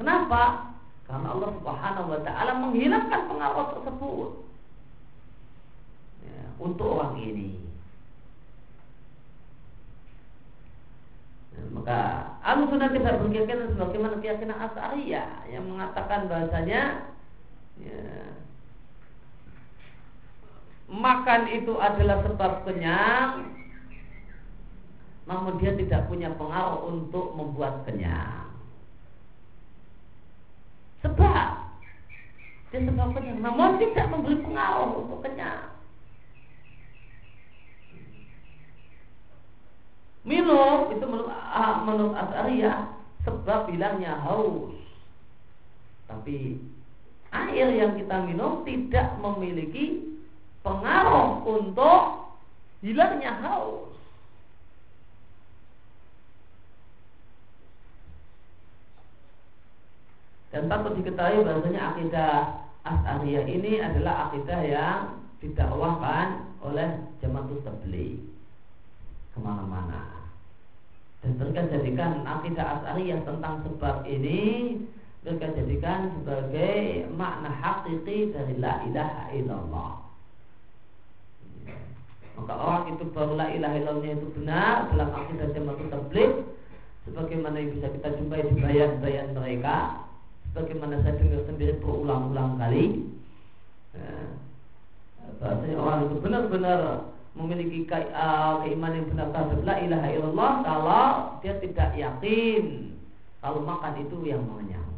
Kenapa? 0.00 0.72
Karena 1.04 1.28
Allah 1.36 1.50
Subhanahu 1.60 2.08
wa 2.08 2.20
taala 2.24 2.52
menghilangkan 2.56 3.20
pengaruh 3.28 3.66
tersebut. 3.76 4.28
Ya, 6.24 6.42
untuk 6.56 6.88
orang 6.88 7.20
ini. 7.20 7.60
Ya, 11.52 11.60
maka 11.74 11.98
Ahlus 12.40 12.72
Sunnah 12.72 12.88
tidak 12.94 13.20
berkeyakinan 13.20 13.76
sebagaimana 13.76 14.16
keyakinan 14.24 14.56
Asy'ariyah 14.56 15.50
yang 15.52 15.68
mengatakan 15.68 16.30
bahasanya 16.32 17.12
ya, 17.84 18.36
makan 20.90 21.40
itu 21.54 21.72
adalah 21.78 22.20
sebab 22.26 22.52
kenyang 22.66 23.60
namun 25.30 25.62
dia 25.62 25.70
tidak 25.78 26.10
punya 26.10 26.26
pengaruh 26.34 26.90
untuk 26.90 27.38
membuat 27.38 27.86
kenyang. 27.86 28.50
Sebab 31.06 31.48
dia 32.74 32.80
sebab 32.82 33.14
kenyang, 33.14 33.38
namun 33.38 33.78
tidak 33.78 34.10
memberi 34.10 34.42
pengaruh 34.42 35.06
untuk 35.06 35.22
kenyang. 35.22 35.70
Minum 40.26 40.90
itu 40.92 41.04
menurut, 41.06 41.30
ah, 41.30 41.86
menurut 41.86 42.14
Asyariah 42.18 42.90
sebab 43.22 43.70
bilangnya 43.70 44.18
haus. 44.20 44.74
Tapi 46.10 46.58
air 47.30 47.68
yang 47.74 47.94
kita 47.94 48.16
minum 48.26 48.66
tidak 48.66 49.14
memiliki 49.22 50.18
pengaruh 50.66 51.42
untuk 51.46 52.30
hilangnya 52.82 53.38
haus. 53.38 53.88
Dan 60.50 60.66
patut 60.66 60.98
diketahui 60.98 61.46
bahasanya 61.46 61.94
akidah 61.94 62.60
As'ariyah 62.80 63.44
ini 63.44 63.76
adalah 63.76 64.28
akidah 64.28 64.60
yang 64.64 65.20
didakwahkan 65.44 66.48
oleh 66.64 66.88
Jamatul 67.20 67.60
Tabligh 67.60 68.24
ke 69.36 69.38
mana-mana. 69.38 70.32
Dan 71.20 71.36
mereka 71.36 71.68
jadikan 71.68 72.24
akidah 72.24 72.80
as'ariyah 72.80 73.20
tentang 73.28 73.60
sebab 73.68 74.08
ini 74.08 74.80
mereka 75.20 75.52
jadikan 75.52 76.00
sebagai 76.16 77.04
makna 77.12 77.52
hakiki 77.52 78.32
dari 78.32 78.56
la 78.56 78.80
ilaha 78.88 79.22
illallah. 79.36 79.92
Maka 82.40 82.54
orang 82.56 82.84
itu 82.96 83.04
baru 83.12 83.36
la 83.36 83.52
ilaha 83.52 83.74
illallah 83.76 84.10
itu 84.16 84.28
benar 84.32 84.88
dalam 84.88 85.12
akidah 85.12 85.52
jamaah 85.52 85.88
tabligh 85.92 86.32
sebagaimana 87.04 87.56
yang 87.60 87.70
bisa 87.76 87.92
kita 88.00 88.08
jumpai 88.16 88.48
di 88.48 88.54
bayan-bayan 88.60 89.28
mereka 89.36 90.08
sebagaimana 90.50 91.04
saya 91.04 91.20
dengar 91.20 91.42
sendiri 91.48 91.74
berulang-ulang 91.84 92.56
kali 92.56 93.06
ya, 93.92 94.08
bahasanya 95.40 95.76
orang 95.78 96.00
itu 96.08 96.16
benar-benar 96.20 96.80
memiliki 97.38 97.86
uh, 97.92 98.64
keimanan 98.64 99.04
yang 99.04 99.08
benar 99.14 99.26
terhadap 99.30 99.60
la 99.62 99.74
ilaha 99.78 100.08
illallah 100.10 100.52
kalau 100.66 101.08
dia 101.44 101.54
tidak 101.62 101.90
yakin 101.94 102.64
kalau 103.40 103.60
makan 103.64 104.04
itu 104.04 104.16
yang 104.26 104.42
mengenyangkan. 104.44 104.89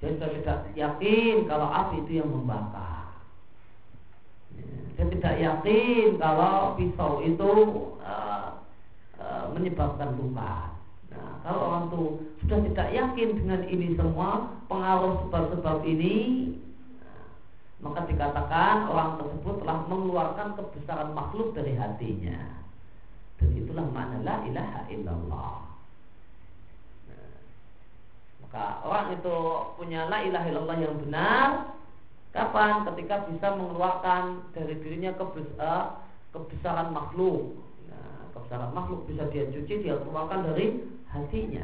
Dia 0.00 0.16
sudah 0.16 0.30
tidak 0.32 0.58
yakin 0.72 1.44
kalau 1.44 1.68
api 1.68 2.00
itu 2.08 2.24
yang 2.24 2.32
membakar. 2.32 3.12
Dia 4.96 5.04
tidak 5.12 5.34
yakin 5.36 6.16
kalau 6.16 6.72
pisau 6.80 7.20
itu 7.20 7.52
uh, 8.00 8.64
uh, 9.20 9.44
menyebabkan 9.52 10.16
luka. 10.16 10.72
Nah, 11.12 11.30
kalau 11.44 11.60
orang 11.68 11.84
itu 11.92 12.02
sudah 12.44 12.58
tidak 12.72 12.88
yakin 12.96 13.28
dengan 13.36 13.60
ini 13.68 13.92
semua 13.92 14.56
pengaruh 14.72 15.28
sebab-sebab 15.28 15.84
ini, 15.84 16.16
maka 17.84 18.08
dikatakan 18.08 18.88
orang 18.88 19.20
tersebut 19.20 19.64
telah 19.64 19.78
mengeluarkan 19.84 20.48
kebesaran 20.56 21.12
makhluk 21.12 21.52
dari 21.52 21.76
hatinya. 21.76 22.56
Dan 23.36 23.56
itulah 23.56 23.84
makna 23.88 24.20
la 24.24 24.36
ilaha 24.48 24.80
illallah. 24.92 25.69
Maka 28.50 28.82
orang 28.82 29.14
itu 29.14 29.36
punya 29.78 30.10
la 30.10 30.26
ilaha 30.26 30.46
illallah 30.50 30.78
yang 30.82 30.98
benar 31.06 31.70
kapan? 32.34 32.82
Ketika 32.82 33.30
bisa 33.30 33.54
mengeluarkan 33.54 34.42
dari 34.50 34.74
dirinya 34.82 35.14
kebesar, 35.14 36.02
kebesaran 36.34 36.90
makhluk. 36.90 37.54
Nah, 37.86 38.26
kebesaran 38.34 38.74
makhluk 38.74 39.06
bisa 39.06 39.22
dia 39.30 39.46
cuci, 39.54 39.86
dia 39.86 39.94
keluarkan 40.02 40.50
dari 40.50 40.82
hatinya. 41.14 41.62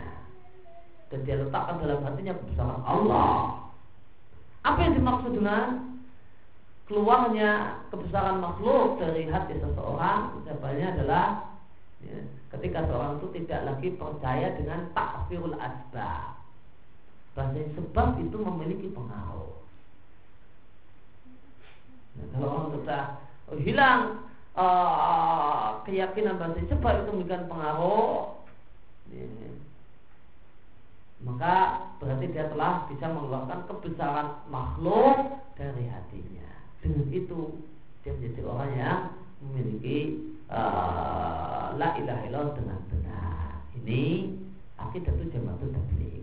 Dan 1.11 1.27
dia 1.27 1.43
letakkan 1.43 1.83
dalam 1.83 2.07
hatinya 2.07 2.39
kebesaran 2.39 2.81
Allah. 2.87 3.67
Apa 4.63 4.79
yang 4.87 4.95
dimaksud 5.03 5.35
dengan 5.35 5.99
keluarnya 6.87 7.83
kebesaran 7.91 8.39
makhluk 8.39 9.03
dari 9.03 9.27
hati 9.27 9.59
seseorang 9.59 10.39
jawabannya 10.47 10.87
adalah 10.95 11.51
ya, 11.99 12.23
ketika 12.55 12.87
seorang 12.87 13.19
itu 13.19 13.43
tidak 13.43 13.75
lagi 13.75 13.89
percaya 13.99 14.55
dengan 14.55 14.87
takfirul 14.95 15.59
asbab 15.59 16.36
bahasa 17.37 17.61
sebab 17.77 18.17
itu 18.25 18.37
memiliki 18.41 18.89
pengaruh 18.97 19.53
nah, 22.17 22.27
kalau 22.33 22.49
orang 22.49 22.69
sudah 22.81 23.03
oh, 23.53 23.59
hilang 23.61 24.03
uh, 24.57 25.85
keyakinan 25.85 26.41
bahasa 26.41 26.65
sebab 26.65 27.05
itu 27.05 27.11
memberikan 27.13 27.45
pengaruh 27.47 28.41
ya, 29.13 29.29
maka 31.23 31.55
berarti 32.01 32.27
dia 32.33 32.49
telah 32.49 32.89
bisa 32.89 33.05
mengeluarkan 33.13 33.69
kebesaran 33.69 34.29
makhluk 34.49 35.45
dari 35.61 35.85
hatinya 35.93 36.51
dengan 36.81 37.07
itu 37.13 37.61
dia 38.01 38.15
menjadi 38.17 38.43
orang 38.47 38.71
yang 38.79 39.01
memiliki 39.43 39.99
uh, 40.49 41.75
la 41.75 41.99
ilaha 41.99 42.23
illallah 42.31 42.55
dengan 42.55 42.79
benar. 42.89 43.51
Ini 43.83 44.33
akidah 44.81 45.13
itu 45.19 45.25
jamaah 45.35 45.59
tabligh. 45.59 46.16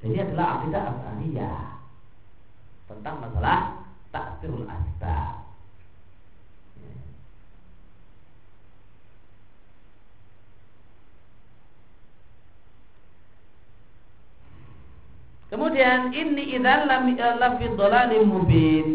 Jadi 0.00 0.16
adalah 0.16 0.64
akidah 0.64 0.82
as'ariyah 0.88 1.60
tentang 2.88 3.16
masalah 3.20 3.84
takfirul 4.08 4.64
asbab. 4.64 5.40
Kemudian 15.50 16.14
ini 16.14 16.54
idzan 16.54 16.86
lam 16.86 17.10
fi 17.58 17.66
dhalalim 17.74 18.24
mubin. 18.30 18.86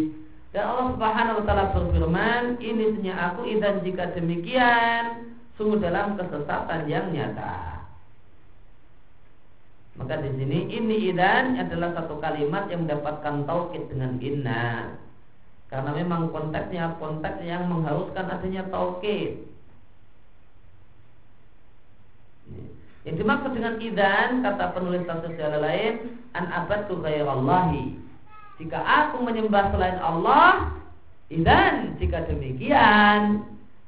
Dan 0.55 0.71
Allah 0.71 0.87
Subhanahu 0.95 1.39
wa 1.43 1.43
taala 1.43 1.65
berfirman, 1.75 2.43
ini 2.63 2.95
sebenarnya 2.95 3.15
aku 3.27 3.43
idan 3.43 3.83
jika 3.83 4.15
demikian 4.15 5.35
sungguh 5.59 5.83
dalam 5.83 6.15
kesesatan 6.15 6.87
yang 6.87 7.11
nyata. 7.11 7.74
Maka 9.95 10.19
di 10.19 10.29
sini 10.35 10.59
ini 10.75 11.15
idan 11.15 11.55
adalah 11.55 11.95
satu 11.95 12.19
kalimat 12.19 12.67
yang 12.67 12.83
mendapatkan 12.83 13.47
taukid 13.47 13.87
dengan 13.87 14.19
inna. 14.19 14.95
Karena 15.71 15.95
memang 15.95 16.29
konteksnya 16.35 16.99
konteks 16.99 17.41
yang 17.47 17.71
mengharuskan 17.71 18.27
adanya 18.27 18.67
taukid. 18.67 19.47
Yang 23.05 23.15
dimaksud 23.21 23.51
dengan 23.53 23.77
idan 23.79 24.41
kata 24.41 24.65
penulis 24.73 25.05
tafsir 25.05 25.31
secara 25.37 25.57
lain 25.61 26.19
an 26.33 26.45
abadtu 26.49 26.99
ghairallahi. 26.99 27.95
Jika 28.59 28.79
aku 28.81 29.21
menyembah 29.23 29.71
selain 29.71 29.99
Allah, 29.99 30.75
idan 31.29 31.95
jika 32.01 32.23
demikian 32.27 33.45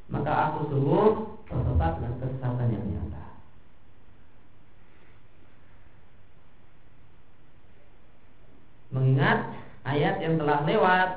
maka 0.08 0.32
aku 0.52 0.72
sungguh 0.72 1.10
tersesat 1.52 1.92
dengan 2.00 2.14
kesesatan 2.24 2.68
yang 2.72 2.86
nyata. 2.88 3.26
Mengingat 8.94 9.52
ayat 9.84 10.20
yang 10.24 10.40
telah 10.40 10.64
lewat 10.64 11.10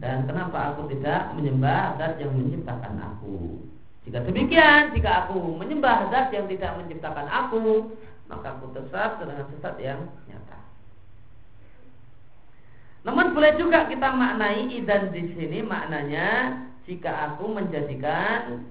dan 0.00 0.24
kenapa 0.24 0.72
aku 0.72 0.88
tidak 0.92 1.36
menyembah 1.36 2.00
zat 2.00 2.16
yang 2.16 2.32
menciptakan 2.32 2.96
aku. 3.00 3.60
Jika 4.08 4.24
demikian, 4.24 4.96
jika 4.96 5.26
aku 5.26 5.38
menyembah 5.56 6.08
zat 6.08 6.32
yang 6.32 6.48
tidak 6.48 6.74
menciptakan 6.80 7.28
aku, 7.28 7.92
maka 8.26 8.56
aku 8.56 8.72
tersesat 8.72 9.20
dengan 9.20 9.44
sesat 9.52 9.76
yang 9.78 10.00
nyata. 10.26 10.58
Namun 13.02 13.34
boleh 13.34 13.58
juga 13.58 13.90
kita 13.90 14.14
maknai 14.14 14.72
idan 14.78 15.10
di 15.10 15.34
sini 15.34 15.60
maknanya 15.60 16.54
jika 16.86 17.34
aku 17.34 17.50
menjadikan 17.50 18.62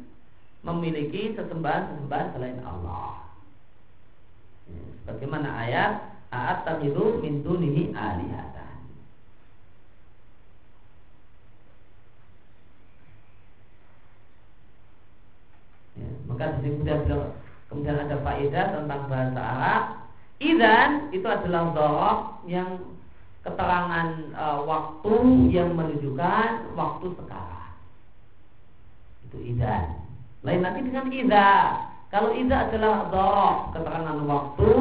memiliki 0.62 1.36
sesembahan-sesembahan 1.36 2.28
selain 2.36 2.60
Allah. 2.64 3.28
Ya, 4.72 4.84
Bagaimana 5.10 5.50
ayat 5.52 6.11
Aat 6.32 6.64
tamidu 6.64 7.20
min 7.20 7.44
dunihi 7.44 7.92
alihatan. 7.92 8.76
Ya, 16.00 16.08
maka 16.24 16.56
di 16.56 16.72
sini 16.72 16.88
kemudian, 16.88 17.36
kemudian 17.68 17.98
ada 18.00 18.16
faedah 18.24 18.66
tentang 18.80 19.02
bahasa 19.12 19.42
Arab. 19.44 19.84
Idan 20.40 21.12
itu 21.12 21.28
adalah 21.28 21.76
dorob 21.76 22.20
yang 22.48 22.80
keterangan 23.44 24.08
e, 24.32 24.46
waktu 24.66 25.14
yang 25.52 25.76
menunjukkan 25.76 26.74
waktu 26.80 27.08
sekarang. 27.14 27.72
Itu 29.28 29.38
idan. 29.38 30.00
Lain 30.42 30.64
nanti 30.64 30.80
dengan 30.82 31.12
ida. 31.12 31.52
Kalau 32.10 32.34
ida 32.34 32.72
adalah 32.72 33.12
dorob 33.12 33.58
keterangan 33.76 34.18
waktu, 34.26 34.72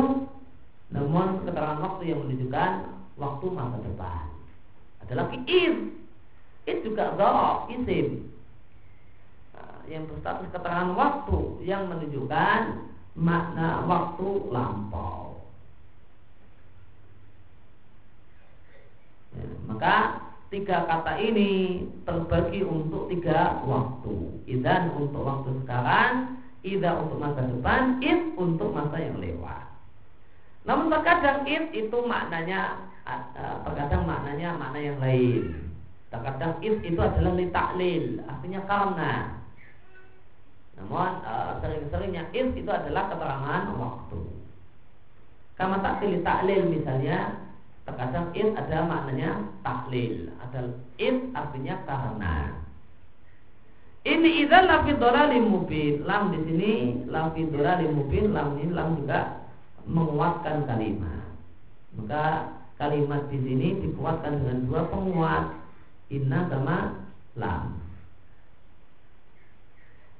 namun 0.90 1.46
keterangan 1.46 1.78
waktu 1.78 2.02
yang 2.10 2.20
menunjukkan 2.26 2.70
waktu 3.14 3.46
masa 3.54 3.78
depan 3.78 4.26
adalah 5.06 5.26
id. 5.30 5.76
Id 6.66 6.78
juga 6.82 7.14
dorob, 7.14 7.70
isim. 7.70 8.30
Nah, 9.54 9.86
yang 9.86 10.06
berstatus 10.10 10.50
keterangan 10.50 10.94
waktu 10.98 11.62
yang 11.62 11.86
menunjukkan 11.86 12.60
makna 13.14 13.86
waktu 13.86 14.28
lampau. 14.50 15.46
Ya, 19.34 19.46
maka 19.70 19.94
tiga 20.50 20.90
kata 20.90 21.22
ini 21.22 21.86
terbagi 22.02 22.66
untuk 22.66 23.06
tiga 23.14 23.62
waktu. 23.62 24.42
Idan 24.50 24.90
untuk 24.98 25.22
waktu 25.22 25.54
sekarang, 25.62 26.42
ida 26.66 26.98
untuk 26.98 27.22
masa 27.22 27.46
depan, 27.46 28.02
id 28.02 28.34
untuk 28.34 28.74
masa 28.74 28.98
yang 28.98 29.22
lewat. 29.22 29.69
Namun 30.68 30.92
terkadang 30.92 31.48
id 31.48 31.72
itu 31.72 31.98
maknanya 32.04 32.90
terkadang 33.64 34.04
maknanya 34.04 34.56
makna 34.56 34.78
yang 34.78 34.98
lain. 35.00 35.72
Terkadang 36.12 36.60
id 36.60 36.84
itu 36.84 37.00
adalah 37.00 37.32
li 37.36 37.46
taklil, 37.48 38.04
artinya 38.28 38.60
karena. 38.68 39.12
Namun 40.76 41.10
sering-seringnya 41.64 42.28
id 42.32 42.56
itu 42.56 42.70
adalah 42.70 43.08
keterangan 43.08 43.62
waktu. 43.76 44.20
Kama 45.56 45.80
taklil 45.84 46.24
taklil 46.24 46.62
misalnya 46.68 47.50
Terkadang 47.90 48.30
id 48.38 48.54
ada 48.54 48.86
maknanya 48.86 49.30
taklil. 49.66 50.30
Ada 50.38 50.78
id 51.00 51.34
artinya 51.34 51.74
karena. 51.82 52.36
Ini 54.06 54.30
idza 54.46 54.58
lafi 54.62 54.94
dhalalim 54.94 55.50
mubin. 55.50 56.06
Lam 56.06 56.30
di 56.30 56.38
sini 56.46 56.72
lafi 57.10 57.50
dhalalim 57.50 57.98
mubin. 57.98 58.30
Lam 58.30 58.62
ini 58.62 58.70
lam 58.70 58.94
juga 58.94 59.39
menguatkan 59.90 60.70
kalimat. 60.70 61.26
Maka 61.98 62.54
kalimat 62.78 63.26
di 63.28 63.38
sini 63.42 63.68
dikuatkan 63.82 64.40
dengan 64.40 64.58
dua 64.70 64.82
penguat 64.88 65.44
inna 66.08 66.46
sama 66.46 66.78
lam. 67.34 67.76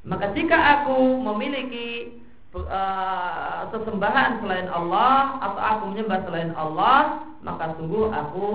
Maka 0.03 0.33
jika 0.35 0.57
aku 0.81 1.21
memiliki 1.21 2.19
uh, 2.57 3.69
sesembahan 3.71 4.43
selain 4.43 4.69
Allah 4.73 5.39
atau 5.39 5.61
aku 5.61 5.83
menyembah 5.93 6.21
selain 6.25 6.53
Allah, 6.57 7.29
maka 7.45 7.77
sungguh 7.77 8.09
aku 8.11 8.47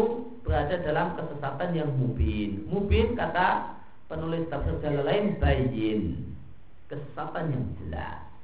berada 0.42 0.78
dalam 0.82 1.14
kesesatan 1.18 1.74
yang 1.74 1.90
mubin. 1.98 2.66
Mubin 2.70 3.14
kata 3.18 3.78
penulis 4.10 4.46
tafsir 4.50 5.02
lain 5.02 5.38
bayin. 5.42 6.34
Kesesatan 6.86 7.50
yang 7.50 7.66
jelas. 7.82 8.35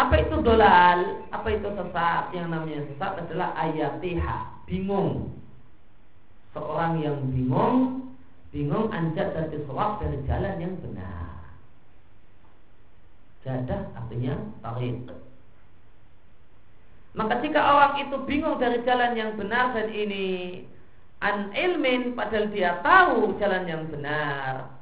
Apa 0.00 0.14
itu 0.16 0.40
dolal? 0.40 1.28
Apa 1.28 1.48
itu 1.52 1.68
sesat? 1.76 2.32
Yang 2.32 2.46
namanya 2.48 2.80
sesat 2.88 3.12
adalah 3.20 3.52
ayatiha, 3.52 4.64
bingung. 4.64 5.36
Seorang 6.56 7.04
yang 7.04 7.20
bingung, 7.28 8.08
bingung 8.48 8.88
anjat 8.96 9.36
dari 9.36 9.60
sholat 9.68 10.00
dari 10.00 10.18
jalan 10.24 10.56
yang 10.56 10.74
benar. 10.80 11.52
Jadah 13.44 13.92
artinya 13.92 14.40
tarik. 14.64 15.04
Maka 17.12 17.42
jika 17.44 17.60
orang 17.60 17.94
itu 18.00 18.16
bingung 18.24 18.56
dari 18.56 18.80
jalan 18.88 19.12
yang 19.18 19.36
benar 19.36 19.76
dan 19.76 19.92
ini 19.92 20.62
an 21.20 21.52
ilmin 21.52 22.16
padahal 22.16 22.48
dia 22.48 22.80
tahu 22.80 23.36
jalan 23.36 23.68
yang 23.68 23.84
benar. 23.92 24.79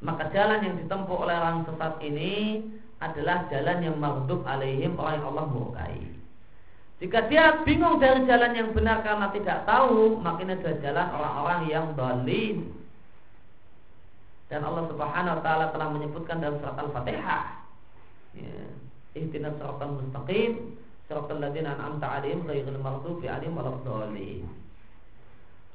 Maka 0.00 0.32
jalan 0.32 0.64
yang 0.64 0.76
ditempuh 0.80 1.16
oleh 1.28 1.36
orang 1.36 1.68
sesat 1.68 2.00
ini 2.00 2.64
adalah 3.00 3.48
jalan 3.52 3.78
yang 3.84 3.96
maghdub 4.00 4.40
alaihim 4.48 4.96
yang 4.96 5.24
Allah 5.28 5.46
murkai. 5.48 6.00
Jika 7.00 7.28
dia 7.32 7.64
bingung 7.64 7.96
dari 7.96 8.24
jalan 8.28 8.52
yang 8.52 8.76
benar 8.76 9.00
karena 9.00 9.32
tidak 9.32 9.64
tahu, 9.64 10.20
maka 10.20 10.44
ini 10.44 10.52
adalah 10.56 10.78
jalan 10.84 11.08
orang-orang 11.16 11.60
yang 11.68 11.86
dolim 11.96 12.80
dan 14.50 14.66
Allah 14.66 14.84
Subhanahu 14.90 15.38
wa 15.38 15.42
taala 15.46 15.70
telah 15.70 15.88
menyebutkan 15.94 16.42
dalam 16.42 16.58
surat 16.58 16.74
Al-Fatihah 16.74 17.42
ya 18.34 18.66
ihdinas 19.14 19.54
siratal 19.62 20.02
mustaqim 20.02 20.74
siratal 21.06 21.38
ladzina 21.38 21.78
an'amta 21.78 22.18
'alaihim 22.18 22.42
ghairil 22.50 22.82
maghdubi 22.82 23.30
'alaihim 23.30 23.54
waladdallin 23.54 24.42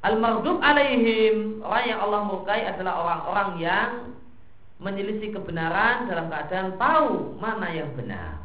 Al-maghdub 0.06 0.62
alaihim 0.62 1.66
orang 1.66 1.86
yang 1.89 1.99
Allah 2.06 2.22
murkai 2.30 2.62
adalah 2.70 2.93
orang-orang 3.01 3.49
yang 3.58 3.89
menyelisih 4.78 5.34
kebenaran 5.34 6.06
dalam 6.06 6.30
keadaan 6.30 6.78
tahu 6.78 7.34
mana 7.41 7.74
yang 7.74 7.89
benar. 7.97 8.38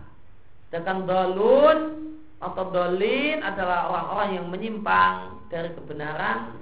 Sedangkan 0.72 1.04
dolun 1.04 1.78
atau 2.40 2.64
dolin 2.72 3.44
adalah 3.44 3.92
orang-orang 3.92 4.28
yang 4.40 4.46
menyimpang 4.48 5.36
dari 5.52 5.68
kebenaran 5.76 6.56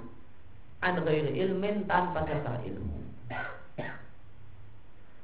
an 0.83 0.99
ilmin 1.07 1.87
tanpa 1.87 2.27
dasar 2.27 2.59
ilmu. 2.67 2.99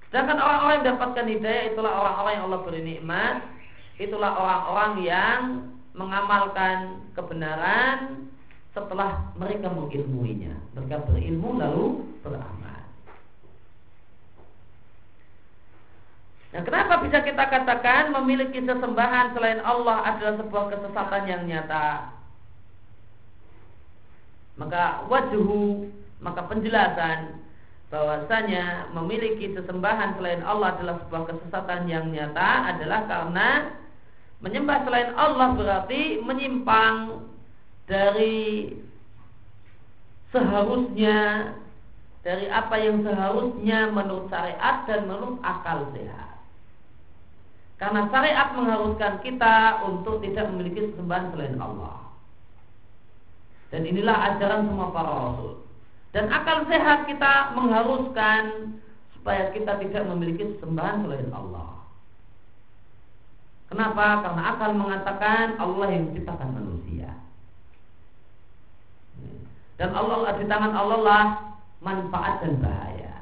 Sedangkan 0.07 0.39
orang-orang 0.39 0.73
yang 0.79 0.83
mendapatkan 0.87 1.25
hidayah 1.27 1.63
itulah 1.75 1.91
orang-orang 1.91 2.33
yang 2.39 2.45
Allah 2.47 2.61
beri 2.63 2.81
nikmat, 2.85 3.35
itulah 3.99 4.31
orang-orang 4.31 4.93
yang 5.03 5.39
mengamalkan 5.91 7.03
kebenaran 7.11 8.31
setelah 8.75 9.31
mereka 9.39 9.71
mengilmuinya. 9.71 10.59
Mereka 10.75 11.07
berilmu 11.07 11.55
lalu 11.55 12.03
beramal. 12.19 12.83
Nah, 16.51 16.61
kenapa 16.63 17.03
bisa 17.03 17.23
kita 17.23 17.51
katakan 17.51 18.11
memiliki 18.15 18.59
sesembahan 18.63 19.35
selain 19.35 19.63
Allah 19.63 20.03
adalah 20.07 20.35
sebuah 20.39 20.65
kesesatan 20.75 21.23
yang 21.27 21.43
nyata? 21.47 22.15
Maka 24.55 25.03
wajhu, 25.11 25.91
maka 26.23 26.47
penjelasan 26.47 27.43
bahwasanya 27.91 28.91
memiliki 28.95 29.51
sesembahan 29.51 30.15
selain 30.15 30.43
Allah 30.47 30.79
adalah 30.79 30.95
sebuah 31.03 31.23
kesesatan 31.27 31.91
yang 31.91 32.11
nyata 32.11 32.75
adalah 32.75 33.03
karena 33.03 33.49
menyembah 34.39 34.83
selain 34.87 35.11
Allah 35.15 35.59
berarti 35.59 36.23
menyimpang 36.23 37.19
dari 37.85 38.73
seharusnya 40.33 41.51
dari 42.25 42.49
apa 42.49 42.75
yang 42.81 43.05
seharusnya 43.05 43.93
menurut 43.93 44.25
syariat 44.33 44.81
dan 44.89 45.05
menurut 45.05 45.37
akal 45.45 45.93
sehat. 45.93 46.41
Karena 47.77 48.09
syariat 48.09 48.49
mengharuskan 48.57 49.21
kita 49.21 49.85
untuk 49.85 50.25
tidak 50.25 50.49
memiliki 50.49 50.89
sesembahan 50.89 51.29
selain 51.35 51.59
Allah. 51.61 52.01
Dan 53.69 53.85
inilah 53.85 54.17
ajaran 54.33 54.65
semua 54.65 54.89
para 54.89 55.11
rasul. 55.11 55.53
Dan 56.15 56.31
akal 56.31 56.65
sehat 56.65 57.05
kita 57.05 57.53
mengharuskan 57.53 58.73
supaya 59.13 59.51
kita 59.53 59.77
tidak 59.83 60.03
memiliki 60.09 60.55
sembahan 60.63 61.05
selain 61.05 61.29
Allah. 61.29 61.83
Kenapa? 63.69 64.23
Karena 64.23 64.41
akal 64.55 64.71
mengatakan 64.73 65.45
Allah 65.61 65.87
yang 65.93 66.09
menciptakan 66.09 66.49
manusia. 66.57 67.24
Dan 69.75 69.91
Allah 69.91 70.39
di 70.39 70.45
tangan 70.47 70.71
Allah 70.71 70.99
lah 71.03 71.25
manfaat 71.83 72.43
dan 72.43 72.63
bahaya. 72.63 73.15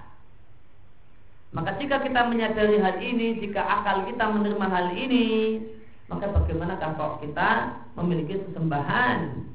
Maka 1.53 1.77
jika 1.77 2.01
kita 2.01 2.29
menyadari 2.29 2.81
hal 2.81 2.97
ini, 3.01 3.37
jika 3.41 3.61
akal 3.61 4.05
kita 4.09 4.25
menerima 4.25 4.67
hal 4.69 4.87
ini, 4.97 5.61
maka 6.09 6.29
bagaimana 6.29 6.77
kalau 6.81 7.21
kita 7.21 7.77
memiliki 7.97 8.41
sesembahan, 8.49 9.45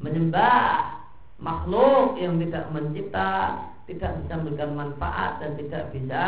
menyembah 0.00 1.00
makhluk 1.40 2.20
yang 2.20 2.36
tidak 2.40 2.68
mencipta 2.72 3.64
tidak 3.88 4.20
bisa 4.20 4.32
memberikan 4.36 4.76
manfaat 4.76 5.40
dan 5.40 5.56
tidak 5.56 5.88
bisa 5.96 6.24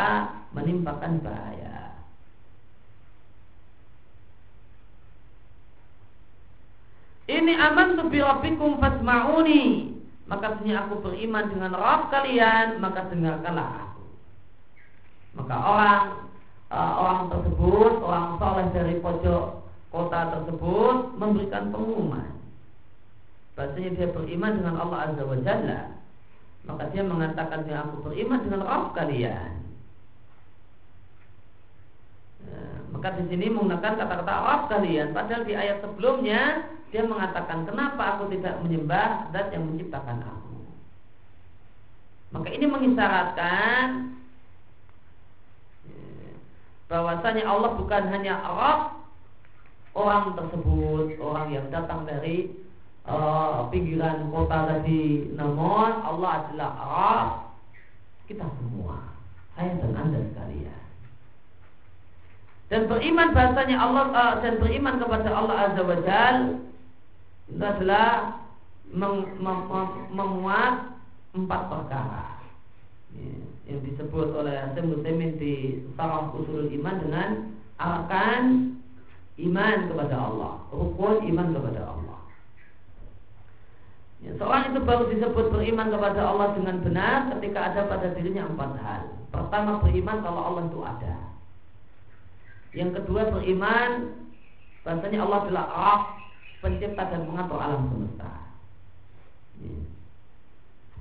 menimpakan 0.57 1.21
bahaya. 1.21 1.81
ini 7.31 7.53
aman 7.55 7.95
tu 7.95 8.03
rabbikum 8.11 8.77
fasma'uni. 8.83 9.90
Maka 10.31 10.55
sesungguhnya 10.55 10.87
aku 10.87 11.03
beriman 11.03 11.51
dengan 11.51 11.75
Rabb 11.75 12.07
kalian, 12.07 12.79
maka 12.79 13.11
dengarkanlah 13.11 13.67
aku. 13.83 14.03
Maka 15.35 15.55
orang 15.59 16.03
uh, 16.71 16.93
orang 17.03 17.21
tersebut, 17.35 17.93
orang 17.99 18.39
soleh 18.39 18.67
dari 18.71 18.95
pojok 19.03 19.59
kota 19.91 20.19
tersebut 20.31 21.19
memberikan 21.19 21.75
pengumuman. 21.75 22.31
Bahasanya 23.59 23.91
dia 23.91 24.07
beriman 24.15 24.55
dengan 24.55 24.75
Allah 24.79 25.11
Azza 25.11 25.23
wa 25.27 25.37
Jalla. 25.43 25.81
Maka 26.63 26.83
dia 26.95 27.03
mengatakan 27.03 27.67
dia 27.67 27.83
aku 27.83 28.07
beriman 28.07 28.39
dengan 28.39 28.63
Rabb 28.63 28.95
kalian. 28.95 29.51
Ya, 32.47 32.63
maka 32.95 33.19
di 33.19 33.23
sini 33.27 33.51
menggunakan 33.51 33.99
kata-kata 33.99 34.31
Rabb 34.31 34.63
kalian. 34.71 35.11
Padahal 35.11 35.43
di 35.43 35.53
ayat 35.59 35.83
sebelumnya 35.83 36.71
dia 36.91 37.07
mengatakan 37.07 37.63
kenapa 37.63 38.19
aku 38.19 38.27
tidak 38.35 38.59
menyembah 38.59 39.31
zat 39.31 39.47
yang 39.55 39.63
menciptakan 39.63 40.19
aku. 40.27 40.59
Maka 42.35 42.47
ini 42.51 42.67
mengisyaratkan 42.67 43.85
ya, 45.87 46.31
bahwasanya 46.91 47.43
Allah 47.47 47.71
bukan 47.79 48.03
hanya 48.11 48.43
Rabb 48.43 48.99
orang 49.95 50.35
tersebut, 50.35 51.15
orang 51.19 51.47
yang 51.55 51.67
datang 51.71 52.03
dari 52.03 52.51
uh, 53.07 53.71
pinggiran 53.71 54.27
kota 54.27 54.75
tadi, 54.75 55.31
namun 55.35 55.95
Allah 56.03 56.43
adalah 56.43 56.71
Rabb 56.75 57.29
kita 58.27 58.47
semua, 58.59 59.15
saya 59.55 59.79
dan 59.79 59.95
anda 59.95 60.19
sekalian. 60.27 60.83
Dan 62.71 62.87
beriman 62.87 63.35
bahasanya 63.35 63.79
Allah 63.79 64.03
uh, 64.11 64.35
dan 64.43 64.59
beriman 64.59 64.99
kepada 64.99 65.27
Allah 65.31 65.55
Azza 65.71 65.83
wa 65.83 65.99
Jalla 66.03 66.70
itu 67.51 67.63
adalah 67.63 68.39
mem, 68.91 69.27
mem, 69.39 69.59
mem, 69.67 69.87
memuat 70.15 70.73
empat 71.31 71.61
perkara 71.67 72.39
ya, 73.15 73.31
yang 73.71 73.79
disebut 73.87 74.35
oleh 74.35 74.71
Muslimin 74.83 75.39
di 75.39 75.83
Sarah 75.95 76.31
Usul 76.35 76.71
Iman 76.75 76.99
dengan 77.03 77.29
arkan 77.79 78.75
iman 79.41 79.77
kepada 79.89 80.15
Allah, 80.15 80.53
rukun 80.69 81.25
iman 81.33 81.47
kepada 81.55 81.81
Allah. 81.87 82.19
Ya, 84.21 84.37
seorang 84.37 84.69
itu 84.69 84.79
baru 84.85 85.09
disebut 85.09 85.49
beriman 85.49 85.89
kepada 85.89 86.21
Allah 86.21 86.53
dengan 86.53 86.77
benar 86.85 87.33
ketika 87.35 87.73
ada 87.73 87.89
pada 87.89 88.13
dirinya 88.13 88.45
empat 88.45 88.71
hal. 88.77 89.01
Pertama 89.33 89.81
beriman 89.81 90.21
kalau 90.21 90.41
Allah 90.45 90.63
itu 90.69 90.79
ada. 90.85 91.15
Yang 92.77 93.01
kedua 93.01 93.33
beriman 93.33 94.13
bahasanya 94.85 95.25
Allah 95.25 95.39
adalah 95.41 95.65
Rabb 95.73 96.20
pencipta 96.61 97.09
dan 97.09 97.25
mengatur 97.25 97.57
alam 97.57 97.89
semesta. 97.89 98.31
Ya. 99.59 99.73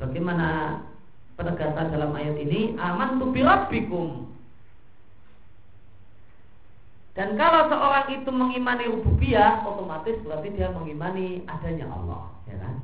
Bagaimana 0.01 0.81
penegasan 1.37 1.93
dalam 1.93 2.17
ayat 2.17 2.37
ini? 2.41 2.75
Aman 2.81 3.21
tu 3.21 3.29
birabbikum. 3.29 4.33
Dan 7.13 7.37
kalau 7.37 7.69
seorang 7.69 8.09
itu 8.17 8.31
mengimani 8.33 8.89
rububiyah, 8.89 9.61
otomatis 9.67 10.17
berarti 10.25 10.57
dia 10.57 10.73
mengimani 10.73 11.45
adanya 11.45 11.93
Allah, 11.93 12.33
ya 12.49 12.57
kan? 12.57 12.81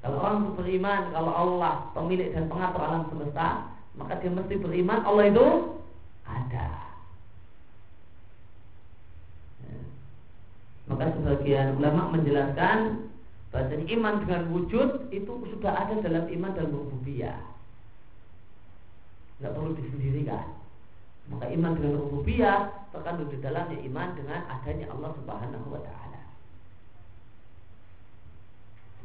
Kalau 0.00 0.16
orang 0.16 0.56
beriman 0.56 1.12
kalau 1.12 1.32
Allah 1.36 1.92
pemilik 1.92 2.32
dan 2.32 2.48
pengatur 2.48 2.80
alam 2.80 3.04
semesta, 3.12 3.68
maka 4.00 4.16
dia 4.24 4.32
mesti 4.32 4.56
beriman 4.56 5.04
Allah 5.04 5.28
itu 5.28 5.46
ada. 6.24 6.89
Maka 10.90 11.14
sebagian 11.14 11.78
ulama 11.78 12.18
menjelaskan 12.18 13.06
bahwa 13.54 13.78
iman 13.78 14.14
dengan 14.26 14.42
wujud 14.50 15.10
itu 15.14 15.32
sudah 15.54 15.72
ada 15.86 15.94
dalam 16.02 16.26
iman 16.26 16.52
dan 16.54 16.66
rububiyah. 16.70 17.38
Tidak 19.38 19.54
perlu 19.54 19.78
disendirikan. 19.78 20.58
Maka 21.30 21.46
iman 21.54 21.72
dengan 21.78 21.94
rububiyah 22.02 22.90
terkandung 22.90 23.30
di 23.30 23.38
dalamnya 23.38 23.78
iman 23.86 24.08
dengan 24.18 24.40
adanya 24.50 24.86
Allah 24.90 25.10
Subhanahu 25.14 25.66
wa 25.70 25.80
taala. 25.82 26.20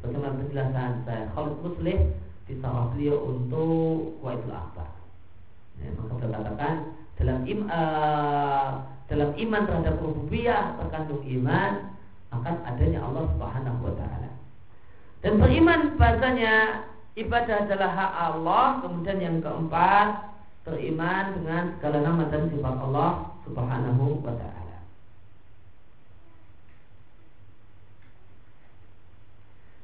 Bagaimana 0.01 0.37
penjelasan 0.41 0.91
saya 1.05 1.29
Khalid 1.33 1.57
Muslim 1.61 1.99
di 2.45 2.53
beliau 2.93 3.17
untuk 3.29 4.21
Waitul 4.21 4.53
Akbar. 4.53 4.89
Ya, 5.81 5.89
maka 5.97 6.13
beliau 6.17 6.33
katakan 6.33 6.75
dalam 7.17 7.37
im, 7.49 7.59
uh, 7.69 8.85
dalam 9.05 9.37
iman 9.37 9.61
terhadap 9.69 9.95
rububiyah 10.01 10.77
terkandung 10.81 11.21
iman 11.21 11.93
akan 12.33 12.55
adanya 12.65 12.99
Allah 13.05 13.23
Subhanahu 13.37 13.79
wa 13.85 13.93
taala. 13.93 14.31
Dan 15.21 15.41
beriman 15.41 15.97
bahasanya 15.97 16.85
ibadah 17.17 17.65
adalah 17.65 17.89
hak 17.93 18.11
Allah, 18.33 18.65
kemudian 18.85 19.19
yang 19.21 19.37
keempat 19.41 20.35
beriman 20.65 21.23
dengan 21.37 21.63
segala 21.77 21.97
nama 22.01 22.23
dan 22.33 22.49
sifat 22.49 22.75
Allah 22.81 23.11
Subhanahu 23.45 24.25
wa 24.25 24.33
taala. 24.33 24.77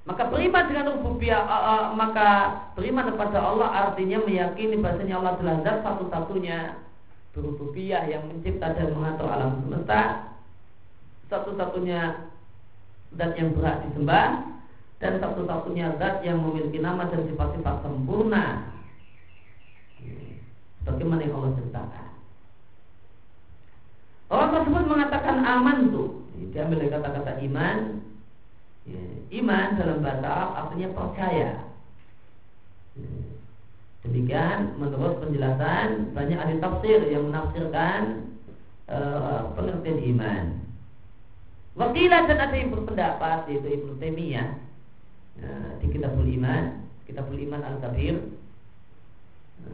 Maka 0.02 0.24
beriman 0.34 0.66
dengan 0.66 0.86
rububiyah 0.98 1.46
uh, 1.46 1.62
uh, 1.62 1.84
maka 1.94 2.30
beriman 2.74 3.14
kepada 3.14 3.38
Allah 3.38 3.70
artinya 3.70 4.18
meyakini 4.26 4.82
bahasanya 4.82 5.22
Allah 5.22 5.38
adalah 5.38 5.56
satu-satunya 5.86 6.90
berububiyah 7.32 8.08
yang 8.12 8.28
mencipta 8.28 8.76
dan 8.76 8.92
mengatur 8.92 9.28
alam 9.32 9.64
semesta. 9.64 10.32
Satu-satunya 11.32 12.28
zat 13.16 13.32
yang 13.40 13.56
berhak 13.56 13.88
disembah 13.88 14.44
dan 15.00 15.14
satu-satunya 15.24 15.96
zat 15.96 16.24
yang 16.28 16.44
memiliki 16.44 16.84
nama 16.84 17.08
dan 17.08 17.24
sifat-sifat 17.24 17.76
sempurna. 17.88 18.76
Bagaimana 20.84 21.24
yang 21.24 21.40
Allah 21.40 21.56
ceritakan? 21.56 22.08
Orang 24.32 24.50
tersebut 24.56 24.84
mengatakan 24.88 25.36
aman 25.44 25.78
tuh 25.92 26.10
diambil 26.52 26.84
dari 26.84 26.92
kata-kata 26.92 27.32
iman. 27.48 27.78
Ya, 28.82 29.04
iman 29.40 29.68
dalam 29.78 30.02
bahasa 30.02 30.26
Arab 30.26 30.52
artinya 30.58 30.90
percaya 30.90 31.50
Demikian 34.02 34.82
menurut 34.82 35.22
penjelasan 35.22 36.10
banyak 36.18 36.38
ahli 36.42 36.58
tafsir 36.58 37.06
yang 37.06 37.30
menafsirkan 37.30 38.34
e, 38.90 38.98
pengertian 39.54 40.00
iman. 40.18 40.46
Wakilah 41.78 42.26
dan 42.26 42.40
ada 42.42 42.56
yang 42.58 42.74
berpendapat 42.74 43.46
yaitu 43.54 43.68
Ibnu 43.78 44.02
Taimiyah 44.02 44.58
e, 45.38 45.48
di 45.86 45.88
Kitabul 45.94 46.26
Iman, 46.34 46.82
Kitabul 47.06 47.46
Iman 47.46 47.62
Al-Kabir. 47.62 48.18
E, 49.62 49.70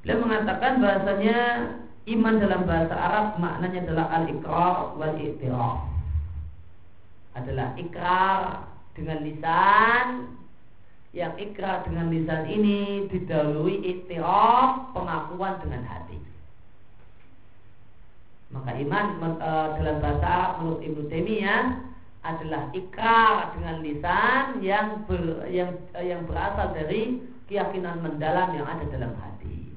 beliau 0.00 0.24
mengatakan 0.24 0.80
bahasanya 0.80 1.38
iman 2.08 2.34
dalam 2.40 2.64
bahasa 2.64 2.94
Arab 2.96 3.26
maknanya 3.36 3.84
adalah 3.84 4.06
al-iqrar 4.16 4.96
wal 4.96 5.16
i'tiraf. 5.20 5.92
Adalah 7.36 7.76
ikrar 7.76 8.64
dengan 8.96 9.20
lisan 9.28 10.40
yang 11.12 11.36
ikrar 11.36 11.84
dengan 11.84 12.08
lisan 12.08 12.48
ini 12.48 13.04
didahului 13.12 13.84
iktiraf 13.84 14.96
pengakuan 14.96 15.60
dengan 15.60 15.84
hati. 15.84 16.16
Maka 18.52 18.72
iman 18.80 19.06
e, 19.20 19.50
dalam 19.76 19.96
bahasa 20.00 20.60
menurut 20.60 20.80
Ibnu 20.80 21.02
Taimiyah 21.12 21.64
adalah 22.24 22.72
ikrar 22.72 23.52
dengan 23.56 23.76
lisan 23.84 24.64
yang 24.64 25.04
ber, 25.04 25.48
yang 25.52 25.76
e, 25.92 26.00
yang 26.00 26.24
berasal 26.24 26.72
dari 26.72 27.20
keyakinan 27.44 28.00
mendalam 28.00 28.56
yang 28.56 28.64
ada 28.64 28.84
dalam 28.88 29.12
hati. 29.12 29.68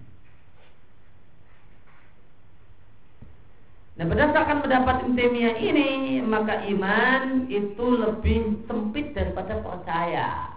Nah 3.99 4.07
berdasarkan 4.07 4.63
pendapat 4.63 5.03
Ibnu 5.03 5.19
Taimiyah 5.19 5.55
ini 5.59 5.91
maka 6.23 6.63
iman 6.63 7.51
itu 7.51 7.87
lebih 7.91 8.63
sempit 8.71 9.11
daripada 9.11 9.59
percaya. 9.59 10.54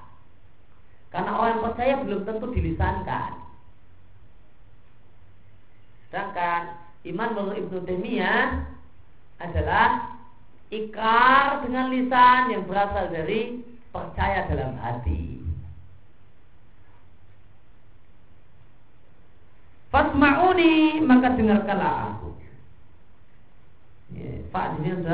Karena 1.09 1.33
orang 1.41 1.65
percaya 1.65 2.05
belum 2.05 2.29
tentu 2.29 2.47
dilisankan. 2.53 3.33
Sedangkan 6.09 6.63
iman 7.09 7.31
menurut 7.37 7.57
Ibnu 7.65 7.79
Taimiyah 7.85 8.65
adalah 9.41 10.19
ikrar 10.69 11.65
dengan 11.65 11.89
lisan 11.89 12.53
yang 12.53 12.63
berasal 12.69 13.09
dari 13.09 13.65
percaya 13.89 14.45
dalam 14.53 14.77
hati. 14.77 15.41
Fasma'uni 19.89 21.01
maka 21.01 21.33
dengarkanlah 21.33 22.13
aku. 22.13 22.37
Pak 24.53 24.81
di 24.81 24.89
sini 24.93 25.05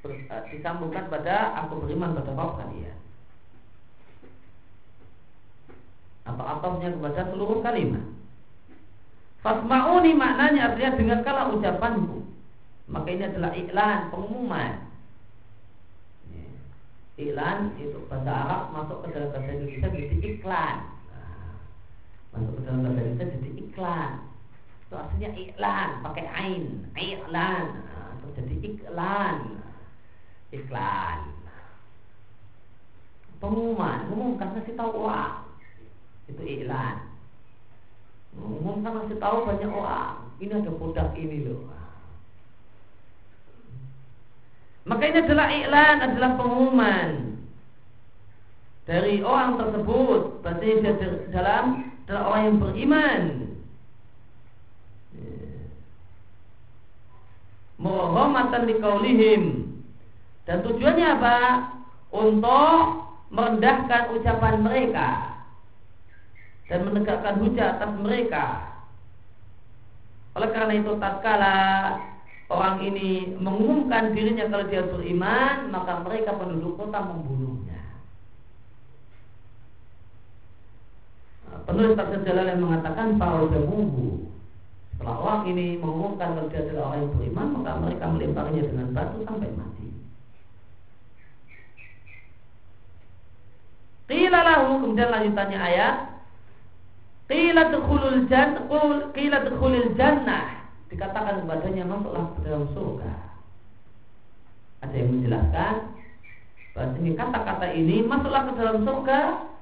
Eh, 0.00 0.42
disambungkan 0.54 1.12
pada 1.12 1.52
aku 1.64 1.84
beriman 1.84 2.16
pada 2.16 2.32
Rabb 2.32 2.56
kalian. 2.56 2.98
Atau 6.24 6.44
ataunya 6.44 6.88
kepada 6.94 7.28
seluruh 7.28 7.60
kalimat. 7.60 8.04
Fasma'uni 9.40 10.12
maknanya 10.16 10.72
artinya 10.72 10.96
dengarkanlah 10.96 11.46
ucapanku. 11.56 12.20
maka 12.90 13.08
ini 13.14 13.22
adalah 13.22 13.54
iklan 13.54 14.10
pengumuman 14.10 14.72
iklan 17.14 17.58
itu 17.78 17.98
bahasa 18.10 18.32
Arab 18.34 18.62
masuk 18.74 18.98
ke 19.06 19.14
dalam 19.14 19.30
bahasa 19.30 19.50
Indonesia 19.54 19.88
jadi 19.94 20.16
iklan 20.34 20.76
nah, 21.14 21.54
masuk 22.34 22.52
ke 22.58 22.60
dalam 22.66 22.80
bahasa 22.82 22.98
Indonesia 22.98 23.26
jadi 23.30 23.50
iklan 23.62 24.10
itu 24.90 24.94
artinya 24.98 25.30
iklan 25.38 25.88
pakai 26.02 26.26
ain 26.34 26.64
iklan 26.98 27.64
nah, 27.86 28.10
jadi 28.34 28.54
iklan 28.58 29.36
iklan. 30.50 31.18
Pengumuman. 33.40 34.10
Umumkan 34.12 34.52
kasih 34.60 34.76
tahu 34.76 35.08
orang 35.08 35.46
itu 36.28 36.42
iklan. 36.44 36.96
Umumkan 38.36 39.06
kasih 39.06 39.18
tahu 39.18 39.48
banyak 39.48 39.70
orang 39.70 40.30
ini 40.38 40.52
ada 40.54 40.70
produk 40.72 41.08
ini 41.16 41.38
loh. 41.48 41.68
Maka 44.88 45.02
ini 45.06 45.18
adalah 45.22 45.48
iklan 45.52 45.96
adalah 46.02 46.30
pengumuman. 46.40 47.08
Dari 48.88 49.22
orang 49.22 49.60
tersebut. 49.60 50.42
Berarti 50.42 50.66
dia 50.82 50.94
dalam 51.30 51.94
adalah 52.04 52.22
orang 52.26 52.42
yang 52.42 52.56
beriman. 52.58 53.22
Muhammadan 57.80 58.68
liqaulihim 58.68 59.59
dan 60.50 60.66
tujuannya 60.66 61.06
apa? 61.14 61.36
Untuk 62.10 63.06
merendahkan 63.30 64.18
ucapan 64.18 64.66
mereka 64.66 65.38
dan 66.66 66.90
menegakkan 66.90 67.38
hujah 67.38 67.78
atas 67.78 67.94
mereka. 68.02 68.46
Oleh 70.34 70.50
karena 70.50 70.74
itu 70.74 70.98
tatkala 70.98 71.54
orang 72.50 72.82
ini 72.82 73.38
mengumumkan 73.38 74.10
dirinya 74.10 74.50
kalau 74.50 74.66
dia 74.66 74.82
beriman, 74.90 75.70
maka 75.70 76.02
mereka 76.02 76.34
penduduk 76.34 76.74
kota 76.82 76.98
membunuhnya. 76.98 77.82
Nah, 81.46 81.62
penulis 81.62 81.94
tafsir 81.94 82.26
Jalal 82.26 82.50
yang 82.50 82.66
mengatakan 82.66 83.14
para 83.22 83.46
jamuhu 83.54 84.26
setelah 84.98 85.14
orang 85.14 85.42
ini 85.54 85.78
mengumumkan 85.78 86.34
kalau 86.34 86.50
dia 86.50 86.66
adalah 86.66 86.90
orang 86.90 86.98
yang 87.06 87.12
beriman, 87.14 87.46
maka 87.54 87.70
mereka 87.78 88.04
melemparnya 88.10 88.62
dengan 88.66 88.86
batu 88.90 89.18
sampai 89.22 89.50
mati. 89.54 89.79
Qila 94.10 94.42
lahu 94.42 94.82
kemudian 94.82 95.14
lanjutannya 95.14 95.58
ayat 95.62 95.96
Qila 97.30 97.70
dukhulul 97.70 98.26
jannah 98.26 98.66
Qila 99.14 99.46
dukhulil 99.46 99.94
jannah. 99.94 100.66
Dikatakan 100.90 101.46
kepadanya 101.46 101.86
masuklah 101.86 102.26
ke 102.34 102.38
dalam 102.42 102.66
surga. 102.74 103.12
Ada 104.82 104.94
yang 104.98 105.08
menjelaskan 105.14 105.74
Bahasanya 106.74 107.12
kata-kata 107.14 107.66
ini 107.70 108.02
Masuklah 108.02 108.50
ke 108.50 108.52
dalam 108.58 108.82
surga 108.82 109.20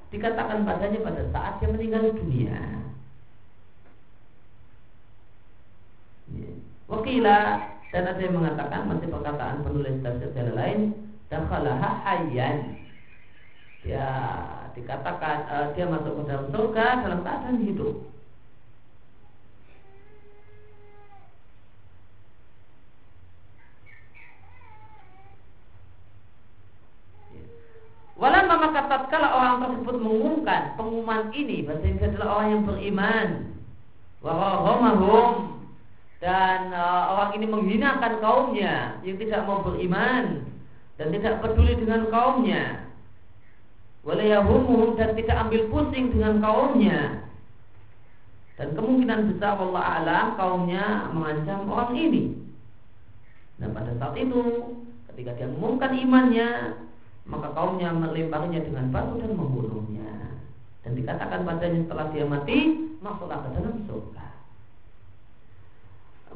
Dikatakan 0.09 0.65
padanya 0.65 0.99
pada 1.05 1.21
saat 1.29 1.53
dia 1.61 1.69
meninggal 1.69 2.09
dunia. 2.17 2.57
Wakila 6.89 7.41
dan 7.93 8.03
ada 8.09 8.17
yang 8.17 8.33
mengatakan 8.37 8.89
masih 8.89 9.05
perkataan 9.05 9.61
penulis 9.61 10.01
tafsir 10.01 10.49
lain 10.53 10.97
dakhalaha 11.29 12.01
hayyan 12.05 12.88
dia 13.79 14.07
dikatakan 14.75 15.37
uh, 15.47 15.67
dia 15.73 15.87
masuk 15.87 16.19
ke 16.19 16.23
dalam 16.27 16.47
surga 16.51 16.85
dalam 17.03 17.19
keadaan 17.23 17.59
hidup. 17.63 17.95
Walau 28.19 28.51
mama 28.51 28.75
kata 28.75 29.07
kalau 29.07 29.31
orang 29.31 29.55
tersebut 29.63 29.95
mengumumkan 29.95 30.75
pengumuman 30.75 31.31
ini 31.31 31.63
bahasa 31.63 31.87
ini 31.87 32.03
adalah 32.03 32.27
orang 32.35 32.47
yang 32.51 32.63
beriman. 32.67 33.27
Warahomahum 34.19 35.55
dan 36.19 36.75
uh, 36.75 37.15
orang 37.15 37.39
ini 37.39 37.47
menghinakan 37.47 38.19
kaumnya 38.19 38.99
yang 39.07 39.15
tidak 39.15 39.47
mau 39.47 39.63
beriman 39.63 40.43
dan 40.99 41.15
tidak 41.15 41.39
peduli 41.39 41.79
dengan 41.79 42.11
kaumnya 42.11 42.88
walayahumuhum 44.07 44.95
dan 44.95 45.15
tidak 45.15 45.47
ambil 45.47 45.61
pusing 45.71 46.11
dengan 46.15 46.39
kaumnya. 46.39 47.27
Dan 48.59 48.75
kemungkinan 48.75 49.31
besar 49.31 49.55
Allah 49.55 49.83
alam 50.03 50.25
kaumnya 50.35 51.07
mengancam 51.15 51.67
orang 51.71 51.95
ini. 51.95 52.23
Dan 53.59 53.71
pada 53.71 53.91
saat 53.99 54.15
itu 54.19 54.39
ketika 55.11 55.35
dia 55.35 55.47
mengumumkan 55.47 55.95
imannya 55.95 56.49
maka 57.29 57.53
kaumnya 57.53 57.93
melemparinya 57.93 58.59
dengan 58.63 58.91
batu 58.91 59.19
dan 59.19 59.31
membunuhnya. 59.35 60.35
Dan 60.83 60.95
dikatakan 60.95 61.43
padanya 61.43 61.87
setelah 61.87 62.07
dia 62.11 62.25
mati 62.27 62.59
masuklah 62.99 63.43
ke 63.47 63.49
dalam 63.55 63.83
surga. 63.87 64.27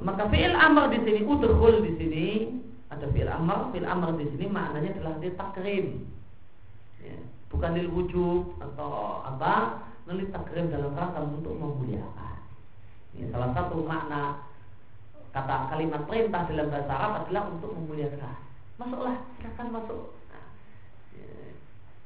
Maka 0.03 0.23
fi'il 0.31 0.55
amr 0.55 0.91
di 0.91 0.99
sini 1.05 1.21
udhul 1.23 1.79
di 1.85 1.91
sini 1.95 2.27
ada 2.91 3.07
fi'il 3.11 3.29
amr. 3.31 3.71
Fi'il 3.71 3.87
amr 3.87 4.15
di 4.19 4.25
sini 4.35 4.45
maknanya 4.51 4.95
adalah 4.99 5.15
ditakrim 5.19 6.07
ya 7.03 7.17
bukan 7.53 7.77
lil 7.77 7.89
wujud 7.93 8.57
atau 8.57 9.21
apa 9.21 9.85
melit 10.09 10.33
takrim 10.33 10.73
dalam 10.73 10.97
rangka 10.97 11.21
untuk 11.21 11.53
memuliakan. 11.53 12.37
Ini 13.13 13.29
salah 13.29 13.53
satu 13.53 13.85
makna 13.85 14.41
kata 15.31 15.69
kalimat 15.69 16.01
perintah 16.09 16.49
dalam 16.49 16.67
bahasa 16.73 16.93
Arab 16.93 17.11
adalah 17.23 17.43
untuk 17.53 17.71
memuliakan. 17.77 18.35
Masuklah, 18.81 19.15
silakan 19.37 19.67
masuk. 19.69 20.01
Nah, 20.33 20.47
ya, 21.13 21.29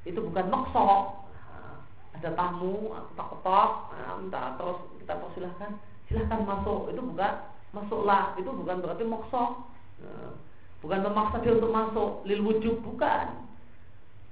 itu 0.03 0.19
bukan 0.19 0.45
maksok. 0.51 1.01
Nah, 1.31 1.75
ada 2.19 2.29
tamu, 2.35 2.91
tak 3.15 3.27
ketok, 3.31 3.69
nah, 3.95 4.11
minta 4.19 4.41
terus 4.59 4.79
kita 4.99 5.13
persilahkan, 5.15 5.71
silahkan 6.11 6.43
masuk. 6.43 6.91
Itu 6.91 7.01
bukan 7.01 7.33
masuklah, 7.71 8.35
itu 8.35 8.51
bukan 8.51 8.83
berarti 8.83 9.03
maksok. 9.07 9.51
Nah, 10.03 10.31
bukan 10.83 10.99
memaksa 11.07 11.39
dia 11.39 11.55
untuk 11.55 11.71
masuk, 11.71 12.11
lil 12.27 12.43
wujud 12.43 12.83
bukan 12.83 13.46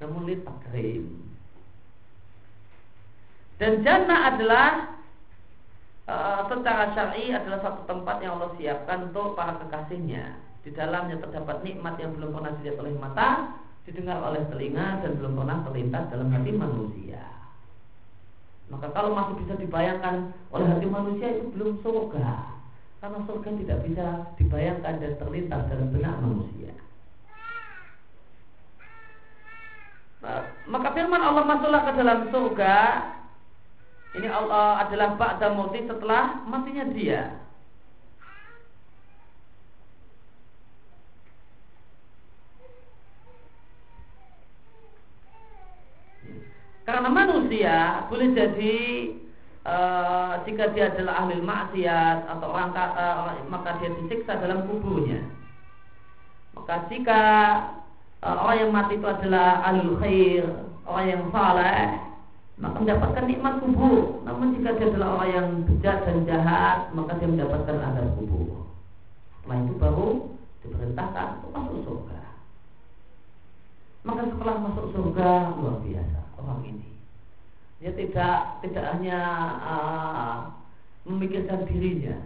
namun 0.03 0.27
takrim. 0.43 1.05
Dan 3.55 3.87
jannah 3.87 4.35
adalah 4.35 4.99
uh, 6.11 6.41
secara 6.51 6.91
syar'i 6.91 7.31
adalah 7.31 7.59
satu 7.63 7.81
tempat 7.87 8.19
yang 8.19 8.35
Allah 8.35 8.51
siapkan 8.59 9.11
untuk 9.11 9.39
para 9.39 9.55
kekasihnya. 9.63 10.35
Di 10.65 10.73
dalamnya 10.73 11.21
terdapat 11.21 11.61
nikmat 11.61 11.95
yang 12.01 12.17
belum 12.17 12.35
pernah 12.35 12.51
dilihat 12.59 12.77
oleh 12.81 12.93
mata, 12.97 13.55
didengar 13.85 14.17
oleh 14.19 14.43
telinga 14.49 15.05
dan 15.05 15.11
belum 15.21 15.37
pernah 15.37 15.57
terlintas 15.63 16.03
dalam 16.09 16.27
hati 16.33 16.51
manusia. 16.51 17.23
Maka 18.65 18.89
kalau 18.97 19.13
masih 19.13 19.45
bisa 19.45 19.53
dibayangkan 19.61 20.33
oleh 20.49 20.67
hati 20.73 20.87
manusia 20.89 21.27
itu 21.37 21.53
belum 21.53 21.79
surga. 21.85 22.57
Karena 22.97 23.19
surga 23.29 23.49
tidak 23.61 23.79
bisa 23.85 24.07
dibayangkan 24.41 24.93
dan 24.97 25.11
terlintas 25.21 25.61
dalam 25.69 25.87
benak 25.93 26.15
manusia. 26.17 26.73
Maka 30.65 30.87
firman 30.97 31.21
Allah 31.21 31.43
masuklah 31.45 31.85
ke 31.85 31.91
dalam 32.01 32.19
surga 32.33 32.77
Ini 34.17 34.27
Allah 34.31 34.87
adalah 34.87 35.13
ba'da 35.13 35.53
mauti 35.53 35.85
setelah 35.85 36.41
matinya 36.49 36.85
dia 36.89 37.45
Karena 46.85 47.09
manusia 47.09 48.05
boleh 48.13 48.29
jadi 48.37 48.77
uh, 49.65 50.33
jika 50.45 50.69
dia 50.77 50.93
adalah 50.93 51.25
ahli 51.25 51.41
maksiat 51.41 52.29
atau 52.29 52.47
orang 52.53 52.69
uh, 52.77 53.41
maka 53.49 53.81
dia 53.81 53.89
disiksa 53.89 54.37
dalam 54.37 54.69
kuburnya. 54.69 55.25
Maka 56.53 56.85
jika 56.93 57.21
orang 58.25 58.57
yang 58.57 58.71
mati 58.73 58.97
itu 58.97 59.05
adalah 59.05 59.61
alul 59.69 60.01
khair, 60.01 60.45
orang 60.89 61.05
yang 61.05 61.21
saleh, 61.29 61.81
maka 62.57 62.77
mendapatkan 62.81 63.25
nikmat 63.29 63.53
kubur. 63.61 64.25
Namun 64.25 64.57
jika 64.57 64.73
dia 64.81 64.89
adalah 64.89 65.09
orang 65.21 65.29
yang 65.29 65.47
bejat 65.69 65.97
dan 66.09 66.17
jahat, 66.25 66.77
maka 66.97 67.21
dia 67.21 67.29
mendapatkan 67.29 67.77
azab 67.77 68.07
kubur. 68.17 68.65
Setelah 69.37 69.57
itu 69.61 69.73
baru 69.77 70.09
diperintahkan 70.65 71.27
untuk 71.37 71.51
masuk 71.53 71.77
surga. 71.85 72.19
Maka 74.05 74.21
setelah 74.25 74.55
masuk 74.57 74.85
surga 74.89 75.29
luar 75.61 75.77
biasa 75.85 76.19
orang 76.41 76.61
ini. 76.65 76.89
Dia 77.77 77.91
tidak 77.93 78.65
tidak 78.65 78.85
hanya 78.97 79.19
uh, 79.61 80.35
memikirkan 81.05 81.69
dirinya, 81.69 82.17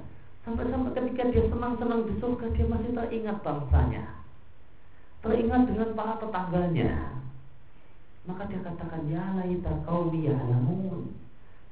sampai-sampai 0.48 0.96
ketika 0.96 1.24
dia 1.36 1.44
senang-senang 1.52 2.08
di 2.08 2.16
surga 2.24 2.46
dia 2.56 2.66
masih 2.72 2.96
teringat 2.96 3.44
bangsanya 3.44 4.19
teringat 5.50 5.66
dengan 5.66 5.90
para 5.98 6.14
tetangganya. 6.22 6.94
Maka 8.30 8.46
dia 8.46 8.62
katakan, 8.62 9.10
Ya 9.10 9.26
laita 9.34 9.74
kau 9.82 10.14
ya'lamun. 10.14 11.18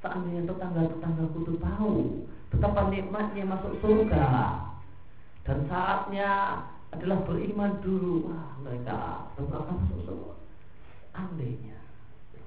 Seandainya 0.02 0.50
tetangga-tetanggaku 0.50 1.38
itu 1.46 1.54
tahu 1.62 1.94
betapa 2.54 2.90
nikmatnya 2.90 3.44
masuk 3.50 3.74
surga 3.82 4.30
dan 5.42 5.58
saatnya 5.70 6.30
adalah 6.94 7.22
beriman 7.26 7.82
dulu. 7.82 8.30
Wah, 8.30 8.58
mereka 8.62 9.30
berbakat 9.36 9.78
sosok 9.90 10.38
anehnya. 11.18 11.82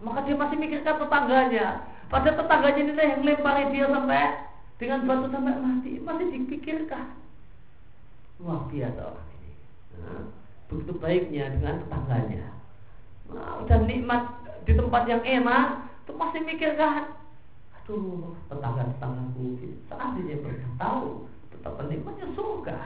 Maka 0.01 0.24
dia 0.27 0.39
masih 0.39 0.57
mikirkan 0.59 0.98
tetangganya. 0.98 1.66
Pada 2.07 2.31
tetangganya 2.35 2.81
ini 2.86 3.02
yang 3.02 3.23
lempari 3.23 3.70
dia 3.74 3.86
sampai 3.90 4.27
dengan 4.78 5.07
batu 5.07 5.27
sampai 5.31 5.59
mati. 5.59 5.93
Masih 6.01 6.27
dipikirkan. 6.39 7.07
Wah, 8.40 8.62
biasa 8.70 9.01
orang 9.05 9.28
ini. 9.43 9.52
Nah, 10.01 10.39
begitu 10.70 10.92
baiknya 11.02 11.51
dengan 11.59 11.82
tetangganya. 11.82 12.47
Nah, 13.34 13.62
udah 13.66 13.78
nikmat 13.84 14.22
di 14.62 14.72
tempat 14.78 15.02
yang 15.10 15.22
enak, 15.26 15.90
itu 16.06 16.12
masih 16.14 16.40
mikirkan. 16.47 17.18
Aduh, 17.82 18.38
tetangga-tetanggaku, 18.47 19.59
seandainya 19.90 20.36
mereka 20.38 20.68
tahu 20.78 21.26
betapa 21.51 21.82
nikmatnya 21.90 22.26
surga. 22.38 22.78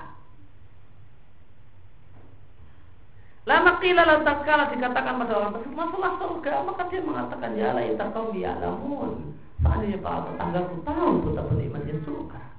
Lama 3.45 3.77
kila 3.77 4.09
lalu 4.09 4.25
kala 4.25 4.73
dikatakan 4.73 5.21
pada 5.21 5.37
orang 5.37 5.53
tersebut 5.61 5.77
masalah 5.77 6.17
surga 6.17 6.65
maka 6.65 6.89
dia 6.89 7.05
mengatakan 7.05 7.53
ya 7.61 7.77
la 7.77 8.07
kau 8.17 8.33
ya 8.33 8.57
namun 8.57 9.37
seandainya 9.61 10.01
para 10.01 10.33
tetanggaku 10.33 10.81
tahu 10.81 11.09
betapa 11.29 11.53
nikmatnya 11.53 12.01
surga. 12.09 12.54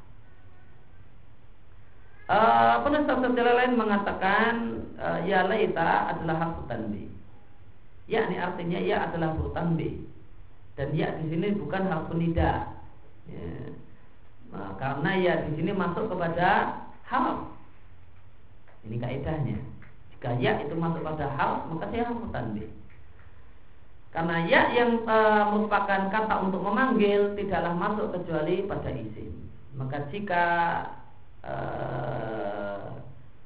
Penulis 2.26 3.06
tafsir 3.06 3.38
lain 3.38 3.78
mengatakan 3.78 4.54
uh, 4.98 5.20
ya 5.30 5.46
laita 5.46 6.10
adalah 6.10 6.36
hak 6.42 6.66
tanbi. 6.66 7.06
Yakni 8.10 8.42
artinya 8.42 8.80
ya 8.82 9.06
adalah 9.10 9.38
huruf 9.38 9.54
tanbi. 9.54 10.02
Dan 10.74 10.98
ya 10.98 11.14
di 11.22 11.30
sini 11.30 11.54
bukan 11.54 11.86
hak 11.86 12.10
nida. 12.18 12.74
Ya. 13.30 13.46
Nah, 14.54 14.74
karena 14.82 15.12
ya 15.22 15.34
di 15.46 15.52
sini 15.58 15.72
masuk 15.74 16.10
kepada 16.10 16.82
hal. 17.06 17.46
Ini 18.86 18.98
kaidahnya. 19.02 19.58
Jika 20.14 20.30
ya 20.42 20.62
itu 20.62 20.74
masuk 20.78 21.02
pada 21.02 21.30
hal, 21.38 21.52
maka 21.70 21.90
dia 21.90 22.06
harus 22.06 22.30
tanbih. 22.30 22.70
Karena 24.14 24.48
ya 24.48 24.72
yang 24.72 25.04
e, 25.04 25.18
merupakan 25.52 26.08
kata 26.08 26.36
untuk 26.40 26.64
memanggil 26.64 27.36
tidaklah 27.36 27.76
masuk 27.76 28.16
kecuali 28.16 28.64
pada 28.64 28.90
isim. 28.96 29.52
Maka 29.76 30.08
jika 30.08 30.44
e, 31.46 31.56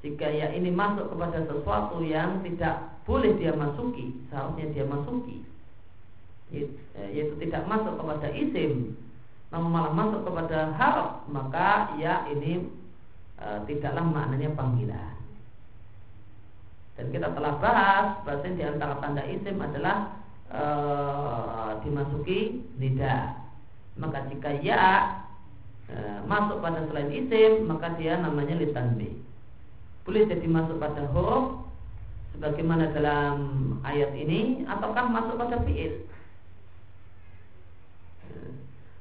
jika 0.00 0.26
ya 0.32 0.48
ini 0.56 0.72
masuk 0.72 1.12
kepada 1.12 1.44
sesuatu 1.44 2.00
yang 2.00 2.40
tidak 2.40 3.04
boleh 3.04 3.36
dia 3.36 3.52
masuki, 3.52 4.16
seharusnya 4.32 4.72
dia 4.72 4.84
masuki, 4.88 5.44
e, 6.50 6.64
yaitu 7.12 7.36
tidak 7.44 7.68
masuk 7.68 8.00
kepada 8.00 8.32
isim, 8.32 8.96
namun 9.52 9.70
malah 9.70 9.92
masuk 9.92 10.24
kepada 10.24 10.72
hal, 10.78 11.26
maka 11.28 11.94
ya 12.00 12.24
ini 12.32 12.70
e, 13.36 13.46
tidaklah 13.68 14.04
maknanya 14.06 14.54
panggilan. 14.56 15.14
Dan 16.96 17.08
kita 17.16 17.32
telah 17.32 17.56
bahas 17.58 18.06
bahasa 18.28 18.52
di 18.52 18.60
antara 18.60 19.00
tanda 19.00 19.24
isim 19.24 19.56
adalah 19.56 20.20
e, 20.48 20.62
dimasuki 21.82 22.62
nida. 22.78 23.36
Maka 23.98 24.28
jika 24.32 24.54
ya 24.64 25.18
masuk 26.26 26.62
pada 26.62 26.86
selain 26.86 27.10
isim, 27.10 27.66
maka 27.66 27.94
dia 27.98 28.18
namanya 28.18 28.54
litanbi. 28.58 29.18
Boleh 30.06 30.26
jadi 30.26 30.46
masuk 30.46 30.78
pada 30.78 31.06
huruf 31.10 31.66
sebagaimana 32.34 32.94
dalam 32.94 33.34
ayat 33.82 34.14
ini 34.14 34.64
ataukah 34.66 35.06
masuk 35.10 35.36
pada 35.36 35.60
fiil. 35.66 36.06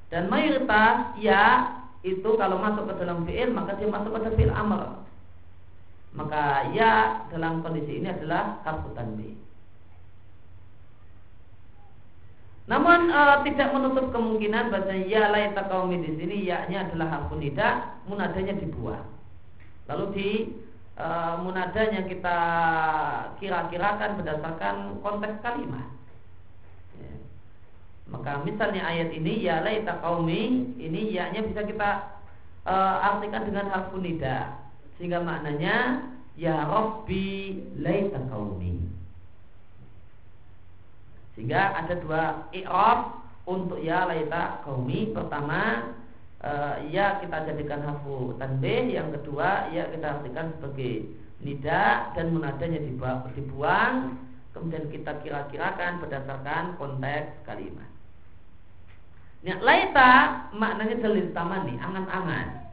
Dan 0.10 0.26
mayoritas 0.26 1.14
ya 1.22 1.70
itu 2.02 2.30
kalau 2.40 2.58
masuk 2.58 2.90
ke 2.90 2.94
dalam 2.98 3.28
fiil 3.30 3.54
maka 3.54 3.78
dia 3.78 3.86
masuk 3.86 4.10
pada 4.10 4.34
fiil 4.34 4.50
amr 4.50 5.06
maka 6.18 6.74
ya 6.74 7.22
dalam 7.30 7.62
kondisi 7.62 8.02
ini 8.02 8.10
adalah 8.10 8.58
harfu 8.66 8.90
tanbih. 8.98 9.38
Namun 12.70 13.10
e, 13.10 13.22
tidak 13.50 13.74
menutup 13.74 14.14
kemungkinan 14.14 14.70
bahwa 14.70 14.94
ya 14.94 15.34
laita 15.34 15.66
kaumi 15.66 16.06
di 16.06 16.22
sini 16.22 16.46
ya-nya 16.46 16.86
adalah 16.86 17.18
harfu 17.18 17.42
nida, 17.42 17.98
munadanya 18.06 18.54
dibuang. 18.62 19.10
Lalu 19.90 20.06
di 20.14 20.30
e, 20.94 21.08
munadanya 21.42 22.06
kita 22.06 22.38
kira-kirakan 23.42 24.22
berdasarkan 24.22 25.02
konteks 25.02 25.42
kalimat. 25.42 25.90
Ya. 27.02 27.14
Maka 28.14 28.46
misalnya 28.46 28.86
ayat 28.86 29.18
ini 29.18 29.42
ya 29.42 29.66
laita 29.66 29.98
kaumi 30.06 30.70
ini 30.78 31.10
ya-nya 31.10 31.42
bisa 31.50 31.66
kita 31.66 32.22
e, 32.70 32.74
artikan 33.02 33.50
dengan 33.50 33.66
harfu 33.74 33.98
nida 33.98 34.62
sehingga 35.02 35.26
maknanya 35.26 36.06
ya 36.38 36.70
Rabbi 36.70 37.58
laita 37.82 38.22
qaumi. 38.30 38.99
Sehingga 41.40 41.72
ada 41.72 41.96
dua 42.04 42.52
i'rab 42.52 43.24
untuk 43.48 43.80
ya 43.80 44.04
laita 44.04 44.60
qaumi. 44.68 45.16
Pertama 45.16 45.96
uh, 46.44 46.84
ya 46.92 47.24
kita 47.24 47.48
jadikan 47.48 47.80
hafu 47.80 48.36
tanbih, 48.36 48.92
yang 48.92 49.16
kedua 49.16 49.72
ya 49.72 49.88
kita 49.88 50.20
artikan 50.20 50.52
sebagai 50.60 51.08
nida 51.40 52.12
dan 52.12 52.36
munadanya 52.36 52.84
dibuang 52.84 54.20
kemudian 54.52 54.92
kita 54.92 55.16
kira-kirakan 55.24 56.04
berdasarkan 56.04 56.76
konteks 56.76 57.48
kalimat. 57.48 57.88
Ya, 59.40 59.56
laita 59.64 60.52
maknanya 60.52 61.00
dalil 61.00 61.32
tamani, 61.32 61.80
angan-angan. 61.80 62.68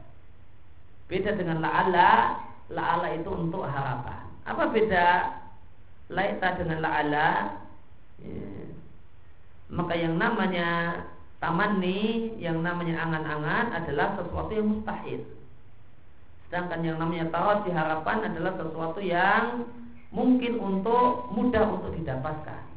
Beda 1.07 1.31
dengan 1.39 1.63
la'ala 1.63 2.43
La'ala 2.67 3.15
itu 3.15 3.31
untuk 3.31 3.63
harapan 3.63 4.27
Apa 4.43 4.67
beda 4.75 5.07
Laita 6.11 6.59
dengan 6.59 6.83
la'ala 6.83 7.27
ya. 8.23 8.51
Maka 9.67 9.93
yang 9.99 10.15
namanya 10.15 11.03
Tamanni 11.37 12.33
Yang 12.41 12.57
namanya 12.65 12.95
angan-angan 13.03 13.65
adalah 13.77 14.17
sesuatu 14.17 14.51
yang 14.55 14.67
mustahil 14.73 15.21
Sedangkan 16.47 16.81
yang 16.81 16.97
namanya 16.97 17.27
tawat 17.29 17.67
di 17.67 17.71
harapan 17.75 18.31
adalah 18.31 18.55
sesuatu 18.55 18.99
yang 19.03 19.67
Mungkin 20.09 20.57
untuk 20.57 21.29
mudah 21.35 21.67
untuk 21.67 21.93
didapatkan 21.99 22.67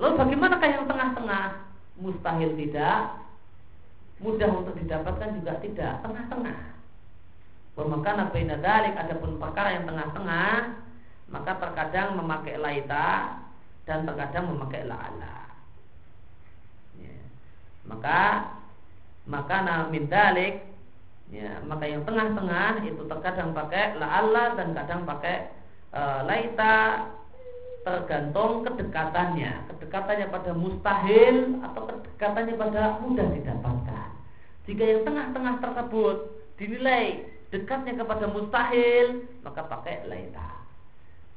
Lalu 0.00 0.16
bagaimanakah 0.16 0.68
yang 0.72 0.84
tengah-tengah? 0.88 1.46
Mustahil 2.00 2.56
tidak, 2.56 3.20
mudah 4.24 4.48
untuk 4.48 4.72
didapatkan 4.80 5.36
juga 5.36 5.60
tidak 5.60 6.00
tengah-tengah. 6.00 6.58
Pemakan 7.76 8.32
baina 8.32 8.56
dalik 8.56 8.96
adapun 8.96 9.36
perkara 9.36 9.76
yang 9.76 9.84
tengah-tengah 9.84 10.80
maka 11.30 11.56
terkadang 11.62 12.18
memakai 12.18 12.58
laita 12.58 13.38
dan 13.86 14.02
terkadang 14.06 14.50
memakai 14.50 14.82
la'ala. 14.84 15.38
Ya. 16.98 17.18
Maka 17.86 18.20
maka 19.30 19.56
min 19.94 20.10
dalik 20.10 20.66
ya, 21.30 21.62
maka 21.64 21.86
yang 21.86 22.02
tengah-tengah 22.02 22.82
itu 22.82 23.02
terkadang 23.06 23.54
pakai 23.54 23.94
la'ala 23.94 24.58
dan 24.58 24.74
kadang 24.74 25.06
pakai 25.06 25.54
e, 25.94 26.02
laita 26.26 27.06
tergantung 27.80 28.66
kedekatannya 28.66 29.72
kedekatannya 29.72 30.26
pada 30.28 30.52
mustahil 30.52 31.36
atau 31.64 31.80
kedekatannya 31.88 32.54
pada 32.60 32.82
mudah 33.00 33.26
didapatkan 33.32 34.08
jika 34.68 34.84
yang 34.84 35.02
tengah-tengah 35.08 35.54
tersebut 35.64 36.16
dinilai 36.60 37.24
dekatnya 37.48 38.04
kepada 38.04 38.28
mustahil 38.28 39.24
maka 39.40 39.64
pakai 39.64 40.04
laita 40.12 40.59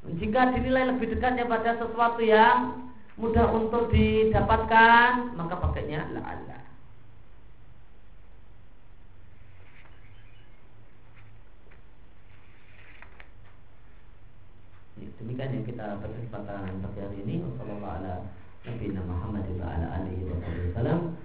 jika 0.04 0.52
dinilai 0.52 0.92
lebih 0.92 1.16
dekatnya 1.16 1.48
pada 1.48 1.80
sesuatu 1.80 2.20
yang 2.20 2.92
mudah 3.16 3.48
untuk 3.56 3.88
didapatkan, 3.88 5.32
maka 5.40 5.56
pakainya 5.64 6.12
la'alla. 6.12 6.60
Ya, 15.00 15.08
demikian 15.24 15.56
yang 15.56 15.64
kita 15.64 16.04
berkesempatan 16.04 16.84
pagi 16.84 17.00
hari 17.00 17.18
ini. 17.24 17.48
Wassalamualaikum 17.48 19.08
warahmatullahi 19.08 20.20
wabarakatuh. 20.28 21.24